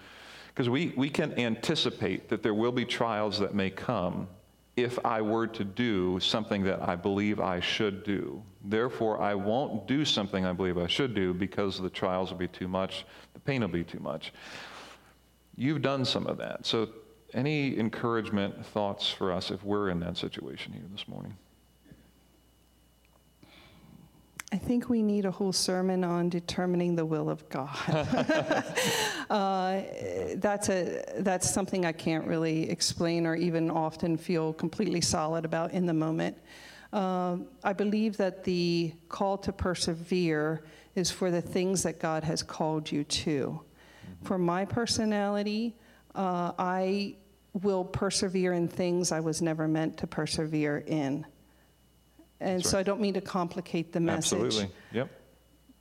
because 0.48 0.68
we, 0.68 0.92
we 0.94 1.08
can 1.08 1.32
anticipate 1.38 2.28
that 2.28 2.42
there 2.42 2.52
will 2.52 2.72
be 2.72 2.84
trials 2.84 3.38
that 3.38 3.54
may 3.54 3.70
come 3.70 4.28
if 4.76 4.98
I 5.04 5.20
were 5.20 5.46
to 5.48 5.64
do 5.64 6.18
something 6.20 6.62
that 6.64 6.86
I 6.88 6.96
believe 6.96 7.40
I 7.40 7.60
should 7.60 8.04
do. 8.04 8.42
Therefore, 8.64 9.20
I 9.20 9.34
won't 9.34 9.86
do 9.86 10.04
something 10.04 10.46
I 10.46 10.52
believe 10.52 10.78
I 10.78 10.86
should 10.86 11.14
do 11.14 11.34
because 11.34 11.78
the 11.78 11.90
trials 11.90 12.30
will 12.30 12.38
be 12.38 12.48
too 12.48 12.68
much, 12.68 13.04
the 13.34 13.40
pain 13.40 13.60
will 13.60 13.68
be 13.68 13.84
too 13.84 14.00
much. 14.00 14.32
You've 15.56 15.82
done 15.82 16.04
some 16.04 16.26
of 16.26 16.38
that. 16.38 16.64
So, 16.64 16.88
any 17.34 17.78
encouragement, 17.78 18.64
thoughts 18.66 19.10
for 19.10 19.32
us 19.32 19.50
if 19.50 19.64
we're 19.64 19.88
in 19.88 20.00
that 20.00 20.16
situation 20.18 20.72
here 20.72 20.84
this 20.92 21.08
morning? 21.08 21.34
I 24.52 24.56
think 24.56 24.90
we 24.90 25.02
need 25.02 25.24
a 25.24 25.30
whole 25.30 25.54
sermon 25.54 26.04
on 26.04 26.28
determining 26.28 26.94
the 26.94 27.06
will 27.06 27.30
of 27.30 27.48
God. 27.48 27.74
uh, 29.30 29.80
that's, 30.36 30.68
a, 30.68 31.02
that's 31.20 31.50
something 31.50 31.86
I 31.86 31.92
can't 31.92 32.26
really 32.26 32.68
explain 32.68 33.26
or 33.26 33.34
even 33.34 33.70
often 33.70 34.18
feel 34.18 34.52
completely 34.52 35.00
solid 35.00 35.46
about 35.46 35.72
in 35.72 35.86
the 35.86 35.94
moment. 35.94 36.36
Um, 36.92 37.46
I 37.64 37.72
believe 37.72 38.18
that 38.18 38.44
the 38.44 38.92
call 39.08 39.38
to 39.38 39.52
persevere 39.54 40.64
is 40.94 41.10
for 41.10 41.30
the 41.30 41.40
things 41.40 41.82
that 41.84 41.98
God 41.98 42.22
has 42.22 42.42
called 42.42 42.92
you 42.92 43.04
to. 43.04 43.58
For 44.22 44.36
my 44.36 44.66
personality, 44.66 45.78
uh, 46.14 46.52
I 46.58 47.16
will 47.54 47.86
persevere 47.86 48.52
in 48.52 48.68
things 48.68 49.12
I 49.12 49.20
was 49.20 49.40
never 49.40 49.66
meant 49.66 49.96
to 49.98 50.06
persevere 50.06 50.84
in. 50.86 51.24
And 52.42 52.64
so. 52.64 52.78
I 52.78 52.82
don't 52.82 53.00
mean 53.00 53.14
to 53.14 53.20
complicate 53.20 53.92
the 53.92 54.00
message. 54.00 54.40
Absolutely. 54.40 54.74
Yep. 54.92 55.10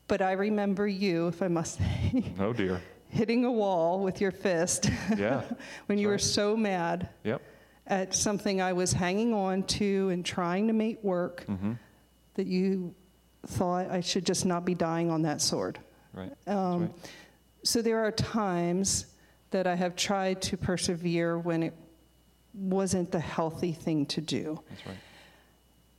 But 0.08 0.22
I 0.22 0.34
remember 0.34 0.88
you, 0.88 1.28
if 1.28 1.42
I 1.42 1.48
must 1.48 1.78
say, 1.78 2.34
Oh, 2.40 2.54
dear. 2.54 2.82
hitting 3.10 3.44
a 3.46 3.52
wall 3.52 4.00
with 4.00 4.22
your 4.22 4.32
fist 4.32 4.90
Yeah. 5.18 5.44
when 5.88 5.98
you 5.98 6.08
right. 6.08 6.14
were 6.14 6.18
so 6.18 6.56
mad 6.56 7.10
Yep. 7.24 7.42
at 7.88 8.16
something 8.16 8.62
I 8.62 8.74
was 8.74 8.94
hanging 8.94 9.34
on 9.34 9.64
to 9.64 10.10
and 10.10 10.26
trying 10.26 10.68
to 10.68 10.74
make 10.74 11.04
work 11.04 11.46
mm-hmm. 11.48 11.74
that 12.36 12.48
you 12.48 12.96
thought 13.48 13.90
I 13.90 14.02
should 14.02 14.26
just 14.26 14.46
not 14.46 14.66
be 14.66 14.76
dying 14.76 15.10
on 15.10 15.24
that 15.24 15.42
sword. 15.42 15.80
Right. 16.14 16.32
Um, 16.48 16.82
right. 16.82 16.92
So 17.64 17.82
there 17.82 18.04
are 18.04 18.12
times 18.12 19.08
that 19.52 19.68
I 19.68 19.76
have 19.76 19.96
tried 19.96 20.42
to 20.44 20.58
persevere 20.58 21.38
when 21.38 21.64
it 21.64 21.74
wasn't 22.54 23.12
the 23.12 23.20
healthy 23.20 23.72
thing 23.72 24.06
to 24.08 24.22
do. 24.22 24.60
That's 24.70 24.86
right. 24.88 24.98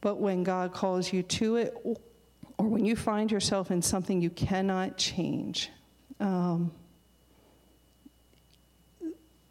But 0.03 0.19
when 0.21 0.43
God 0.43 0.75
calls 0.75 1.13
you 1.13 1.23
to 1.23 1.57
it, 1.57 1.75
or 2.59 2.67
when 2.67 2.85
you 2.85 2.97
find 2.97 3.31
yourself 3.31 3.71
in 3.71 3.81
something 3.81 4.21
you 4.21 4.31
cannot 4.31 4.99
change, 4.99 5.71
um, 6.21 6.73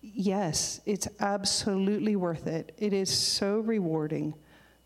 yes, 0.02 0.82
it's 0.86 1.08
absolutely 1.20 2.16
worth 2.16 2.48
it. 2.48 2.76
It 2.78 2.94
is 2.94 3.10
so 3.10 3.60
rewarding 3.60 4.36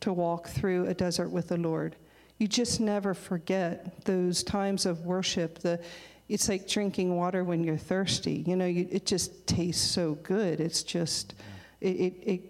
to 0.02 0.14
walk 0.14 0.48
through 0.48 0.86
a 0.86 0.94
desert 0.94 1.30
with 1.30 1.48
the 1.48 1.58
Lord. 1.58 1.96
You 2.38 2.48
just 2.48 2.80
never 2.80 3.14
forget 3.14 4.06
those 4.06 4.44
times 4.44 4.86
of 4.86 5.02
worship. 5.02 5.60
The, 5.60 5.82
it's 6.30 6.48
like 6.48 6.68
drinking 6.68 7.16
water 7.16 7.44
when 7.44 7.64
you're 7.64 7.78
thirsty. 7.78 8.44
You 8.46 8.56
know, 8.56 8.66
you, 8.68 8.88
it 8.92 9.08
just 9.08 9.48
tastes 9.48 9.90
so 9.90 10.16
good. 10.16 10.60
It's 10.60 10.84
just, 10.84 11.34
it, 11.82 11.96
it, 11.96 12.14
it 12.22 12.42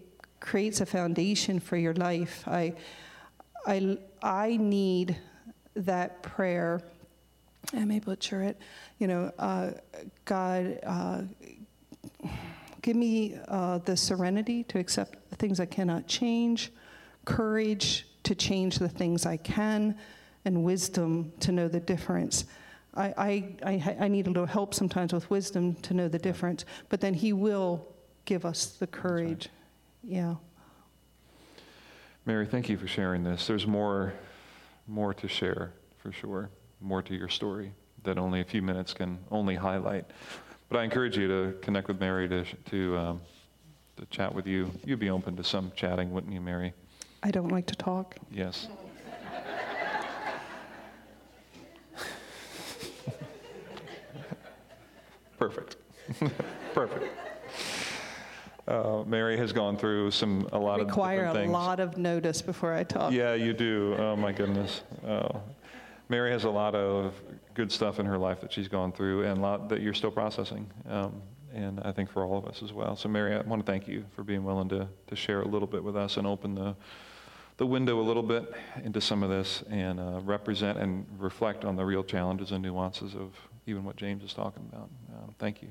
creates 0.41 0.82
a 0.82 0.86
foundation 0.86 1.60
for 1.62 1.78
your 1.78 1.93
life. 1.93 2.43
I, 2.45 2.73
I, 3.65 3.97
I 4.21 4.58
need 4.58 5.17
that 5.75 6.21
prayer. 6.21 6.82
I 7.73 7.86
may 7.86 7.99
butcher 7.99 8.43
it. 8.43 8.58
You 8.99 9.08
know, 9.08 9.32
uh, 9.39 9.71
God, 10.25 10.80
uh, 10.84 11.21
give 12.82 12.95
me 12.95 13.38
uh, 13.47 13.80
the 13.80 13.97
serenity 13.97 14.63
to 14.65 14.80
accept 14.80 15.30
the 15.30 15.36
things 15.36 15.60
I 15.60 15.65
cannot 15.65 16.08
change, 16.08 16.71
courage 17.25 18.08
to 18.23 18.36
change 18.36 18.78
the 18.78 18.89
things 18.89 19.25
I 19.25 19.38
can, 19.38 19.97
and 20.45 20.63
wisdom 20.63 21.34
to 21.39 21.51
know 21.51 21.67
the 21.67 21.80
difference. 21.80 22.45
I, 22.93 23.13
I, 23.17 23.56
I, 23.63 23.97
I 24.01 24.08
need 24.08 24.28
a 24.28 24.30
little 24.30 24.45
help 24.45 24.73
sometimes 24.73 25.12
with 25.12 25.30
wisdom 25.30 25.75
to 25.75 25.93
know 25.93 26.08
the 26.08 26.19
difference, 26.19 26.65
but 26.89 27.01
then 27.01 27.13
He 27.13 27.34
will 27.34 27.86
give 28.25 28.45
us 28.45 28.67
the 28.67 28.88
courage. 28.88 29.49
Yeah. 30.04 30.36
Mary, 32.25 32.47
thank 32.47 32.69
you 32.69 32.77
for 32.77 32.88
sharing 32.88 33.23
this. 33.23 33.45
There's 33.45 33.67
more, 33.67 34.13
more 34.88 35.13
to 35.13 35.27
share 35.27 35.73
for 35.97 36.11
sure, 36.11 36.49
more 36.81 37.03
to 37.03 37.13
your 37.13 37.29
story 37.29 37.71
that 38.03 38.17
only 38.17 38.41
a 38.41 38.43
few 38.43 38.63
minutes 38.63 38.95
can 38.95 39.19
only 39.29 39.53
highlight. 39.53 40.05
But 40.67 40.79
I 40.79 40.83
encourage 40.83 41.15
you 41.17 41.27
to 41.27 41.55
connect 41.61 41.88
with 41.88 41.99
Mary 41.99 42.27
to 42.27 42.43
to 42.43 42.97
um, 42.97 43.21
to 43.97 44.05
chat 44.07 44.33
with 44.33 44.47
you. 44.47 44.71
You'd 44.83 44.97
be 44.99 45.11
open 45.11 45.35
to 45.35 45.43
some 45.43 45.71
chatting, 45.75 46.11
wouldn't 46.11 46.33
you, 46.33 46.41
Mary? 46.41 46.73
I 47.21 47.29
don't 47.29 47.49
like 47.49 47.67
to 47.67 47.75
talk. 47.75 48.15
Yes. 48.31 48.67
Perfect. 55.38 55.75
Perfect. 56.73 57.24
Uh, 58.67 59.04
Mary 59.06 59.38
has 59.38 59.54
gone 59.54 59.78
through 59.78 60.10
some 60.12 60.47
a 60.51 60.58
lot 60.58 60.80
Require 60.80 61.19
of 61.19 61.21
a 61.21 61.28
different 61.28 61.45
things. 61.45 61.54
lot 61.54 61.80
of 61.80 61.98
notice 61.98 62.42
before 62.42 62.73
I 62.73 62.83
talk. 62.83 63.12
Yeah, 63.13 63.33
you 63.35 63.54
do. 63.54 63.96
Oh 63.98 64.15
my 64.15 64.31
goodness. 64.31 64.81
Oh. 65.08 65.42
Mary 66.10 66.31
has 66.31 66.44
a 66.44 66.50
lot 66.50 66.73
of 66.75 67.13
good 67.54 67.71
stuff 67.71 68.00
in 68.00 68.06
her 68.06 68.17
life 68.17 68.42
that 68.42 68.52
she's 68.52 68.67
gone 68.67 68.92
through, 68.92 69.23
and 69.25 69.37
a 69.37 69.42
lot 69.42 69.69
that 69.69 69.81
you're 69.81 69.94
still 69.94 70.12
processing. 70.12 70.69
Um, 70.89 71.21
and 71.54 71.79
I 71.81 71.92
think 71.92 72.10
for 72.12 72.23
all 72.25 72.37
of 72.37 72.46
us 72.46 72.62
as 72.63 72.73
well. 72.73 72.96
So, 72.96 73.08
Mary, 73.08 73.33
I 73.35 73.42
want 73.42 73.65
to 73.65 73.71
thank 73.71 73.87
you 73.87 74.04
for 74.15 74.23
being 74.23 74.44
willing 74.44 74.69
to 74.69 74.87
to 75.08 75.15
share 75.15 75.42
a 75.42 75.48
little 75.48 75.67
bit 75.67 75.83
with 75.83 75.96
us 75.96 76.17
and 76.17 76.25
open 76.27 76.56
the 76.56 76.75
the 77.58 77.65
window 77.65 78.00
a 78.02 78.04
little 78.04 78.23
bit 78.23 78.52
into 78.83 79.00
some 79.00 79.23
of 79.23 79.29
this 79.29 79.63
and 79.69 80.00
uh, 80.00 80.19
represent 80.23 80.77
and 80.77 81.06
reflect 81.17 81.63
on 81.63 81.75
the 81.75 81.85
real 81.85 82.04
challenges 82.04 82.52
and 82.52 82.62
nuances 82.63 83.15
of 83.15 83.31
even 83.65 83.83
what 83.85 83.96
James 83.96 84.23
is 84.23 84.33
talking 84.33 84.67
about. 84.73 84.89
Um, 85.13 85.33
thank 85.39 85.62
you. 85.62 85.69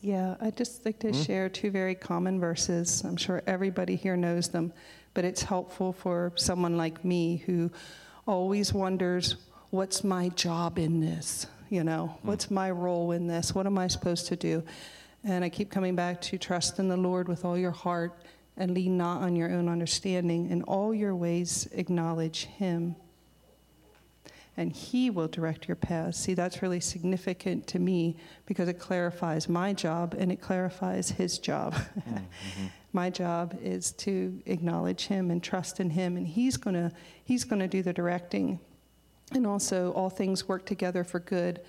Yeah, 0.00 0.36
I'd 0.40 0.56
just 0.56 0.84
like 0.84 1.00
to 1.00 1.08
Mhm. 1.08 1.26
share 1.26 1.48
two 1.48 1.70
very 1.70 1.94
common 1.94 2.38
verses. 2.38 3.02
I'm 3.04 3.16
sure 3.16 3.42
everybody 3.46 3.96
here 3.96 4.16
knows 4.16 4.48
them, 4.48 4.72
but 5.14 5.24
it's 5.24 5.42
helpful 5.42 5.92
for 5.92 6.32
someone 6.36 6.76
like 6.76 7.04
me 7.04 7.38
who 7.46 7.70
always 8.26 8.72
wonders, 8.72 9.36
what's 9.70 10.04
my 10.04 10.28
job 10.30 10.78
in 10.78 11.00
this? 11.00 11.46
You 11.68 11.84
know, 11.84 12.14
what's 12.22 12.50
my 12.50 12.70
role 12.70 13.10
in 13.12 13.26
this? 13.26 13.54
What 13.54 13.66
am 13.66 13.76
I 13.76 13.88
supposed 13.88 14.26
to 14.28 14.36
do? 14.36 14.62
And 15.24 15.44
I 15.44 15.48
keep 15.48 15.70
coming 15.70 15.96
back 15.96 16.20
to 16.22 16.38
trust 16.38 16.78
in 16.78 16.88
the 16.88 16.96
Lord 16.96 17.28
with 17.28 17.44
all 17.44 17.58
your 17.58 17.72
heart 17.72 18.12
and 18.56 18.72
lean 18.72 18.96
not 18.96 19.22
on 19.22 19.36
your 19.36 19.50
own 19.50 19.68
understanding. 19.68 20.48
In 20.48 20.62
all 20.62 20.94
your 20.94 21.14
ways, 21.14 21.68
acknowledge 21.72 22.44
Him. 22.46 22.94
And 24.58 24.72
He 24.72 25.08
will 25.08 25.28
direct 25.28 25.68
your 25.68 25.76
paths. 25.76 26.18
See, 26.18 26.34
that's 26.34 26.60
really 26.60 26.80
significant 26.80 27.66
to 27.68 27.78
me 27.78 28.16
because 28.44 28.68
it 28.68 28.78
clarifies 28.78 29.48
my 29.48 29.72
job 29.72 30.14
and 30.18 30.30
it 30.30 30.42
clarifies 30.42 31.10
His 31.10 31.38
job. 31.38 31.74
Mm-hmm. 31.98 32.66
my 32.92 33.10
job 33.10 33.58
is 33.62 33.92
to 33.92 34.40
acknowledge 34.46 35.06
Him 35.06 35.30
and 35.30 35.42
trust 35.42 35.80
in 35.80 35.90
Him, 35.90 36.16
and 36.16 36.26
He's 36.26 36.56
going 36.56 36.74
to 36.74 36.92
He's 37.24 37.44
going 37.44 37.60
to 37.60 37.68
do 37.68 37.82
the 37.82 37.92
directing. 37.92 38.60
And 39.32 39.46
also, 39.46 39.92
all 39.92 40.10
things 40.10 40.48
work 40.48 40.64
together 40.66 41.04
for 41.04 41.20
good 41.20 41.60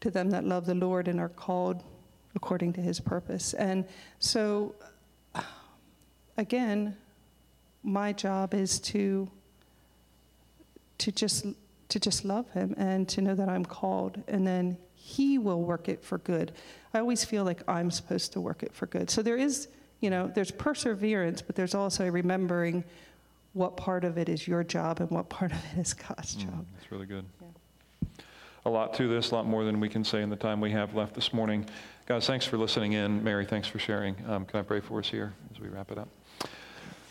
to 0.00 0.10
them 0.10 0.30
that 0.30 0.44
love 0.44 0.66
the 0.66 0.74
Lord 0.74 1.08
and 1.08 1.20
are 1.20 1.28
called 1.28 1.82
according 2.34 2.72
to 2.74 2.80
his 2.80 3.00
purpose. 3.00 3.54
And 3.54 3.84
so, 4.18 4.74
again, 6.36 6.96
my 7.82 8.12
job 8.12 8.54
is 8.54 8.78
to 8.80 9.30
to 10.98 11.12
just 11.12 11.46
to 11.88 12.00
just 12.00 12.24
love 12.24 12.50
him 12.50 12.74
and 12.76 13.08
to 13.08 13.22
know 13.22 13.34
that 13.34 13.48
I'm 13.48 13.64
called 13.64 14.22
and 14.28 14.46
then 14.46 14.76
he 14.94 15.38
will 15.38 15.62
work 15.62 15.88
it 15.88 16.04
for 16.04 16.18
good. 16.18 16.52
I 16.92 16.98
always 16.98 17.24
feel 17.24 17.44
like 17.44 17.62
I'm 17.68 17.90
supposed 17.90 18.32
to 18.34 18.40
work 18.40 18.62
it 18.62 18.74
for 18.74 18.86
good. 18.86 19.08
So 19.10 19.22
there 19.22 19.36
is, 19.36 19.68
you 20.00 20.10
know, 20.10 20.30
there's 20.34 20.50
perseverance, 20.50 21.40
but 21.40 21.56
there's 21.56 21.74
also 21.74 22.08
remembering 22.08 22.84
what 23.54 23.76
part 23.76 24.04
of 24.04 24.18
it 24.18 24.28
is 24.28 24.46
your 24.46 24.62
job 24.62 25.00
and 25.00 25.10
what 25.10 25.28
part 25.28 25.52
of 25.52 25.58
it 25.72 25.80
is 25.80 25.94
God's 25.94 26.36
mm, 26.36 26.42
job. 26.42 26.66
That's 26.74 26.92
really 26.92 27.06
good. 27.06 27.24
Yeah. 27.40 27.48
A 28.66 28.70
lot 28.70 28.92
to 28.94 29.08
this, 29.08 29.30
a 29.30 29.34
lot 29.34 29.46
more 29.46 29.64
than 29.64 29.80
we 29.80 29.88
can 29.88 30.04
say 30.04 30.20
in 30.20 30.28
the 30.28 30.36
time 30.36 30.60
we 30.60 30.70
have 30.72 30.94
left 30.94 31.14
this 31.14 31.32
morning. 31.32 31.64
Guys, 32.06 32.26
thanks 32.26 32.44
for 32.44 32.58
listening 32.58 32.92
in. 32.92 33.24
Mary, 33.24 33.46
thanks 33.46 33.66
for 33.66 33.78
sharing. 33.78 34.14
Um, 34.28 34.44
can 34.44 34.60
I 34.60 34.62
pray 34.62 34.80
for 34.80 34.98
us 34.98 35.08
here 35.08 35.32
as 35.54 35.60
we 35.60 35.68
wrap 35.68 35.90
it 35.90 35.96
up? 35.96 36.08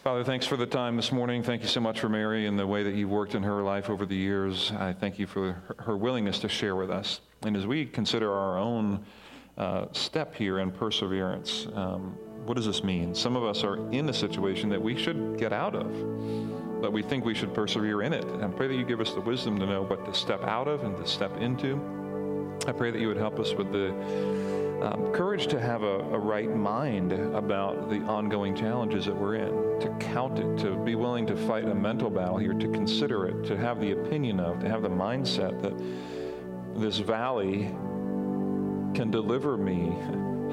Father, 0.08 0.24
thanks 0.24 0.48
for 0.48 0.56
the 0.56 0.66
time 0.66 0.96
this 0.96 1.12
morning. 1.12 1.44
Thank 1.44 1.64
you 1.64 1.68
so 1.68 1.82
much 1.82 2.00
for 2.00 2.08
Mary 2.08 2.46
and 2.46 2.58
the 2.58 2.66
way 2.66 2.82
that 2.82 2.94
you've 2.94 3.10
worked 3.10 3.36
in 3.36 3.44
her 3.44 3.62
life 3.62 3.90
over 3.90 4.06
the 4.06 4.16
years. 4.16 4.72
I 4.80 4.94
thank 4.94 5.20
you 5.20 5.28
for 5.28 5.62
her 5.80 5.98
willingness 5.98 6.40
to 6.40 6.48
share 6.48 6.78
with 6.78 6.90
us. 6.90 7.20
And 7.42 7.58
as 7.58 7.68
we 7.68 7.86
consider 7.86 8.32
our 8.32 8.58
own 8.58 9.04
uh, 9.58 9.88
step 9.92 10.34
here 10.34 10.60
in 10.60 10.72
perseverance, 10.72 11.68
um, 11.74 12.16
what 12.46 12.56
does 12.56 12.66
this 12.66 12.86
mean? 12.86 13.14
Some 13.14 13.36
of 13.36 13.44
us 13.44 13.66
are 13.66 13.92
in 13.92 14.08
a 14.08 14.14
situation 14.14 14.70
that 14.70 14.82
we 14.82 14.96
should 14.98 15.38
get 15.38 15.52
out 15.52 15.76
of, 15.76 15.92
but 16.82 16.94
we 16.94 17.04
think 17.04 17.26
we 17.26 17.36
should 17.36 17.54
persevere 17.54 18.02
in 18.02 18.14
it. 18.14 18.24
And 18.24 18.56
pray 18.56 18.70
that 18.70 18.76
you 18.76 18.86
give 18.86 19.02
us 19.02 19.12
the 19.12 19.20
wisdom 19.20 19.60
to 19.60 19.66
know 19.66 19.84
what 19.84 20.06
to 20.06 20.14
step 20.14 20.42
out 20.46 20.70
of 20.70 20.86
and 20.86 20.96
to 20.96 21.06
step 21.06 21.36
into. 21.42 21.82
I 22.66 22.72
pray 22.72 22.92
that 22.92 23.02
you 23.02 23.10
would 23.10 23.18
help 23.18 23.40
us 23.40 23.52
with 23.56 23.74
the 23.74 24.57
um, 24.82 25.12
courage 25.12 25.48
to 25.48 25.60
have 25.60 25.84
a, 25.84 26.00
a, 26.00 26.20
right 26.20 26.56
mind 26.56 27.12
about 27.12 27.90
the 27.90 28.00
ongoing 28.02 28.56
challenges 28.56 29.06
that 29.06 29.16
we're 29.16 29.36
in, 29.36 29.80
to 29.80 29.90
count 30.00 30.38
it, 30.38 30.58
to 30.60 30.76
be 30.84 30.94
willing 30.96 31.26
to 31.28 31.36
fight 31.36 31.66
a 31.66 31.74
mental 31.74 32.10
battle 32.10 32.38
here, 32.38 32.54
to 32.54 32.68
consider 32.70 33.28
it, 33.28 33.44
to 33.46 33.58
have 33.58 33.80
the 33.80 33.92
opinion 33.92 34.40
of, 34.40 34.60
to 34.60 34.70
have 34.70 34.84
the 34.84 34.90
mindset 34.90 35.60
that 35.62 35.74
this 36.80 37.00
valley 37.00 37.70
can 38.94 39.10
deliver 39.10 39.58
me 39.58 39.96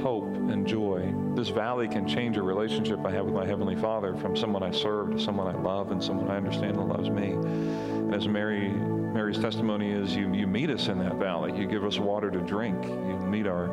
hope 0.00 0.34
and 0.34 0.66
joy. 0.66 1.12
This 1.34 1.48
valley 1.48 1.88
can 1.88 2.06
change 2.08 2.36
a 2.36 2.42
relationship 2.42 3.04
I 3.04 3.10
have 3.12 3.26
with 3.26 3.34
my 3.34 3.46
Heavenly 3.46 3.76
Father 3.76 4.14
from 4.16 4.36
someone 4.36 4.62
I 4.62 4.70
serve 4.70 5.12
to 5.12 5.18
someone 5.18 5.54
I 5.54 5.58
love 5.58 5.90
and 5.92 6.02
someone 6.02 6.30
I 6.30 6.36
understand 6.36 6.76
that 6.76 6.82
loves 6.82 7.10
me. 7.10 7.32
And 7.32 8.14
as 8.14 8.26
Mary 8.26 8.72
Mary's 9.14 9.38
testimony 9.38 9.92
is 9.92 10.16
you, 10.16 10.34
you 10.34 10.44
meet 10.44 10.70
us 10.70 10.88
in 10.88 10.98
that 10.98 11.14
valley. 11.14 11.56
You 11.56 11.68
give 11.68 11.84
us 11.84 12.00
water 12.00 12.32
to 12.32 12.40
drink. 12.40 12.84
You 12.84 13.16
meet 13.24 13.46
our 13.46 13.68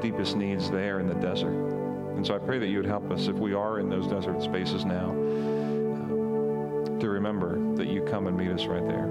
deepest 0.00 0.36
needs 0.36 0.70
there 0.70 1.00
in 1.00 1.08
the 1.08 1.16
desert. 1.16 1.50
And 2.14 2.24
so 2.24 2.36
I 2.36 2.38
pray 2.38 2.60
that 2.60 2.68
you 2.68 2.76
would 2.76 2.86
help 2.86 3.10
us 3.10 3.26
if 3.26 3.34
we 3.34 3.54
are 3.54 3.80
in 3.80 3.88
those 3.88 4.06
desert 4.06 4.40
spaces 4.40 4.84
now 4.84 5.10
uh, 5.10 6.98
to 7.00 7.08
remember 7.08 7.58
that 7.74 7.88
you 7.88 8.02
come 8.02 8.28
and 8.28 8.36
meet 8.36 8.52
us 8.52 8.66
right 8.66 8.86
there. 8.86 9.08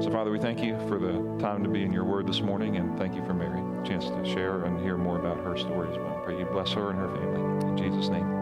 So, 0.00 0.10
Father, 0.12 0.30
we 0.30 0.38
thank 0.38 0.62
you 0.62 0.78
for 0.86 1.00
the 1.00 1.14
time 1.40 1.64
to 1.64 1.68
be 1.68 1.82
in 1.82 1.92
your 1.92 2.04
word 2.04 2.28
this 2.28 2.40
morning, 2.40 2.76
and 2.76 2.96
thank 2.96 3.16
you 3.16 3.24
for 3.24 3.34
Mary, 3.34 3.58
a 3.58 3.84
chance 3.84 4.04
to 4.04 4.24
share 4.24 4.64
and 4.64 4.78
hear 4.80 4.96
more 4.96 5.18
about 5.18 5.38
her 5.38 5.56
stories. 5.56 5.96
But 5.96 6.06
I 6.06 6.20
pray 6.24 6.38
you 6.38 6.44
bless 6.44 6.70
her 6.74 6.90
and 6.90 6.98
her 7.00 7.08
family. 7.08 7.68
In 7.70 7.76
Jesus' 7.76 8.10
name. 8.10 8.36